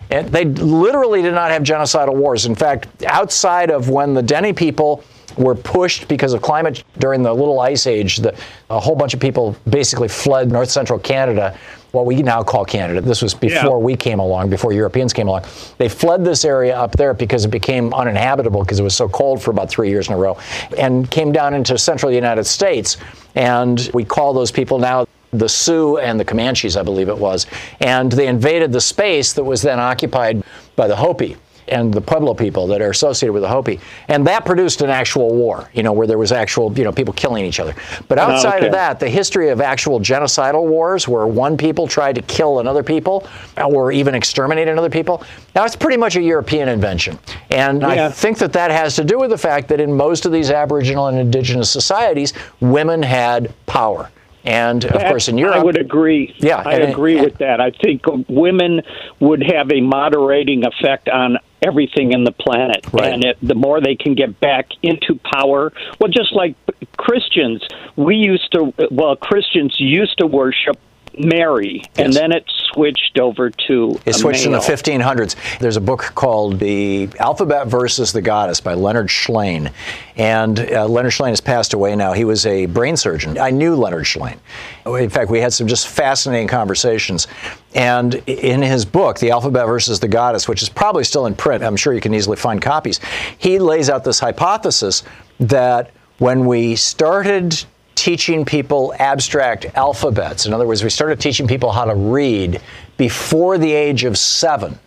And 0.10 0.30
they 0.30 0.46
literally 0.46 1.22
did 1.22 1.34
not 1.34 1.52
have 1.52 1.64
genocidal 1.64 2.16
wars. 2.16 2.46
In 2.46 2.56
fact, 2.56 3.04
outside 3.06 3.72
of 3.72 3.90
when 3.90 4.14
the 4.14 4.22
Dene 4.22 4.54
people 4.54 5.04
were 5.38 5.56
pushed 5.56 6.08
because 6.08 6.34
of 6.34 6.42
climate 6.42 6.84
during 7.00 7.24
the 7.24 7.34
Little 7.34 7.60
Ice 7.60 7.88
Age. 7.88 8.18
The, 8.18 8.38
a 8.70 8.80
whole 8.80 8.96
bunch 8.96 9.14
of 9.14 9.20
people 9.20 9.56
basically 9.70 10.08
fled 10.08 10.52
north 10.52 10.70
central 10.70 11.00
Canada, 11.00 11.58
what 11.94 12.08
we 12.08 12.24
now 12.24 12.42
call 12.42 12.66
Canada. 12.66 13.02
This 13.02 13.22
was 13.22 13.36
before 13.36 13.80
we 13.80 13.96
came 13.96 14.20
along, 14.20 14.50
before 14.50 14.74
Europeans 14.74 15.14
came 15.14 15.28
along. 15.28 15.44
They 15.78 15.88
fled 15.88 16.26
this 16.26 16.44
area 16.44 16.76
up 16.76 16.94
there 16.94 17.14
because 17.14 17.46
it 17.46 17.50
became 17.50 17.94
uninhabitable 17.94 18.64
because 18.64 18.80
it 18.80 18.84
was 18.84 18.96
so 18.96 19.08
cold 19.08 19.40
for 19.44 19.52
about 19.52 19.70
three 19.70 19.90
years 19.90 20.08
in 20.08 20.16
a 20.16 20.18
row, 20.18 20.36
and 20.76 21.10
came 21.12 21.32
down 21.32 21.54
into 21.54 21.78
central 21.78 22.12
United 22.12 22.46
States. 22.46 22.98
And 23.36 23.92
we 23.94 24.04
call 24.04 24.34
those 24.34 24.50
people 24.52 24.80
now 24.80 25.06
the 25.34 25.48
Sioux 25.48 26.00
and 26.00 26.20
the 26.20 26.26
Comanches, 26.26 26.78
I 26.78 26.82
believe 26.82 27.10
it 27.10 27.18
was. 27.18 27.46
And 27.80 28.12
they 28.12 28.26
invaded 28.26 28.72
the 28.72 28.82
space 28.82 29.34
that 29.34 29.44
was 29.44 29.62
then 29.62 29.80
occupied 29.80 30.44
by 30.76 30.88
the 30.88 30.96
Hopi 30.96 31.38
and 31.68 31.94
the 31.94 32.02
Pueblo 32.02 32.34
people 32.34 32.68
that 32.68 32.82
are 32.82 32.90
associated 32.90 33.34
with 33.34 33.44
the 33.44 33.48
Hopi. 33.48 33.80
And 34.08 34.26
that 34.28 34.46
produced 34.46 34.82
an 34.82 34.90
actual 34.90 35.34
war, 35.36 35.70
you 35.74 35.84
know, 35.84 35.94
where 35.94 36.08
there 36.08 36.18
was 36.18 36.32
actual, 36.32 36.72
you 36.78 36.84
know, 36.84 36.92
people 36.92 37.14
killing 37.14 37.46
each 37.46 37.60
other. 37.60 37.74
But 38.08 38.20
oh, 38.20 38.24
outside 38.24 38.58
okay. 38.58 38.68
of 38.68 38.72
that, 38.74 39.00
the 39.00 39.10
history 39.10 39.50
of 39.50 39.62
actual 39.62 40.00
genocidal 40.00 40.68
wars 40.68 41.08
where 41.08 41.28
one 41.28 41.58
people 41.58 41.88
tried 41.88 42.16
to 42.16 42.22
kill 42.24 42.60
another 42.60 42.84
people 42.84 43.28
uh, 43.58 43.68
or 43.68 43.92
even 43.92 44.16
exterminate 44.16 44.68
another 44.68 44.90
people, 44.90 45.24
now 45.56 45.66
it's 45.66 45.76
pretty 45.76 45.98
much 45.98 46.16
a 46.16 46.22
European 46.22 46.68
invention. 46.70 47.18
And 47.50 47.82
Yeah. 47.82 48.08
I 48.08 48.10
think 48.10 48.38
that 48.40 48.54
that 48.54 48.72
has 48.72 48.96
to 48.96 49.04
do 49.04 49.20
with 49.20 49.30
the 49.30 49.38
fact 49.38 49.68
that 49.70 49.80
in 49.80 49.94
most 49.94 50.26
of 50.26 50.32
these 50.32 50.52
Aboriginal 50.52 51.08
and 51.08 51.18
Indigenous 51.18 51.70
societies, 51.70 52.34
women 52.60 53.02
had 53.02 53.54
power. 53.66 54.10
And 54.46 54.84
of 54.86 55.02
course, 55.04 55.30
in 55.30 55.38
Europe, 55.38 55.56
I 55.56 55.64
would 55.64 55.78
agree. 55.80 56.36
Yeah, 56.38 56.62
I 56.66 56.74
and- 56.74 56.92
agree 56.92 57.20
with 57.20 57.38
that. 57.38 57.62
I 57.62 57.72
think 57.72 58.02
women 58.28 58.82
would 59.20 59.42
have 59.42 59.72
a 59.72 59.80
moderating 59.80 60.66
effect 60.66 61.08
on 61.08 61.38
everything 61.66 62.12
in 62.14 62.24
the 62.24 62.32
planet, 62.32 62.86
Right. 62.92 63.14
and 63.14 63.24
it, 63.24 63.38
the 63.42 63.56
more 63.56 63.82
they 63.82 63.96
can 63.96 64.16
get 64.16 64.40
back 64.40 64.70
into 64.82 65.20
power, 65.34 65.72
well, 66.00 66.12
just 66.12 66.34
like 66.34 66.56
Christians, 66.98 67.62
we 67.96 68.16
used 68.16 68.52
to. 68.54 68.74
Well, 68.92 69.16
Christians 69.16 69.76
used 69.80 70.18
to 70.20 70.28
worship 70.28 70.78
Mary, 71.18 71.84
and 71.98 72.14
then 72.14 72.32
it 72.32 72.46
switched 72.74 73.20
over 73.20 73.50
to 73.50 74.00
It 74.06 74.14
switched 74.14 74.46
in 74.46 74.52
the 74.52 74.58
1500s. 74.58 75.36
There's 75.60 75.78
a 75.78 75.82
book 75.82 76.12
called 76.16 76.60
The 76.60 77.10
Alphabet 77.20 77.68
versus 77.68 78.12
the 78.12 78.22
Goddess 78.22 78.60
by 78.60 78.74
Leonard 78.74 79.08
Shlain. 79.08 79.72
And 80.16 80.60
uh, 80.60 80.88
Leonard 80.88 81.12
Shlain 81.12 81.30
has 81.30 81.42
passed 81.42 81.74
away 81.74 81.96
now. 81.96 82.14
He 82.14 82.26
was 82.26 82.46
a 82.46 82.66
brain 82.66 82.98
surgeon. 82.98 83.38
I 83.38 83.52
knew 83.52 83.76
Leonard 83.76 84.06
Shlain. 84.06 84.38
In 84.86 85.10
fact, 85.10 85.30
we 85.30 85.40
had 85.40 85.54
some 85.54 85.68
just 85.68 85.88
fascinating 85.88 86.48
conversations. 86.48 87.28
And 87.76 88.16
in 88.28 88.62
his 88.62 88.86
book, 88.86 89.20
The 89.20 89.32
Alphabet 89.32 89.68
versus 89.68 90.00
the 90.00 90.08
Goddess, 90.08 90.48
which 90.48 90.62
is 90.62 90.70
probably 90.70 91.04
still 91.04 91.26
in 91.26 91.36
print, 91.36 91.64
I'm 91.64 91.76
sure 91.76 91.94
you 91.94 92.02
can 92.02 92.14
easily 92.14 92.38
find 92.38 92.62
copies, 92.62 93.00
he 93.38 93.60
lays 93.60 93.90
out 93.90 94.04
this 94.04 94.20
hypothesis 94.20 95.04
that 95.40 95.92
when 96.20 96.46
we 96.46 96.76
started 96.76 97.64
teaching 98.04 98.44
people 98.44 98.94
abstract 99.00 99.64
alphabets. 99.76 100.46
In 100.46 100.54
other 100.54 100.68
words, 100.68 100.84
we 100.84 100.90
started 100.90 101.22
teaching 101.22 101.48
people 101.48 101.72
how 101.72 101.86
to 101.86 101.96
read 101.96 102.60
before 102.98 103.58
the 103.58 103.72
age 103.72 104.04
of 104.04 104.18
seven, 104.18 104.78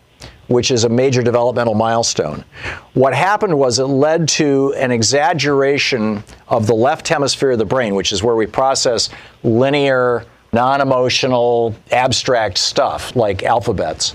which 0.49 0.71
is 0.71 0.85
a 0.85 0.89
major 0.91 1.23
developmental 1.23 1.73
milestone. 1.73 2.45
What 2.93 3.15
happened 3.15 3.59
was 3.59 3.79
it 3.79 3.87
led 3.87 4.29
to 4.41 4.75
an 4.77 4.91
exaggeration 4.91 6.23
of 6.49 6.67
the 6.67 6.75
left 6.75 7.09
hemisphere 7.09 7.53
of 7.53 7.59
the 7.59 7.65
brain, 7.65 7.95
which 7.95 8.13
is 8.13 8.23
where 8.23 8.37
we 8.37 8.45
process 8.45 9.09
linear, 9.43 10.27
non 10.53 10.83
emotional, 10.83 11.75
abstract 11.93 12.59
stuff 12.59 13.17
like 13.17 13.45
alphabets. 13.45 14.15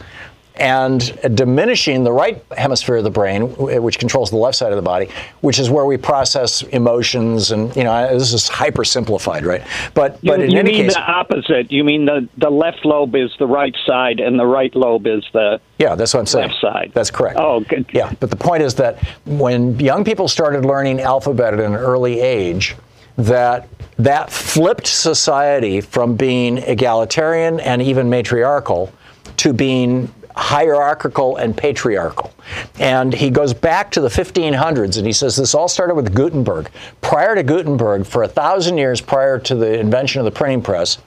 And 0.61 1.19
diminishing 1.35 2.03
the 2.03 2.11
right 2.11 2.43
hemisphere 2.55 2.97
of 2.97 3.03
the 3.03 3.09
brain, 3.09 3.47
which 3.57 3.97
controls 3.97 4.29
the 4.29 4.37
left 4.37 4.55
side 4.55 4.71
of 4.71 4.75
the 4.75 4.83
body, 4.83 5.09
which 5.41 5.57
is 5.57 5.71
where 5.71 5.85
we 5.85 5.97
process 5.97 6.61
emotions. 6.61 7.51
And 7.51 7.75
you 7.75 7.83
know, 7.83 8.17
this 8.17 8.31
is 8.31 8.47
hyper 8.47 8.83
simplified, 8.83 9.43
right? 9.43 9.63
But 9.95 10.23
you, 10.23 10.31
but 10.31 10.39
in 10.39 10.51
you 10.51 10.59
any 10.59 10.71
mean 10.73 10.85
case, 10.85 10.93
the 10.93 11.01
opposite. 11.01 11.71
You 11.71 11.83
mean 11.83 12.05
the 12.05 12.29
the 12.37 12.51
left 12.51 12.85
lobe 12.85 13.15
is 13.15 13.31
the 13.39 13.47
right 13.47 13.75
side, 13.87 14.19
and 14.19 14.39
the 14.39 14.45
right 14.45 14.73
lobe 14.75 15.07
is 15.07 15.25
the 15.33 15.59
yeah, 15.79 15.95
that's 15.95 16.13
what 16.13 16.19
I'm 16.19 16.25
saying. 16.27 16.49
left 16.49 16.61
side. 16.61 16.91
That's 16.93 17.09
correct. 17.09 17.39
Oh, 17.39 17.61
good. 17.61 17.87
Yeah, 17.91 18.13
but 18.19 18.29
the 18.29 18.35
point 18.35 18.61
is 18.61 18.75
that 18.75 19.03
when 19.25 19.79
young 19.79 20.03
people 20.03 20.27
started 20.27 20.63
learning 20.63 21.01
alphabet 21.01 21.55
at 21.55 21.59
an 21.59 21.73
early 21.73 22.19
age, 22.19 22.75
that 23.17 23.67
that 23.97 24.31
flipped 24.31 24.85
society 24.85 25.81
from 25.81 26.15
being 26.15 26.59
egalitarian 26.59 27.59
and 27.61 27.81
even 27.81 28.11
matriarchal 28.11 28.93
to 29.37 29.53
being 29.53 30.11
hierarchical 30.35 31.37
and 31.37 31.55
patriarchal. 31.55 32.33
And 32.79 33.13
he 33.13 33.29
goes 33.29 33.53
back 33.53 33.91
to 33.91 34.01
the 34.01 34.07
1500s 34.07 34.97
and 34.97 35.05
he 35.05 35.13
says 35.13 35.35
this 35.35 35.53
all 35.53 35.67
started 35.67 35.95
with 35.95 36.13
Gutenberg. 36.13 36.69
Prior 37.01 37.35
to 37.35 37.43
Gutenberg, 37.43 38.05
for 38.05 38.23
a 38.23 38.27
thousand 38.27 38.77
years 38.77 39.01
prior 39.01 39.39
to 39.39 39.55
the 39.55 39.79
invention 39.79 40.19
of 40.19 40.25
the 40.25 40.31
printing 40.31 40.61
press, 40.61 40.97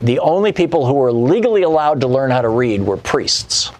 the 0.00 0.18
only 0.18 0.52
people 0.52 0.86
who 0.86 0.94
were 0.94 1.12
legally 1.12 1.62
allowed 1.62 2.00
to 2.00 2.08
learn 2.08 2.30
how 2.30 2.40
to 2.40 2.48
read 2.48 2.82
were 2.82 2.96
priests. 2.96 3.72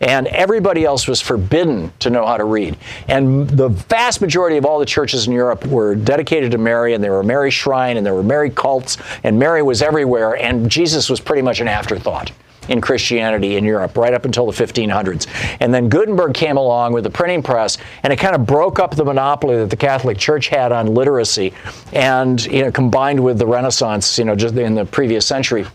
And 0.00 0.26
everybody 0.26 0.84
else 0.84 1.08
was 1.08 1.22
forbidden 1.22 1.90
to 2.00 2.10
know 2.10 2.26
how 2.26 2.36
to 2.36 2.44
read. 2.44 2.76
And 3.08 3.48
the 3.48 3.68
vast 3.68 4.20
majority 4.20 4.58
of 4.58 4.66
all 4.66 4.78
the 4.78 4.84
churches 4.84 5.26
in 5.26 5.32
Europe 5.32 5.64
were 5.66 5.94
dedicated 5.94 6.50
to 6.52 6.58
Mary, 6.58 6.92
and 6.92 7.02
there 7.02 7.12
were 7.12 7.22
Mary 7.22 7.50
shrine, 7.50 7.96
and 7.96 8.04
there 8.04 8.14
were 8.14 8.22
Mary 8.22 8.50
cults, 8.50 8.98
and 9.24 9.38
Mary 9.38 9.62
was 9.62 9.80
everywhere, 9.80 10.36
and 10.36 10.70
Jesus 10.70 11.08
was 11.08 11.18
pretty 11.18 11.40
much 11.40 11.60
an 11.60 11.68
afterthought 11.68 12.30
in 12.68 12.80
Christianity 12.80 13.56
in 13.56 13.64
Europe 13.64 13.96
right 13.96 14.14
up 14.14 14.24
until 14.24 14.46
the 14.46 14.52
1500s. 14.52 15.26
And 15.60 15.72
then 15.72 15.88
Gutenberg 15.88 16.34
came 16.34 16.56
along 16.56 16.92
with 16.92 17.04
the 17.04 17.10
printing 17.10 17.42
press, 17.42 17.78
and 18.02 18.12
it 18.12 18.16
kind 18.16 18.34
of 18.34 18.46
broke 18.46 18.78
up 18.78 18.96
the 18.96 19.04
monopoly 19.04 19.56
that 19.56 19.70
the 19.70 19.76
Catholic 19.76 20.18
Church 20.18 20.48
had 20.48 20.72
on 20.72 20.94
literacy, 20.94 21.52
and 21.92 22.44
you 22.46 22.62
know, 22.62 22.70
combined 22.70 23.22
with 23.22 23.38
the 23.38 23.46
Renaissance, 23.46 24.18
you 24.18 24.24
know, 24.24 24.34
just 24.34 24.54
in 24.56 24.74
the 24.74 24.84
previous 24.84 25.26
century. 25.26 25.66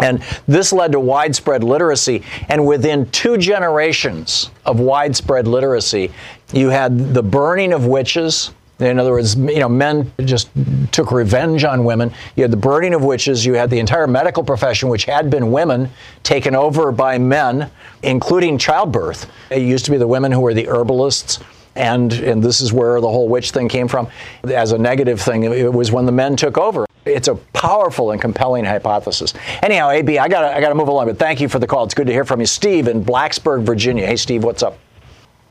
And 0.00 0.22
this 0.46 0.72
led 0.72 0.92
to 0.92 1.00
widespread 1.00 1.64
literacy. 1.64 2.22
And 2.48 2.66
within 2.66 3.10
two 3.10 3.36
generations 3.36 4.50
of 4.64 4.80
widespread 4.80 5.48
literacy, 5.48 6.12
you 6.52 6.68
had 6.68 7.14
the 7.14 7.22
burning 7.22 7.72
of 7.72 7.86
witches. 7.86 8.52
In 8.80 8.98
other 9.00 9.10
words, 9.10 9.34
you 9.34 9.58
know, 9.58 9.68
men 9.68 10.12
just 10.24 10.50
took 10.92 11.10
revenge 11.10 11.64
on 11.64 11.84
women. 11.84 12.12
You 12.36 12.44
had 12.44 12.52
the 12.52 12.56
burning 12.56 12.94
of 12.94 13.02
witches. 13.02 13.44
You 13.44 13.54
had 13.54 13.70
the 13.70 13.78
entire 13.80 14.06
medical 14.06 14.44
profession, 14.44 14.88
which 14.88 15.04
had 15.04 15.30
been 15.30 15.50
women, 15.50 15.90
taken 16.22 16.54
over 16.54 16.92
by 16.92 17.18
men, 17.18 17.70
including 18.04 18.56
childbirth. 18.56 19.28
It 19.50 19.62
used 19.62 19.84
to 19.86 19.90
be 19.90 19.96
the 19.96 20.06
women 20.06 20.30
who 20.30 20.40
were 20.40 20.54
the 20.54 20.68
herbalists 20.68 21.40
and 21.74 22.12
and 22.12 22.42
this 22.42 22.60
is 22.60 22.72
where 22.72 23.00
the 23.00 23.08
whole 23.08 23.28
witch 23.28 23.52
thing 23.52 23.68
came 23.68 23.88
from. 23.88 24.08
As 24.44 24.72
a 24.72 24.78
negative 24.78 25.20
thing 25.20 25.44
it 25.44 25.72
was 25.72 25.92
when 25.92 26.06
the 26.06 26.12
men 26.12 26.36
took 26.36 26.58
over. 26.58 26.86
It's 27.04 27.28
a 27.28 27.36
powerful 27.36 28.10
and 28.10 28.20
compelling 28.20 28.64
hypothesis. 28.64 29.32
Anyhow 29.62 29.90
ab 29.90 30.08
i 30.08 30.28
gotta 30.28 30.56
i 30.56 30.60
gotta 30.60 30.74
move 30.74 30.88
along 30.88 31.06
but 31.06 31.18
thank 31.18 31.40
you 31.40 31.48
for 31.48 31.58
the 31.58 31.66
call. 31.66 31.84
It's 31.84 31.94
good 31.94 32.08
to 32.08 32.12
hear 32.12 32.24
from 32.24 32.40
you. 32.40 32.46
Steve 32.46 32.88
in 32.88 33.04
blacksburg 33.04 33.62
virginia. 33.62 34.06
Hey 34.06 34.16
steve 34.16 34.42
what's 34.42 34.62
up 34.62 34.78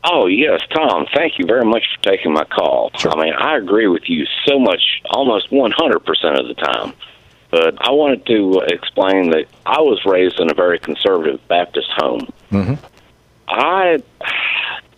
Oh, 0.09 0.27
yes, 0.27 0.61
Tom. 0.73 1.05
Thank 1.13 1.37
you 1.37 1.45
very 1.45 1.65
much 1.65 1.83
for 1.95 2.03
taking 2.09 2.33
my 2.33 2.45
call. 2.45 2.91
Sure. 2.97 3.11
I 3.11 3.23
mean, 3.23 3.33
I 3.33 3.57
agree 3.57 3.87
with 3.87 4.09
you 4.09 4.25
so 4.45 4.57
much, 4.57 5.01
almost 5.11 5.49
100% 5.49 6.39
of 6.39 6.47
the 6.47 6.53
time. 6.53 6.93
But 7.49 7.75
I 7.85 7.91
wanted 7.91 8.25
to 8.27 8.61
explain 8.67 9.31
that 9.31 9.45
I 9.65 9.81
was 9.81 10.05
raised 10.05 10.39
in 10.39 10.49
a 10.49 10.53
very 10.53 10.79
conservative 10.79 11.45
Baptist 11.47 11.89
home. 11.97 12.31
mm-hmm. 12.51 12.73
I 13.49 14.03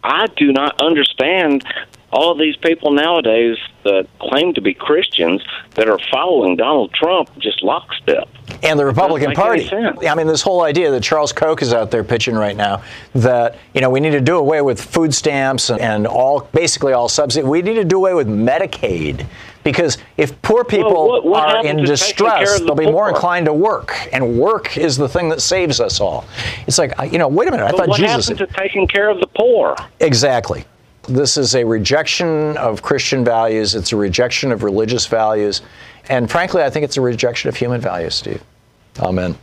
I 0.04 0.28
do 0.36 0.52
not 0.52 0.82
understand 0.82 1.64
all 2.12 2.32
of 2.32 2.38
these 2.40 2.56
people 2.58 2.92
nowadays 2.92 3.58
that 3.84 4.08
claim 4.20 4.54
to 4.56 4.62
be 4.62 4.74
Christians 4.74 5.42
that 5.76 5.88
are 5.88 6.00
following 6.12 6.56
Donald 6.56 6.94
Trump 6.94 7.30
just 7.40 7.64
lockstep. 7.64 8.28
and 8.64 8.78
the 8.80 8.86
Republican 8.86 9.32
Party. 9.34 9.70
I 10.08 10.16
mean, 10.16 10.28
this 10.28 10.42
whole 10.42 10.64
idea 10.64 10.92
that 10.92 11.02
Charles 11.04 11.32
Koch 11.32 11.62
is 11.62 11.74
out 11.74 11.92
there 11.92 12.04
pitching 12.04 12.36
right 12.36 12.56
now 12.58 12.82
that 13.14 13.58
you 13.74 13.82
know 13.82 13.90
we 13.90 14.00
need 14.00 14.12
to 14.12 14.22
do 14.22 14.38
away 14.38 14.62
with 14.62 14.82
food 14.82 15.14
stamps 15.14 15.70
and, 15.70 15.80
and 15.80 16.08
all 16.08 16.42
basically 16.54 16.94
all 16.94 17.08
subsidies. 17.10 17.48
We 17.48 17.62
need 17.62 17.76
to 17.76 17.86
do 17.86 17.98
away 17.98 18.14
with 18.16 18.28
Medicaid 18.28 19.26
because 19.64 19.98
if 20.18 20.42
poor 20.42 20.64
people 20.64 21.08
what- 21.08 21.26
what 21.26 21.44
are 21.48 21.66
in 21.66 21.78
to 21.78 21.86
taking 21.86 21.86
care 21.86 21.88
distress, 21.96 22.60
the 22.60 22.66
they'll 22.66 22.76
be 22.76 22.86
more 22.92 23.08
inclined 23.10 23.46
to 23.46 23.54
work, 23.54 23.96
and 24.12 24.38
work 24.40 24.78
is 24.78 24.98
the 24.98 25.08
thing 25.08 25.30
that 25.30 25.42
saves 25.42 25.80
us 25.80 26.02
all. 26.02 26.26
It's 26.68 26.78
like 26.80 26.92
you 27.12 27.18
know, 27.20 27.28
wait 27.28 27.48
a 27.48 27.52
minute, 27.52 27.66
I 27.66 27.72
But 27.72 27.78
thought 27.78 27.88
what 27.90 28.00
Jesus 28.00 28.30
happened 28.30 28.50
to 28.50 28.60
taking 28.60 28.88
care 28.88 29.10
of 29.10 29.20
the 29.20 29.28
poor? 29.28 29.76
Exactly. 30.00 30.66
This 31.10 31.38
is 31.38 31.56
a 31.56 31.64
rejection 31.64 32.56
of 32.58 32.84
Christian 32.84 33.26
values. 33.26 33.74
It's 33.74 33.92
a 33.92 33.96
rejection 33.96 34.52
of 34.52 34.62
religious 34.62 35.08
values. 35.08 35.64
And 36.08 36.30
frankly, 36.30 36.62
I 36.62 36.70
think 36.70 36.84
it's 36.84 36.98
a 36.98 37.02
rejection 37.02 37.50
of 37.50 37.56
human 37.56 37.82
values, 37.82 38.14
Steve. 38.14 38.44
Amen. 39.00 39.36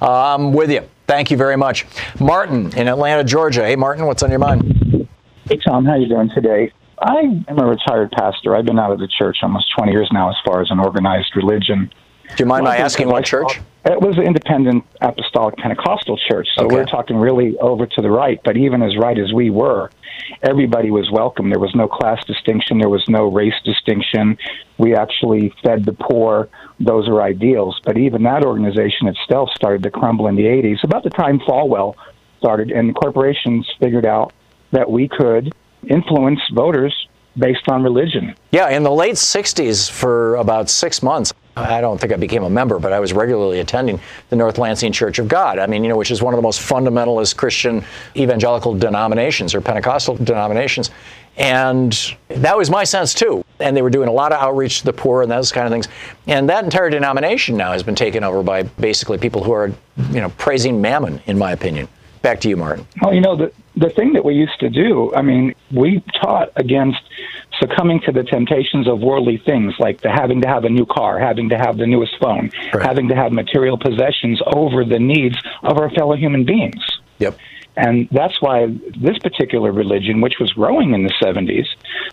Uh, 0.00 0.34
I'm 0.34 0.54
with 0.54 0.70
you. 0.70 0.82
Thank 1.06 1.30
you 1.30 1.36
very 1.36 1.56
much. 1.56 1.86
Martin 2.18 2.74
in 2.74 2.88
Atlanta, 2.88 3.22
Georgia. 3.22 3.66
Hey, 3.66 3.76
Martin, 3.76 4.06
what's 4.06 4.22
on 4.22 4.30
your 4.30 4.38
mind? 4.38 5.08
Hey, 5.44 5.58
Tom, 5.58 5.84
how 5.84 5.96
you 5.96 6.08
doing 6.08 6.30
today? 6.34 6.72
I 7.02 7.42
am 7.48 7.58
a 7.58 7.66
retired 7.66 8.12
pastor. 8.12 8.56
I've 8.56 8.64
been 8.64 8.78
out 8.78 8.92
of 8.92 8.98
the 8.98 9.08
church 9.18 9.38
almost 9.42 9.66
20 9.76 9.92
years 9.92 10.08
now 10.12 10.30
as 10.30 10.36
far 10.44 10.62
as 10.62 10.70
an 10.70 10.78
organized 10.78 11.34
religion. 11.36 11.92
Do 12.28 12.34
you 12.38 12.46
mind 12.46 12.64
my 12.64 12.70
Well, 12.70 12.72
I 12.72 12.76
think 12.76 12.84
asking 12.86 13.08
what 13.08 13.24
church? 13.24 13.60
It 13.84 14.00
was 14.00 14.18
an 14.18 14.24
independent 14.24 14.84
apostolic 15.00 15.56
Pentecostal 15.56 16.18
church, 16.28 16.48
so 16.54 16.66
Okay. 16.66 16.74
we're 16.76 16.84
talking 16.84 17.16
really 17.16 17.56
over 17.58 17.86
to 17.86 18.02
the 18.02 18.10
right. 18.10 18.38
But 18.44 18.58
even 18.58 18.82
as 18.82 18.96
right 18.98 19.18
as 19.18 19.32
we 19.32 19.48
were, 19.48 19.90
everybody 20.42 20.90
was 20.90 21.10
welcome. 21.10 21.48
There 21.48 21.58
was 21.58 21.74
no 21.74 21.88
class 21.88 22.22
distinction, 22.26 22.78
there 22.78 22.90
was 22.90 23.04
no 23.08 23.24
race 23.32 23.54
distinction. 23.64 24.36
We 24.76 24.94
actually 24.94 25.54
fed 25.64 25.86
the 25.86 25.94
poor. 25.94 26.50
Those 26.78 27.08
are 27.08 27.22
ideals. 27.22 27.80
But 27.82 27.96
even 27.96 28.22
that 28.24 28.44
organization 28.44 29.08
itself 29.08 29.48
started 29.54 29.82
to 29.84 29.90
crumble 29.90 30.26
in 30.26 30.36
the 30.36 30.44
80s, 30.44 30.84
about 30.84 31.02
the 31.02 31.10
time 31.10 31.38
Falwell 31.40 31.94
started, 32.38 32.70
and 32.70 32.94
corporations 32.94 33.66
figured 33.80 34.04
out 34.06 34.32
that 34.72 34.90
we 34.90 35.08
could 35.08 35.52
influence 35.88 36.40
voters 36.52 36.94
based 37.38 37.68
on 37.68 37.82
religion. 37.82 38.34
Yeah, 38.50 38.68
in 38.68 38.82
the 38.82 38.90
late 38.90 39.14
60s, 39.14 39.90
for 39.90 40.34
about 40.36 40.68
six 40.68 41.02
months, 41.02 41.32
I 41.56 41.80
don't 41.80 42.00
think 42.00 42.12
I 42.12 42.16
became 42.16 42.44
a 42.44 42.50
member, 42.50 42.78
but 42.78 42.92
I 42.92 43.00
was 43.00 43.12
regularly 43.12 43.60
attending 43.60 44.00
the 44.28 44.36
North 44.36 44.58
Lansing 44.58 44.92
Church 44.92 45.18
of 45.18 45.28
God. 45.28 45.58
I 45.58 45.66
mean, 45.66 45.82
you 45.82 45.88
know, 45.88 45.96
which 45.96 46.10
is 46.10 46.22
one 46.22 46.32
of 46.32 46.38
the 46.38 46.42
most 46.42 46.60
fundamentalist 46.60 47.36
Christian 47.36 47.84
evangelical 48.16 48.74
denominations 48.74 49.54
or 49.54 49.60
Pentecostal 49.60 50.16
denominations. 50.16 50.90
And 51.36 52.14
that 52.28 52.56
was 52.56 52.70
my 52.70 52.84
sense 52.84 53.14
too. 53.14 53.44
And 53.58 53.76
they 53.76 53.82
were 53.82 53.90
doing 53.90 54.08
a 54.08 54.12
lot 54.12 54.32
of 54.32 54.40
outreach 54.40 54.80
to 54.80 54.84
the 54.84 54.92
poor 54.92 55.22
and 55.22 55.30
those 55.30 55.52
kind 55.52 55.66
of 55.66 55.72
things. 55.72 55.88
And 56.26 56.48
that 56.48 56.64
entire 56.64 56.90
denomination 56.90 57.56
now 57.56 57.72
has 57.72 57.82
been 57.82 57.94
taken 57.94 58.24
over 58.24 58.42
by 58.42 58.62
basically 58.62 59.18
people 59.18 59.42
who 59.42 59.52
are, 59.52 59.68
you 60.10 60.20
know, 60.20 60.30
praising 60.30 60.80
mammon, 60.80 61.20
in 61.26 61.38
my 61.38 61.52
opinion. 61.52 61.88
Back 62.22 62.40
to 62.42 62.48
you, 62.48 62.56
Martin. 62.56 62.86
Well, 63.00 63.14
you 63.14 63.22
know, 63.22 63.36
the, 63.36 63.52
the 63.76 63.88
thing 63.88 64.12
that 64.12 64.24
we 64.24 64.34
used 64.34 64.60
to 64.60 64.68
do, 64.68 65.14
I 65.14 65.22
mean, 65.22 65.54
we 65.70 66.02
taught 66.20 66.52
against 66.56 67.00
succumbing 67.60 68.00
to 68.06 68.12
the 68.12 68.22
temptations 68.24 68.88
of 68.88 69.00
worldly 69.00 69.38
things 69.44 69.74
like 69.78 70.00
the 70.00 70.10
having 70.10 70.40
to 70.42 70.48
have 70.48 70.64
a 70.64 70.68
new 70.68 70.86
car, 70.86 71.18
having 71.18 71.48
to 71.50 71.56
have 71.58 71.76
the 71.76 71.86
newest 71.86 72.12
phone, 72.20 72.50
Right. 72.72 72.82
having 72.84 73.08
to 73.08 73.14
have 73.14 73.32
material 73.32 73.78
possessions 73.78 74.40
over 74.54 74.84
the 74.84 74.98
needs 74.98 75.36
of 75.62 75.78
our 75.78 75.90
fellow 75.90 76.16
human 76.16 76.44
beings. 76.44 76.82
Yep. 77.18 77.36
And 77.76 78.08
that's 78.10 78.42
why 78.42 78.66
this 79.00 79.16
particular 79.18 79.70
religion, 79.72 80.20
which 80.20 80.34
was 80.40 80.52
growing 80.52 80.92
in 80.92 81.04
the 81.04 81.12
70s, 81.22 81.66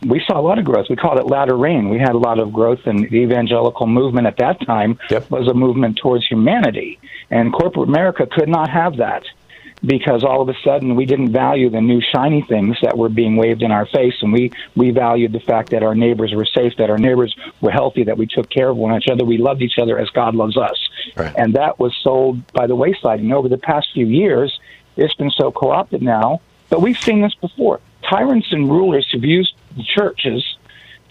we 0.05 0.21
saw 0.27 0.39
a 0.39 0.41
lot 0.41 0.59
of 0.59 0.65
growth. 0.65 0.85
We 0.89 0.95
called 0.95 1.19
it 1.19 1.25
latter 1.25 1.57
rain. 1.57 1.89
We 1.89 1.97
had 1.97 2.11
a 2.13 2.17
lot 2.17 2.39
of 2.39 2.53
growth, 2.53 2.81
and 2.85 3.09
the 3.09 3.17
evangelical 3.17 3.87
movement 3.87 4.27
at 4.27 4.37
that 4.37 4.61
time 4.65 4.99
Yep. 5.09 5.31
was 5.31 5.47
a 5.47 5.53
movement 5.53 5.97
towards 5.97 6.27
humanity. 6.27 6.99
And 7.31 7.51
corporate 7.51 7.89
America 7.89 8.27
could 8.27 8.47
not 8.47 8.69
have 8.69 8.97
that 8.97 9.23
because 9.85 10.23
all 10.23 10.41
of 10.41 10.49
a 10.49 10.55
sudden 10.63 10.95
we 10.95 11.05
didn't 11.05 11.31
value 11.31 11.69
the 11.69 11.81
new 11.81 12.01
shiny 12.01 12.41
things 12.41 12.77
that 12.81 12.97
were 12.97 13.09
being 13.09 13.35
waved 13.35 13.61
in 13.61 13.71
our 13.71 13.85
face, 13.85 14.15
and 14.21 14.33
we, 14.33 14.51
we 14.75 14.91
valued 14.91 15.31
the 15.31 15.39
fact 15.39 15.69
that 15.69 15.83
our 15.83 15.95
neighbors 15.95 16.33
were 16.33 16.45
safe, 16.45 16.75
that 16.77 16.89
our 16.89 16.97
neighbors 16.97 17.35
were 17.61 17.71
healthy, 17.71 18.03
that 18.03 18.17
we 18.17 18.25
took 18.25 18.49
care 18.49 18.69
of 18.69 18.77
one 18.77 18.99
another, 19.07 19.23
we 19.23 19.37
loved 19.37 19.61
each 19.61 19.77
other 19.79 19.99
as 19.99 20.09
God 20.09 20.35
loves 20.35 20.57
us. 20.57 20.77
Right. 21.15 21.33
And 21.37 21.53
that 21.53 21.79
was 21.79 21.95
sold 22.01 22.51
by 22.53 22.67
the 22.67 22.75
wayside. 22.75 23.19
And 23.19 23.33
over 23.33 23.47
the 23.47 23.57
past 23.57 23.89
few 23.93 24.07
years, 24.07 24.59
it's 24.95 25.13
been 25.13 25.31
so 25.31 25.51
co 25.51 25.71
opted 25.71 26.01
now. 26.01 26.41
But 26.69 26.81
we've 26.81 26.99
seen 26.99 27.21
this 27.21 27.35
before. 27.35 27.79
Tyrants 28.09 28.47
and 28.51 28.69
rulers 28.69 29.07
have 29.13 29.23
used 29.23 29.53
the 29.75 29.83
churches 29.83 30.56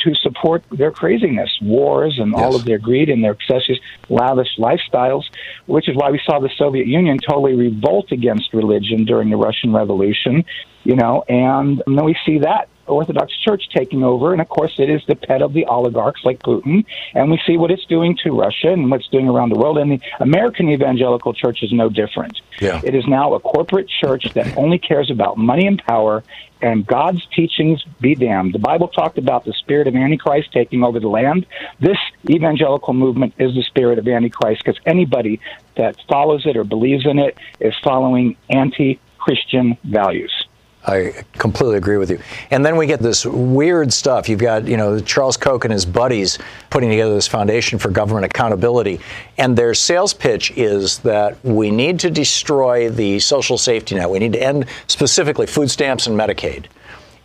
to 0.07 0.15
support 0.15 0.63
their 0.71 0.93
craziness, 0.93 1.51
wars, 1.61 2.19
and 2.19 2.33
all 2.35 2.55
of 2.55 2.65
their 2.65 2.79
greed 2.79 3.09
and 3.09 3.25
their 3.25 3.33
excessive, 3.33 3.77
lavish 4.09 4.57
lifestyles, 4.57 5.25
which 5.67 5.89
is 5.89 5.97
why 5.97 6.11
we 6.11 6.21
saw 6.25 6.39
the 6.39 6.51
Soviet 6.57 6.87
Union 6.87 7.19
totally 7.19 7.55
revolt 7.55 8.13
against 8.13 8.55
religion 8.55 9.05
during 9.05 9.31
the 9.31 9.37
Russian 9.37 9.73
Revolution. 9.73 10.45
You 10.87 10.95
know, 10.95 11.24
and 11.28 11.82
then 11.84 12.05
we 12.05 12.16
see 12.24 12.39
that 12.39 12.68
Orthodox 12.87 13.37
Church 13.39 13.68
taking 13.74 14.05
over, 14.05 14.32
and 14.32 14.41
of 14.41 14.49
course, 14.49 14.78
it 14.78 14.89
is 14.89 15.03
the 15.07 15.16
pet 15.16 15.43
of 15.43 15.53
the 15.53 15.64
oligarchs 15.66 16.24
like 16.24 16.39
Putin. 16.41 16.84
And 17.12 17.28
we 17.28 17.41
see 17.45 17.57
what 17.57 17.72
it's 17.72 17.84
doing 17.87 18.16
to 18.22 18.30
Russia 18.30 18.72
and 18.72 18.89
what 18.89 19.01
it's 19.01 19.09
doing 19.09 19.28
around 19.28 19.49
the 19.49 19.59
world. 19.59 19.78
And 19.78 19.91
the 19.91 20.01
American 20.20 20.70
evangelical 20.70 21.34
church 21.34 21.64
is 21.64 21.72
no 21.72 21.89
different. 21.89 22.41
Yeah. 22.61 22.80
It 22.84 22.95
is 22.95 23.05
now 23.09 23.34
a 23.34 23.41
corporate 23.41 23.89
church 23.89 24.32
that 24.34 24.57
only 24.57 24.78
cares 24.78 25.11
about 25.11 25.37
money 25.37 25.66
and 25.66 25.82
power. 25.82 26.22
And 26.62 26.87
God's 26.87 27.26
teachings 27.26 27.82
be 28.01 28.14
damned. 28.14 28.55
The 28.55 28.59
Bible 28.59 28.89
talked 28.89 29.18
about 29.18 29.45
the 29.45 29.53
spirit 29.55 29.89
of 29.89 29.97
Antichrist 29.97 30.53
taking 30.53 30.84
over 30.84 31.01
the 31.01 31.09
land. 31.09 31.47
This 31.80 31.99
evangelical 32.30 32.95
movement 32.95 33.34
is 33.39 33.55
the 33.55 33.62
spirit 33.62 33.99
of 33.99 34.09
Antichrist 34.09 34.62
because 34.64 34.80
anybody 34.87 35.41
that 35.74 35.97
follows 36.09 36.47
it 36.47 36.57
or 36.57 36.64
believes 36.64 37.05
in 37.05 37.18
it 37.18 37.37
is 37.61 37.74
following 37.82 38.37
anti 38.49 39.01
Christian 39.18 39.76
values. 39.82 40.46
I 40.87 41.24
completely 41.32 41.76
agree 41.76 41.97
with 41.97 42.11
you. 42.11 42.20
And 42.53 42.64
then 42.64 42.76
we 42.76 42.87
get 42.87 43.01
this 43.01 43.26
weird 43.26 43.93
stuff. 43.93 44.28
You've 44.28 44.41
got, 44.41 44.68
you 44.68 44.76
know, 44.76 45.01
Charles 45.01 45.37
Koch 45.37 45.64
and 45.64 45.72
his 45.72 45.84
buddies 45.84 46.39
putting 46.70 46.91
together 46.91 47.12
this 47.12 47.26
foundation 47.26 47.78
for 47.78 47.91
government 47.91 48.24
accountability. 48.24 49.01
And 49.37 49.57
their 49.57 49.74
sales 49.74 50.14
pitch 50.14 50.53
is 50.53 50.99
that 50.99 51.45
we 51.45 51.72
need 51.72 51.99
to 52.01 52.11
destroy 52.11 52.89
the 52.89 53.18
social 53.18 53.59
safety 53.59 53.97
net. 53.97 54.09
We 54.09 54.20
need 54.20 54.34
to 54.34 54.43
end 54.43 54.66
specifically 54.87 55.47
food 55.47 55.70
stamps 55.70 56.07
and 56.07 56.18
Medicaid. 56.18 56.66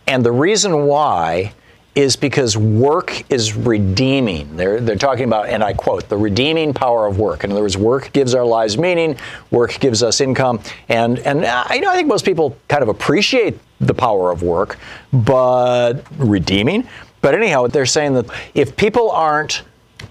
And 0.08 0.26
the 0.26 0.32
reason 0.32 0.86
why 0.86 1.52
is 1.94 2.16
because 2.16 2.56
work 2.56 3.30
is 3.30 3.54
redeeming. 3.54 4.56
They're, 4.56 4.80
they're 4.80 4.96
talking 4.96 5.24
about, 5.24 5.48
and 5.48 5.62
I 5.62 5.74
quote, 5.74 6.08
the 6.08 6.16
redeeming 6.16 6.72
power 6.72 7.06
of 7.06 7.18
work. 7.18 7.44
In 7.44 7.52
other 7.52 7.60
words, 7.60 7.76
work 7.76 8.12
gives 8.12 8.34
our 8.34 8.44
lives 8.44 8.78
meaning, 8.78 9.16
work 9.50 9.78
gives 9.78 10.02
us 10.02 10.20
income. 10.20 10.60
And, 10.88 11.18
and 11.20 11.44
uh, 11.44 11.64
I, 11.66 11.80
know, 11.80 11.90
I 11.90 11.96
think 11.96 12.08
most 12.08 12.24
people 12.24 12.56
kind 12.68 12.82
of 12.82 12.88
appreciate 12.88 13.58
the 13.78 13.92
power 13.92 14.30
of 14.30 14.42
work, 14.42 14.78
but 15.12 16.04
redeeming. 16.16 16.88
But 17.20 17.34
anyhow, 17.34 17.66
they're 17.66 17.84
saying 17.84 18.14
that 18.14 18.26
if 18.54 18.74
people 18.76 19.10
aren't 19.10 19.62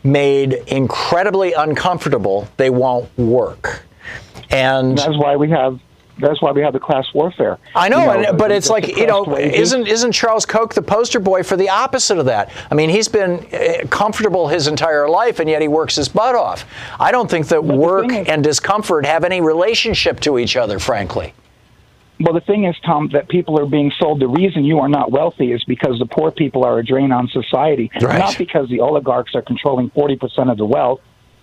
made 0.04 0.54
incredibly 0.68 1.54
uncomfortable, 1.54 2.48
they 2.58 2.70
won't 2.70 3.10
work. 3.18 3.84
And 4.52 4.98
that's 4.98 5.18
why 5.18 5.36
we 5.36 5.50
have 5.50 5.80
that's 6.22 6.42
why 6.42 6.52
we 6.52 6.62
have 6.62 6.74
the 6.74 6.80
class 6.80 7.06
warfare. 7.14 7.58
I 7.76 7.90
know, 7.90 8.14
you 8.14 8.22
know 8.22 8.34
but 8.34 8.52
it's 8.52 8.70
like 8.70 8.88
you 8.88 9.08
know, 9.08 9.38
isn't 9.38 9.88
isn't 9.88 10.12
Charles 10.12 10.46
Koch 10.46 10.74
the 10.74 10.82
poster 10.82 11.20
boy 11.20 11.44
for 11.44 11.58
the 11.58 11.70
opposite 11.70 12.18
of 12.18 12.26
that? 12.26 12.52
I 12.70 12.76
mean, 12.76 12.90
he's 12.90 13.08
been 13.08 13.46
eh, 13.52 13.86
comfortable 13.90 14.48
his 14.48 14.68
entire 14.68 15.10
life, 15.10 15.40
and 15.40 15.50
yet 15.50 15.62
he 15.62 15.68
works 15.68 15.96
his 15.96 16.08
butt 16.08 16.36
off. 16.36 16.66
I 17.00 17.12
don't 17.12 17.30
think 17.30 17.48
that 17.48 17.62
but 17.62 17.78
work 17.78 18.12
is, 18.12 18.28
and 18.28 18.44
discomfort 18.44 19.06
have 19.06 19.24
any 19.24 19.42
relationship 19.42 20.20
to 20.22 20.40
each 20.40 20.56
other, 20.56 20.80
frankly. 20.80 21.34
Well, 22.22 22.34
the 22.34 22.42
thing 22.42 22.66
is, 22.66 22.76
Tom, 22.86 23.10
that 23.14 23.30
people 23.30 23.60
are 23.60 23.66
being 23.66 23.92
sold. 23.98 24.20
The 24.20 24.28
reason 24.28 24.64
you 24.64 24.80
are 24.80 24.90
not 24.90 25.12
wealthy 25.12 25.52
is 25.52 25.64
because 25.64 25.98
the 25.98 26.06
poor 26.06 26.30
people 26.30 26.64
are 26.64 26.78
a 26.78 26.86
drain 26.86 27.12
on 27.12 27.28
society, 27.30 27.90
right. 28.02 28.20
not 28.20 28.38
because 28.38 28.70
the 28.70 28.80
oligarchs 28.80 29.34
are 29.34 29.42
controlling 29.42 29.90
40% 29.90 30.52
of 30.52 30.58
the 30.58 30.66
wealth. 30.66 31.02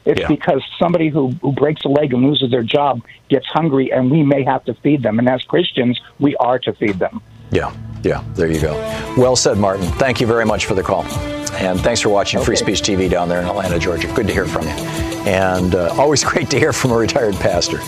It's 0.08 0.20
yeah. 0.20 0.26
because 0.26 0.64
somebody 0.78 1.10
who, 1.10 1.32
who 1.42 1.52
breaks 1.52 1.84
a 1.84 1.88
leg 1.88 2.14
and 2.14 2.24
loses 2.24 2.50
their 2.50 2.62
job 2.62 3.02
gets 3.28 3.46
hungry, 3.46 3.92
and 3.92 4.10
we 4.10 4.22
may 4.22 4.42
have 4.42 4.64
to 4.64 4.72
feed 4.82 5.02
them. 5.02 5.18
And 5.18 5.28
as 5.28 5.42
Christians, 5.42 6.00
we 6.18 6.34
are 6.36 6.58
to 6.60 6.72
feed 6.72 6.98
them. 6.98 7.20
Yeah, 7.50 7.74
yeah, 8.02 8.24
there 8.34 8.50
you 8.50 8.58
go. 8.58 8.72
Well 9.18 9.36
said, 9.36 9.58
Martin. 9.58 9.84
Thank 9.84 10.18
you 10.22 10.26
very 10.26 10.46
much 10.46 10.64
for 10.64 10.72
the 10.72 10.82
call. 10.82 11.04
And 11.52 11.78
thanks 11.78 12.00
for 12.00 12.08
watching 12.08 12.38
okay. 12.38 12.46
Free 12.46 12.56
Speech 12.56 12.80
TV 12.80 13.10
down 13.10 13.28
there 13.28 13.42
in 13.42 13.46
Atlanta, 13.46 13.78
Georgia. 13.78 14.10
Good 14.14 14.26
to 14.28 14.32
hear 14.32 14.46
from 14.46 14.62
you. 14.62 14.74
And 15.28 15.74
uh, 15.74 15.94
always 15.98 16.24
great 16.32 16.48
to 16.50 16.58
hear 16.58 16.72
from 16.72 16.92
a 16.92 16.96
retired 16.96 17.34
pastor. 17.34 17.80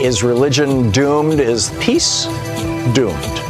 Is 0.00 0.22
religion 0.22 0.90
doomed? 0.90 1.38
Is 1.38 1.70
peace 1.80 2.24
doomed? 2.94 3.40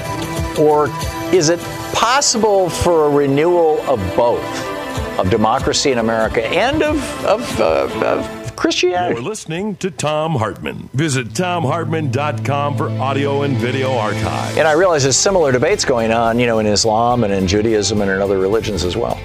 Or 0.59 0.89
is 1.33 1.51
it 1.51 1.61
possible 1.93 2.69
for 2.69 3.07
a 3.07 3.11
renewal 3.11 3.81
of 3.83 4.01
both? 4.17 4.78
Of 5.19 5.31
democracy 5.31 5.91
in 5.91 5.99
America 5.99 6.47
and 6.47 6.83
of, 6.83 7.25
of, 7.25 7.61
uh, 7.61 8.07
of 8.07 8.57
Christianity. 8.57 9.21
You're 9.21 9.29
listening 9.29 9.77
to 9.77 9.91
Thom 9.91 10.35
Hartmann. 10.35 10.89
Visit 10.93 11.29
thomhartmann.com 11.29 12.77
for 12.77 12.89
audio 12.91 13.43
and 13.43 13.57
video 13.57 13.93
archive. 13.97 14.57
And 14.59 14.67
I 14.67 14.73
realize 14.73 15.05
there's 15.05 15.17
similar 15.17 15.53
debates 15.53 15.85
going 15.85 16.13
on, 16.13 16.39
you 16.39 16.47
know, 16.47 16.59
in 16.59 16.67
Islam 16.67 17.25
and 17.25 17.33
in 17.33 17.47
Judaism 17.47 18.01
and 18.01 18.11
in 18.11 18.21
other 18.21 18.39
religions 18.39 18.85
as 18.85 18.97
well. 18.97 19.19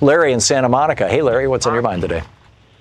Larry 0.00 0.32
in 0.32 0.40
Santa 0.40 0.68
Monica. 0.68 1.08
Hey, 1.08 1.22
Larry, 1.22 1.48
what's 1.48 1.66
on 1.66 1.72
your 1.72 1.82
mind 1.82 2.02
today? 2.02 2.22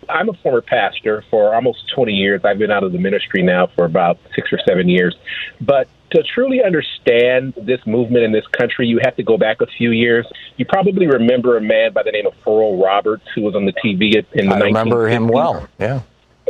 I'm 0.09 0.29
a 0.29 0.33
former 0.33 0.61
pastor 0.61 1.23
for 1.29 1.53
almost 1.53 1.91
20 1.93 2.13
years. 2.13 2.41
I've 2.43 2.59
been 2.59 2.71
out 2.71 2.83
of 2.83 2.91
the 2.91 2.99
ministry 2.99 3.43
now 3.43 3.67
for 3.75 3.85
about 3.85 4.19
six 4.35 4.51
or 4.53 4.59
seven 4.67 4.87
years. 4.87 5.15
But 5.59 5.87
to 6.11 6.23
truly 6.23 6.61
understand 6.63 7.53
this 7.57 7.79
movement 7.85 8.23
in 8.23 8.31
this 8.31 8.45
country, 8.47 8.87
you 8.87 8.99
have 9.03 9.15
to 9.17 9.23
go 9.23 9.37
back 9.37 9.61
a 9.61 9.67
few 9.67 9.91
years. 9.91 10.25
You 10.57 10.65
probably 10.65 11.07
remember 11.07 11.57
a 11.57 11.61
man 11.61 11.93
by 11.93 12.03
the 12.03 12.11
name 12.11 12.25
of 12.25 12.33
Oral 12.45 12.81
Roberts 12.81 13.23
who 13.35 13.41
was 13.41 13.55
on 13.55 13.65
the 13.65 13.73
TV 13.73 14.23
in 14.33 14.49
the 14.49 14.55
I 14.55 14.59
remember 14.59 15.07
him 15.07 15.27
well. 15.27 15.67
Yeah. 15.79 16.01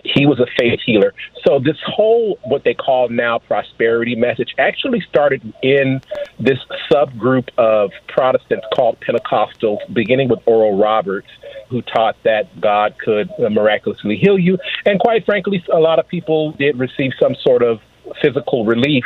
He 0.04 0.28
was 0.28 0.40
a 0.40 0.46
faith 0.60 0.80
healer. 0.86 1.12
So 1.44 1.58
this 1.58 1.78
whole 1.84 2.38
what 2.46 2.64
they 2.64 2.76
call 2.76 3.10
now 3.10 3.40
prosperity 3.40 4.16
message 4.16 4.54
actually 4.60 5.02
started 5.02 5.42
in 5.64 6.02
this 6.40 6.60
subgroup 6.92 7.50
of 7.58 7.92
Protestants 8.08 8.66
called 8.76 9.00
Pentecostals, 9.00 9.80
beginning 9.92 10.30
with 10.30 10.40
Oral 10.46 10.78
Roberts, 10.78 11.28
who 11.70 11.82
taught 11.82 12.16
that 12.24 12.62
God 12.62 12.96
could 13.04 13.32
uh, 13.44 13.50
miraculously 13.50 14.18
heal 14.18 14.38
you. 14.38 14.60
And 14.86 15.00
quite 15.00 15.26
frankly, 15.26 15.66
a 15.74 15.80
lot 15.80 15.98
of 15.98 16.08
people 16.08 16.52
did 16.52 16.78
receive 16.78 17.12
some 17.20 17.36
sort 17.42 17.64
of 17.64 17.80
physical 18.22 18.66
relief 18.66 19.04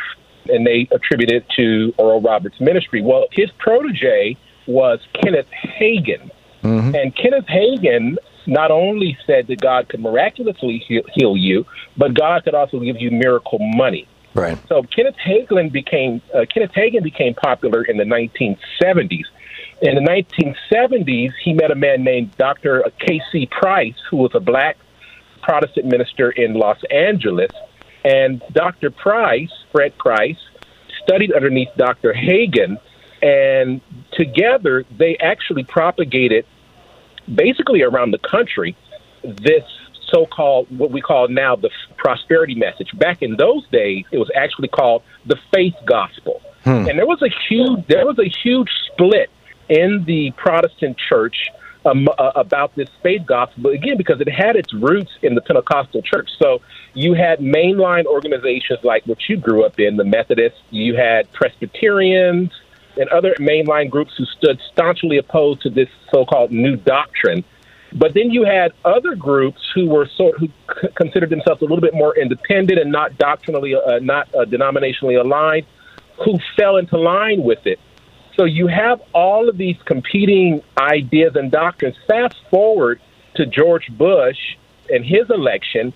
and 0.47 0.65
they 0.65 0.87
attribute 0.91 1.31
it 1.31 1.45
to 1.57 1.93
Oral 1.97 2.21
Roberts' 2.21 2.59
ministry. 2.59 3.01
Well, 3.01 3.27
his 3.31 3.49
protege 3.59 4.37
was 4.67 4.99
Kenneth 5.21 5.47
Hagin. 5.63 6.31
Mm-hmm. 6.63 6.95
And 6.95 7.15
Kenneth 7.15 7.47
Hagin 7.47 8.17
not 8.47 8.71
only 8.71 9.17
said 9.25 9.47
that 9.47 9.61
God 9.61 9.89
could 9.89 9.99
miraculously 9.99 10.83
heal, 10.87 11.03
heal, 11.13 11.37
you, 11.37 11.65
but 11.97 12.13
God 12.13 12.43
could 12.43 12.55
also 12.55 12.79
give 12.79 12.97
you 12.99 13.11
miracle 13.11 13.59
money. 13.59 14.07
Right. 14.33 14.57
So 14.67 14.83
Kenneth 14.83 15.15
Hagin 15.23 15.71
became 15.71 16.21
uh, 16.33 16.45
Kenneth 16.51 16.71
Hagin 16.71 17.03
became 17.03 17.33
popular 17.33 17.83
in 17.83 17.97
the 17.97 18.03
1970s. 18.03 19.25
In 19.81 19.95
the 19.95 20.01
1970s, 20.01 21.31
he 21.43 21.53
met 21.53 21.71
a 21.71 21.75
man 21.75 22.03
named 22.03 22.37
Dr. 22.37 22.83
K.C. 22.99 23.47
Price, 23.47 23.95
who 24.09 24.17
was 24.17 24.31
a 24.35 24.39
black 24.39 24.77
Protestant 25.41 25.87
minister 25.87 26.29
in 26.29 26.53
Los 26.53 26.77
Angeles, 26.91 27.49
and 28.03 28.41
Dr. 28.51 28.89
Price, 28.89 29.51
Fred 29.71 29.97
Price, 29.97 30.37
studied 31.03 31.31
underneath 31.33 31.69
Dr. 31.77 32.13
Hagin, 32.13 32.79
and 33.21 33.81
together 34.13 34.85
they 34.97 35.17
actually 35.17 35.63
propagated 35.63 36.45
basically 37.33 37.83
around 37.83 38.11
the 38.11 38.17
country 38.17 38.75
this 39.23 39.63
so-called 40.11 40.67
what 40.77 40.91
we 40.91 40.99
call 40.99 41.27
now 41.27 41.55
the 41.55 41.69
prosperity 41.97 42.55
message. 42.55 42.89
Back 42.97 43.21
in 43.21 43.37
those 43.37 43.65
days, 43.71 44.05
it 44.11 44.17
was 44.17 44.29
actually 44.35 44.67
called 44.67 45.03
the 45.25 45.37
faith 45.53 45.75
gospel, 45.85 46.41
hmm. 46.63 46.87
and 46.89 46.97
there 46.99 47.05
was 47.05 47.21
a 47.21 47.29
huge 47.47 47.85
there 47.87 48.05
was 48.05 48.19
a 48.19 48.29
huge 48.43 48.69
split 48.91 49.29
in 49.69 50.03
the 50.05 50.31
Protestant 50.31 50.97
church 50.97 51.49
um, 51.85 52.07
uh, 52.17 52.31
about 52.35 52.75
this 52.75 52.89
faith 53.01 53.25
gospel 53.25 53.71
again 53.71 53.97
because 53.97 54.21
it 54.21 54.29
had 54.29 54.55
its 54.55 54.73
roots 54.73 55.11
in 55.21 55.35
the 55.35 55.41
Pentecostal 55.41 56.01
church. 56.01 56.29
So 56.37 56.61
you 56.93 57.13
had 57.13 57.39
mainline 57.39 58.05
organizations 58.05 58.79
like 58.83 59.05
what 59.05 59.17
you 59.27 59.37
grew 59.37 59.63
up 59.63 59.79
in, 59.79 59.97
the 59.97 60.03
Methodists. 60.03 60.59
You 60.69 60.95
had 60.95 61.31
Presbyterians 61.33 62.51
and 62.97 63.09
other 63.09 63.33
mainline 63.39 63.89
groups 63.89 64.13
who 64.17 64.25
stood 64.25 64.59
staunchly 64.71 65.17
opposed 65.17 65.61
to 65.61 65.69
this 65.69 65.89
so-called 66.13 66.51
new 66.51 66.75
doctrine. 66.75 67.43
But 67.93 68.13
then 68.13 68.31
you 68.31 68.45
had 68.45 68.71
other 68.85 69.15
groups 69.15 69.61
who 69.73 69.87
were 69.89 70.07
sort 70.15 70.37
who 70.39 70.47
c- 70.47 70.87
considered 70.95 71.29
themselves 71.29 71.61
a 71.61 71.65
little 71.65 71.81
bit 71.81 71.93
more 71.93 72.17
independent 72.17 72.79
and 72.79 72.91
not 72.91 73.17
doctrinally, 73.17 73.75
uh, 73.75 73.99
not 73.99 74.33
uh, 74.33 74.45
denominationally 74.45 75.19
aligned, 75.19 75.65
who 76.23 76.37
fell 76.55 76.77
into 76.77 76.97
line 76.97 77.43
with 77.43 77.65
it. 77.65 77.79
So 78.35 78.45
you 78.45 78.67
have 78.67 79.01
all 79.13 79.49
of 79.49 79.57
these 79.57 79.77
competing 79.85 80.63
ideas 80.77 81.35
and 81.35 81.51
doctrines. 81.51 81.95
Fast 82.07 82.35
forward 82.49 83.01
to 83.35 83.45
George 83.45 83.87
Bush 83.97 84.57
and 84.89 85.05
his 85.05 85.29
election, 85.29 85.93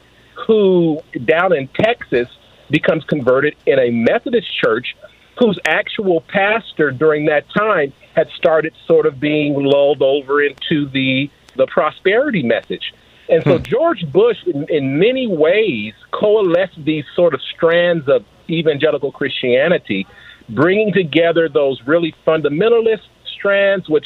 who 0.48 1.02
down 1.26 1.54
in 1.54 1.68
Texas 1.70 2.28
becomes 2.70 3.04
converted 3.06 3.56
in 3.66 3.80
a 3.80 3.90
Methodist 3.92 4.48
church 4.62 4.96
whose 5.38 5.60
actual 5.66 6.22
pastor 6.22 6.92
during 6.92 7.26
that 7.26 7.46
time 7.58 7.94
had 8.16 8.30
started 8.38 8.74
sort 8.88 9.06
of 9.06 9.20
being 9.20 9.54
lulled 9.54 10.02
over 10.02 10.42
into 10.42 10.88
the 10.90 11.30
the 11.58 11.68
prosperity 11.68 12.44
message. 12.44 12.94
And 13.30 13.44
so 13.44 13.58
hmm. 13.58 13.64
George 13.64 14.06
Bush, 14.12 14.38
in, 14.46 14.66
in 14.70 15.00
many 15.00 15.26
ways, 15.26 15.94
coalesced 16.12 16.84
these 16.84 17.06
sort 17.16 17.34
of 17.34 17.42
strands 17.42 18.08
of 18.10 18.26
evangelical 18.50 19.12
Christianity 19.12 20.06
bringing 20.50 20.94
together 20.94 21.50
those 21.50 21.82
really 21.86 22.14
fundamentalist 22.26 23.08
strands, 23.38 23.90
which 23.90 24.06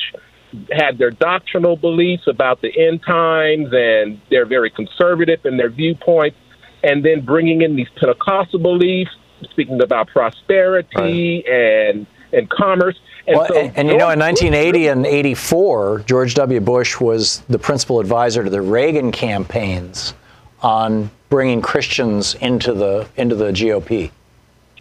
had 0.72 0.98
their 0.98 1.12
doctrinal 1.12 1.76
beliefs 1.76 2.24
about 2.28 2.62
the 2.62 2.72
end 2.88 3.02
times 3.06 3.70
and 3.72 4.20
they're 4.30 4.48
very 4.48 4.70
conservative 4.70 5.46
in 5.46 5.58
their 5.58 5.70
viewpoints, 5.70 6.38
and 6.84 7.06
then 7.06 7.24
bringing 7.24 7.62
in 7.62 7.76
these 7.76 7.90
Pentecostal 8.00 8.60
beliefs 8.60 9.12
speaking 9.52 9.82
about 9.82 10.08
prosperity 10.08 11.44
right. 11.46 11.54
and 11.54 12.08
and 12.32 12.50
commerce. 12.50 13.00
And, 13.28 13.38
well, 13.38 13.48
so 13.48 13.58
and, 13.58 13.78
and 13.78 13.88
you 13.90 13.98
know, 13.98 14.10
in 14.10 14.20
1980 14.20 14.88
and 14.88 15.06
84, 15.06 16.04
George 16.06 16.36
W. 16.36 16.60
Bush 16.60 17.00
was 17.00 17.40
the 17.50 17.60
principal 17.60 18.00
advisor 18.00 18.44
to 18.44 18.50
the 18.50 18.62
Reagan 18.62 19.12
campaigns 19.12 20.14
on 20.62 21.10
bringing 21.30 21.62
Christians 21.62 22.36
into 22.36 22.74
the 22.74 23.08
into 23.18 23.36
the 23.36 23.52
GOP. 23.52 24.12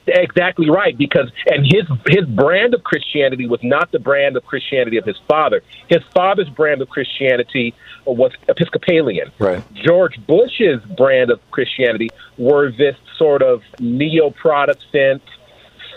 Exactly 0.08 0.70
right, 0.70 0.96
because 0.96 1.30
and 1.46 1.64
his 1.64 1.84
his 2.06 2.24
brand 2.26 2.74
of 2.74 2.82
Christianity 2.84 3.46
was 3.46 3.60
not 3.62 3.92
the 3.92 3.98
brand 3.98 4.36
of 4.36 4.44
Christianity 4.44 4.96
of 4.96 5.04
his 5.04 5.18
father. 5.28 5.62
His 5.88 6.02
father's 6.14 6.48
brand 6.48 6.82
of 6.82 6.88
Christianity 6.88 7.74
was 8.06 8.32
Episcopalian. 8.48 9.30
Right. 9.38 9.62
George 9.74 10.18
Bush's 10.26 10.82
brand 10.96 11.30
of 11.30 11.40
Christianity 11.50 12.10
were 12.38 12.70
this 12.70 12.96
sort 13.16 13.42
of 13.42 13.62
neo-Protestant 13.78 15.22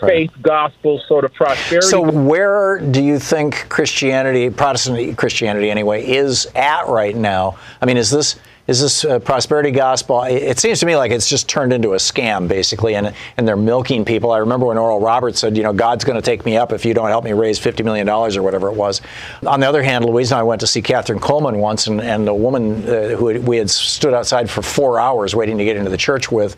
faith 0.00 0.32
gospel 0.42 1.00
sort 1.06 1.24
of 1.24 1.32
prosperity. 1.32 1.86
So, 1.86 2.02
where 2.02 2.78
do 2.78 3.02
you 3.02 3.18
think 3.18 3.68
Christianity, 3.68 4.50
Protestant 4.50 5.16
Christianity 5.16 5.70
anyway, 5.70 6.04
is 6.04 6.46
at 6.54 6.88
right 6.88 7.14
now? 7.14 7.58
I 7.80 7.86
mean, 7.86 7.96
is 7.96 8.10
this 8.10 8.38
is 8.68 8.80
this 8.80 9.04
uh, 9.04 9.18
prosperity 9.18 9.72
gospel? 9.72 10.22
It 10.22 10.58
seems 10.58 10.78
to 10.80 10.86
me 10.86 10.94
like 10.94 11.10
it's 11.10 11.28
just 11.28 11.48
turned 11.48 11.72
into 11.72 11.94
a 11.94 11.96
scam, 11.96 12.46
basically, 12.46 12.94
and 12.94 13.12
and 13.36 13.48
they're 13.48 13.56
milking 13.56 14.04
people. 14.04 14.30
I 14.30 14.38
remember 14.38 14.66
when 14.66 14.78
Oral 14.78 15.00
Roberts 15.00 15.40
said, 15.40 15.56
you 15.56 15.64
know, 15.64 15.72
God's 15.72 16.04
going 16.04 16.14
to 16.14 16.22
take 16.22 16.44
me 16.44 16.56
up 16.56 16.72
if 16.72 16.84
you 16.84 16.94
don't 16.94 17.08
help 17.08 17.24
me 17.24 17.32
raise 17.32 17.58
fifty 17.58 17.82
million 17.82 18.06
dollars 18.06 18.36
or 18.36 18.42
whatever 18.42 18.68
it 18.68 18.74
was. 18.74 19.00
On 19.46 19.58
the 19.58 19.68
other 19.68 19.82
hand, 19.82 20.04
Louise 20.04 20.30
and 20.30 20.38
I 20.38 20.44
went 20.44 20.60
to 20.60 20.66
see 20.68 20.80
Kathryn 20.80 21.18
Kuhlman 21.18 21.58
once, 21.58 21.88
and, 21.88 22.00
and 22.00 22.28
a 22.28 22.34
woman 22.34 22.88
uh, 22.88 23.08
who 23.16 23.40
we 23.40 23.56
had 23.56 23.68
stood 23.68 24.14
outside 24.14 24.48
for 24.48 24.62
four 24.62 25.00
hours 25.00 25.34
waiting 25.34 25.58
to 25.58 25.64
get 25.64 25.76
into 25.76 25.90
the 25.90 25.96
church 25.96 26.30
with, 26.30 26.56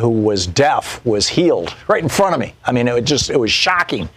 who 0.00 0.08
was 0.08 0.48
deaf, 0.48 1.04
was 1.06 1.28
healed 1.28 1.72
right 1.86 2.02
in 2.02 2.08
front 2.08 2.34
of 2.34 2.40
me. 2.40 2.52
I 2.64 2.72
mean, 2.72 2.88
it 2.88 2.94
was 2.94 3.04
just 3.04 3.30
it 3.30 3.38
was 3.38 3.52
shocking. 3.52 4.08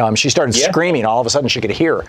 Um, 0.00 0.14
she 0.14 0.30
started 0.30 0.56
yeah. 0.56 0.68
screaming. 0.70 1.04
All 1.04 1.20
of 1.20 1.26
a 1.26 1.30
sudden, 1.30 1.50
she 1.50 1.60
could 1.60 1.70
hear. 1.70 2.04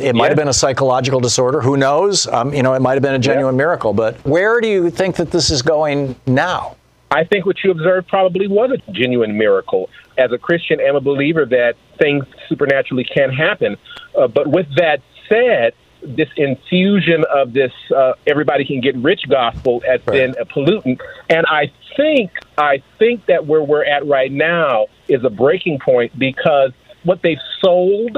It 0.00 0.14
might 0.14 0.28
have 0.28 0.36
been 0.36 0.48
a 0.48 0.52
psychological 0.52 1.18
disorder. 1.18 1.60
Who 1.60 1.76
knows? 1.76 2.28
Um, 2.28 2.54
you 2.54 2.62
know, 2.62 2.74
it 2.74 2.80
might 2.80 2.94
have 2.94 3.02
been 3.02 3.14
a 3.14 3.18
genuine 3.18 3.56
yeah. 3.56 3.64
miracle, 3.64 3.92
but 3.92 4.16
where 4.28 4.60
do 4.60 4.68
you 4.68 4.90
think 4.90 5.16
that 5.16 5.30
this 5.30 5.50
is 5.50 5.62
going 5.62 6.16
now? 6.26 6.76
I 7.10 7.24
think 7.24 7.46
what 7.46 7.56
you 7.64 7.70
observed 7.70 8.08
probably 8.08 8.48
was 8.48 8.70
a 8.70 8.92
genuine 8.92 9.38
miracle. 9.38 9.88
As 10.18 10.30
a 10.32 10.38
Christian, 10.38 10.78
I'm 10.80 10.96
a 10.96 11.00
believer 11.00 11.46
that 11.46 11.76
things 11.98 12.24
supernaturally 12.48 13.04
can 13.04 13.30
happen. 13.30 13.76
Uh, 14.16 14.28
but 14.28 14.46
with 14.48 14.66
that 14.76 15.00
said, 15.28 15.72
this 16.02 16.28
infusion 16.36 17.24
of 17.32 17.52
this 17.52 17.72
uh, 17.94 18.12
everybody 18.26 18.64
can 18.64 18.80
get 18.80 18.96
rich 18.96 19.22
gospel 19.28 19.80
has 19.80 20.00
right. 20.06 20.14
been 20.14 20.34
a 20.38 20.44
pollutant. 20.44 21.00
And 21.28 21.44
I 21.46 21.72
think 21.96 22.30
I 22.56 22.82
think 22.98 23.26
that 23.26 23.46
where 23.46 23.62
we're 23.62 23.84
at 23.84 24.06
right 24.06 24.30
now 24.30 24.86
is 25.08 25.24
a 25.24 25.30
breaking 25.30 25.80
point 25.80 26.16
because 26.18 26.72
what 27.04 27.22
they've 27.22 27.38
sold 27.60 28.16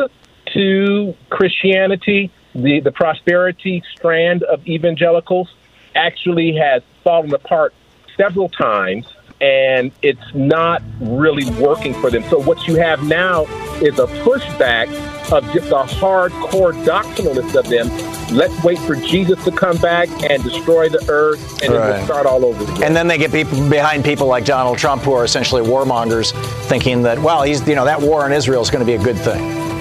to 0.53 1.15
Christianity, 1.31 2.31
the, 2.55 2.81
the 2.81 2.93
prosperity 2.93 3.83
strand 3.97 4.43
of 4.43 4.67
evangelicals, 4.67 5.49
actually 5.95 6.55
has 6.57 6.83
fallen 7.03 7.33
apart 7.33 7.75
several 8.17 8.49
times 8.49 9.07
and 9.41 9.91
it's 10.03 10.35
not 10.35 10.83
really 11.01 11.51
working 11.53 11.95
for 11.95 12.11
them. 12.11 12.23
So 12.25 12.39
what 12.39 12.67
you 12.67 12.77
have 12.77 13.03
now 13.05 13.45
is 13.81 13.99
a 13.99 14.07
pushback 14.23 14.89
of 15.33 15.45
just 15.53 15.71
the 15.71 15.83
hardcore 15.83 16.73
doctrinalists 16.85 17.55
of 17.55 17.69
them. 17.69 17.89
Let's 18.37 18.63
wait 18.63 18.79
for 18.81 18.97
Jesus 18.97 19.43
to 19.45 19.51
come 19.51 19.79
back 19.79 20.09
and 20.31 20.43
destroy 20.43 20.89
the 20.89 21.05
earth, 21.09 21.63
and 21.63 21.73
right. 21.73 21.79
then 21.79 21.97
we'll 21.97 22.05
start 22.05 22.27
all 22.27 22.45
over 22.45 22.63
again. 22.63 22.83
And 22.83 22.97
then 22.97 23.09
they 23.09 23.17
get 23.17 23.33
people 23.33 23.69
behind 23.71 24.05
people 24.05 24.27
like 24.27 24.45
Donald 24.45 24.79
Trump, 24.79 25.03
who 25.03 25.13
are 25.13 25.25
essentially 25.25 25.63
warmongers, 25.63 26.33
thinking 26.67 27.03
that 27.03 27.19
well, 27.19 27.43
he's 27.43 27.67
you 27.67 27.75
know 27.75 27.85
that 27.85 28.01
war 28.01 28.27
in 28.27 28.33
Israel 28.33 28.61
is 28.61 28.71
going 28.71 28.85
to 28.85 28.87
be 28.87 29.01
a 29.01 29.03
good 29.03 29.19
thing. 29.19 29.80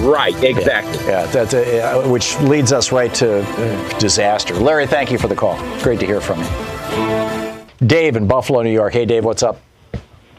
Right, 0.00 0.34
exactly. 0.42 1.04
Yeah, 1.04 1.24
yeah 1.24 1.26
that's 1.26 1.54
a, 1.54 1.80
uh, 1.80 2.08
which 2.08 2.38
leads 2.40 2.72
us 2.72 2.92
right 2.92 3.12
to 3.14 3.42
uh, 3.42 3.98
disaster. 3.98 4.54
Larry, 4.54 4.86
thank 4.86 5.10
you 5.10 5.18
for 5.18 5.28
the 5.28 5.36
call. 5.36 5.56
Great 5.82 6.00
to 6.00 6.06
hear 6.06 6.20
from 6.20 6.40
you. 6.40 7.86
Dave 7.86 8.16
in 8.16 8.26
Buffalo, 8.26 8.62
New 8.62 8.72
York. 8.72 8.92
Hey, 8.92 9.06
Dave, 9.06 9.24
what's 9.24 9.42
up? 9.42 9.60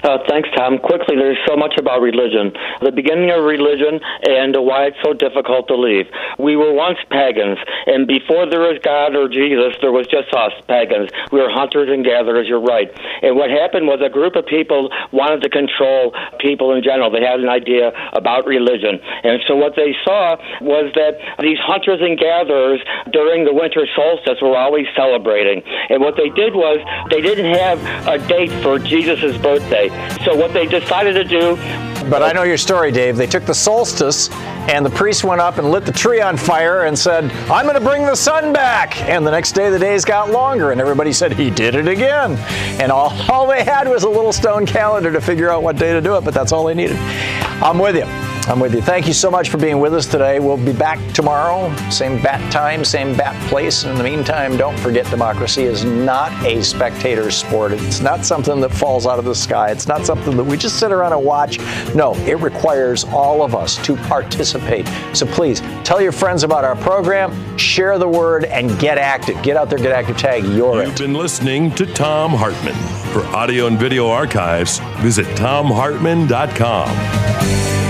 Uh, 0.03 0.17
thanks, 0.29 0.47
Thom. 0.55 0.79
Quickly, 0.79 1.15
there's 1.15 1.37
so 1.45 1.55
much 1.55 1.75
about 1.77 1.99
religion. 2.01 2.53
The 2.81 2.91
beginning 2.91 3.31
of 3.31 3.43
religion 3.43 3.99
and 4.23 4.55
why 4.63 4.87
it's 4.87 4.97
so 5.03 5.11
difficult 5.13 5.67
to 5.67 5.75
leave. 5.75 6.07
We 6.39 6.55
were 6.55 6.71
once 6.71 6.99
pagans, 7.11 7.59
and 7.85 8.07
before 8.07 8.47
there 8.47 8.61
was 8.61 8.79
God 8.79 9.15
or 9.15 9.27
Jesus, 9.27 9.75
there 9.81 9.91
was 9.91 10.07
just 10.07 10.31
us, 10.33 10.55
pagans. 10.67 11.11
We 11.31 11.39
were 11.43 11.51
hunters 11.51 11.89
and 11.91 12.05
gatherers, 12.05 12.47
you're 12.47 12.63
right. 12.63 12.87
And 13.21 13.35
what 13.35 13.51
happened 13.51 13.87
was 13.87 13.99
a 13.99 14.09
group 14.09 14.35
of 14.35 14.45
people 14.45 14.89
wanted 15.11 15.43
to 15.43 15.49
control 15.49 16.15
people 16.39 16.71
in 16.71 16.81
general. 16.81 17.11
They 17.11 17.23
had 17.23 17.43
an 17.43 17.49
idea 17.49 17.91
about 18.13 18.47
religion. 18.47 19.03
And 19.03 19.43
so 19.47 19.55
what 19.55 19.75
they 19.75 19.95
saw 20.07 20.39
was 20.61 20.93
that 20.95 21.19
these 21.43 21.59
hunters 21.59 21.99
and 21.99 22.17
gatherers 22.17 22.79
during 23.11 23.43
the 23.43 23.53
winter 23.53 23.83
solstice 23.95 24.39
were 24.41 24.55
always 24.55 24.87
celebrating. 24.95 25.61
And 25.89 25.99
what 25.99 26.15
they 26.15 26.29
did 26.29 26.55
was 26.55 26.79
they 27.11 27.19
didn't 27.19 27.51
have 27.51 27.79
a 28.07 28.17
date 28.27 28.51
for 28.63 28.79
Jesus' 28.79 29.35
birthday. 29.37 29.88
So 30.23 30.35
what 30.35 30.53
they 30.53 30.65
decided 30.65 31.13
to 31.13 31.23
do. 31.23 31.55
But 32.09 32.23
I 32.23 32.31
know 32.31 32.43
your 32.43 32.57
story, 32.57 32.91
Dave. 32.91 33.17
They 33.17 33.27
took 33.27 33.45
the 33.45 33.53
solstice, 33.53 34.29
and 34.31 34.85
the 34.85 34.89
priest 34.89 35.23
went 35.23 35.41
up 35.41 35.57
and 35.57 35.69
lit 35.69 35.85
the 35.85 35.91
tree 35.91 36.21
on 36.21 36.37
fire 36.37 36.85
and 36.85 36.97
said, 36.97 37.25
I'm 37.49 37.65
going 37.65 37.77
to 37.77 37.87
bring 37.87 38.05
the 38.05 38.15
sun 38.15 38.51
back. 38.53 38.99
And 39.01 39.27
the 39.27 39.31
next 39.31 39.51
day, 39.51 39.69
the 39.69 39.77
days 39.77 40.05
got 40.05 40.31
longer, 40.31 40.71
and 40.71 40.81
everybody 40.81 41.13
said, 41.13 41.33
He 41.33 41.49
did 41.49 41.75
it 41.75 41.87
again. 41.87 42.37
And 42.81 42.91
all, 42.91 43.13
all 43.31 43.47
they 43.47 43.63
had 43.63 43.87
was 43.87 44.03
a 44.03 44.09
little 44.09 44.33
stone 44.33 44.65
calendar 44.65 45.11
to 45.11 45.21
figure 45.21 45.49
out 45.49 45.61
what 45.61 45.75
day 45.75 45.93
to 45.93 46.01
do 46.01 46.15
it, 46.17 46.23
but 46.23 46.33
that's 46.33 46.51
all 46.51 46.65
they 46.65 46.73
needed. 46.73 46.97
I'm 47.61 47.77
with 47.77 47.95
you. 47.95 48.38
I'm 48.49 48.59
with 48.59 48.73
you. 48.73 48.81
Thank 48.81 49.05
you 49.05 49.13
so 49.13 49.29
much 49.29 49.49
for 49.49 49.57
being 49.57 49.79
with 49.79 49.93
us 49.93 50.07
today. 50.07 50.39
We'll 50.39 50.57
be 50.57 50.73
back 50.73 50.97
tomorrow, 51.13 51.71
same 51.91 52.19
bat 52.19 52.51
time, 52.51 52.83
same 52.83 53.15
bat 53.15 53.39
place. 53.47 53.83
In 53.83 53.95
the 53.95 54.03
meantime, 54.03 54.57
don't 54.57 54.77
forget 54.79 55.05
democracy 55.11 55.65
is 55.65 55.85
not 55.85 56.31
a 56.43 56.63
spectator 56.63 57.29
sport. 57.29 57.73
It's 57.73 57.99
not 57.99 58.25
something 58.25 58.59
that 58.61 58.71
falls 58.71 59.05
out 59.05 59.19
of 59.19 59.25
the 59.25 59.35
sky. 59.35 59.69
It's 59.69 59.87
not 59.87 60.03
something 60.03 60.35
that 60.35 60.43
we 60.43 60.57
just 60.57 60.79
sit 60.79 60.91
around 60.91 61.13
and 61.13 61.23
watch. 61.23 61.59
No, 61.93 62.15
it 62.25 62.39
requires 62.39 63.03
all 63.03 63.43
of 63.43 63.53
us 63.53 63.77
to 63.85 63.95
participate. 63.95 64.87
So 65.13 65.27
please 65.27 65.61
tell 65.83 66.01
your 66.01 66.11
friends 66.11 66.43
about 66.43 66.63
our 66.63 66.75
program, 66.75 67.55
share 67.55 67.99
the 67.99 68.07
word, 68.07 68.45
and 68.45 68.79
get 68.79 68.97
active. 68.97 69.39
Get 69.43 69.57
out 69.57 69.69
there, 69.69 69.77
get 69.77 69.91
active, 69.91 70.17
tag 70.17 70.43
your 70.43 70.83
You've 70.83 70.97
been 70.97 71.13
listening 71.13 71.69
to 71.75 71.85
Thom 71.85 72.31
Hartmann. 72.31 72.73
For 73.13 73.23
audio 73.35 73.67
and 73.67 73.77
video 73.77 74.09
archives, 74.09 74.79
visit 75.01 75.27
thomhartmann.com. 75.37 77.88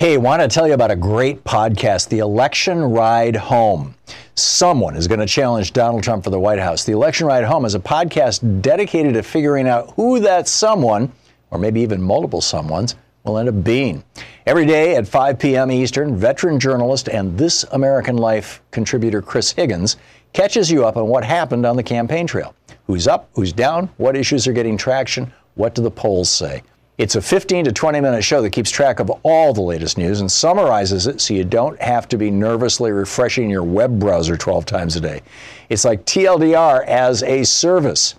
Hey, 0.00 0.16
want 0.16 0.40
to 0.40 0.48
tell 0.48 0.66
you 0.66 0.72
about 0.72 0.90
a 0.90 0.96
great 0.96 1.44
podcast, 1.44 2.08
The 2.08 2.20
Election 2.20 2.82
Ride 2.84 3.36
Home. 3.36 3.94
Someone 4.34 4.96
is 4.96 5.06
going 5.06 5.20
to 5.20 5.26
challenge 5.26 5.74
Donald 5.74 6.02
Trump 6.02 6.24
for 6.24 6.30
the 6.30 6.40
White 6.40 6.58
House. 6.58 6.84
The 6.84 6.92
Election 6.92 7.26
Ride 7.26 7.44
Home 7.44 7.66
is 7.66 7.74
a 7.74 7.80
podcast 7.80 8.62
dedicated 8.62 9.12
to 9.12 9.22
figuring 9.22 9.68
out 9.68 9.92
who 9.96 10.18
that 10.20 10.48
someone, 10.48 11.12
or 11.50 11.58
maybe 11.58 11.82
even 11.82 12.00
multiple 12.00 12.40
someones, 12.40 12.94
will 13.24 13.36
end 13.36 13.50
up 13.50 13.62
being. 13.62 14.02
Every 14.46 14.64
day 14.64 14.96
at 14.96 15.06
5 15.06 15.38
p.m. 15.38 15.70
Eastern, 15.70 16.16
veteran 16.16 16.58
journalist 16.58 17.10
and 17.10 17.36
This 17.36 17.64
American 17.72 18.16
Life 18.16 18.62
contributor 18.70 19.20
Chris 19.20 19.52
Higgins 19.52 19.98
catches 20.32 20.70
you 20.70 20.86
up 20.86 20.96
on 20.96 21.08
what 21.08 21.24
happened 21.24 21.66
on 21.66 21.76
the 21.76 21.82
campaign 21.82 22.26
trail. 22.26 22.54
Who's 22.86 23.06
up, 23.06 23.28
who's 23.34 23.52
down, 23.52 23.90
what 23.98 24.16
issues 24.16 24.46
are 24.46 24.54
getting 24.54 24.78
traction, 24.78 25.30
what 25.56 25.74
do 25.74 25.82
the 25.82 25.90
polls 25.90 26.30
say? 26.30 26.62
It's 27.00 27.14
a 27.14 27.22
15 27.22 27.64
to 27.64 27.72
20 27.72 27.98
minute 28.02 28.22
show 28.22 28.42
that 28.42 28.50
keeps 28.50 28.70
track 28.70 29.00
of 29.00 29.08
all 29.22 29.54
the 29.54 29.62
latest 29.62 29.96
news 29.96 30.20
and 30.20 30.30
summarizes 30.30 31.06
it 31.06 31.18
so 31.22 31.32
you 31.32 31.44
don't 31.44 31.80
have 31.80 32.06
to 32.08 32.18
be 32.18 32.30
nervously 32.30 32.92
refreshing 32.92 33.48
your 33.48 33.62
web 33.62 33.98
browser 33.98 34.36
12 34.36 34.66
times 34.66 34.96
a 34.96 35.00
day. 35.00 35.22
It's 35.70 35.86
like 35.86 36.04
TLDR 36.04 36.84
as 36.84 37.22
a 37.22 37.42
service. 37.42 38.16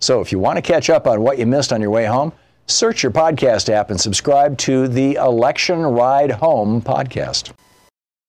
So 0.00 0.22
if 0.22 0.32
you 0.32 0.38
want 0.38 0.56
to 0.56 0.62
catch 0.62 0.88
up 0.88 1.06
on 1.06 1.20
what 1.20 1.38
you 1.38 1.44
missed 1.44 1.74
on 1.74 1.82
your 1.82 1.90
way 1.90 2.06
home, 2.06 2.32
search 2.68 3.02
your 3.02 3.12
podcast 3.12 3.68
app 3.68 3.90
and 3.90 4.00
subscribe 4.00 4.56
to 4.58 4.88
the 4.88 5.16
Election 5.16 5.82
Ride 5.82 6.30
Home 6.30 6.80
podcast. 6.80 7.52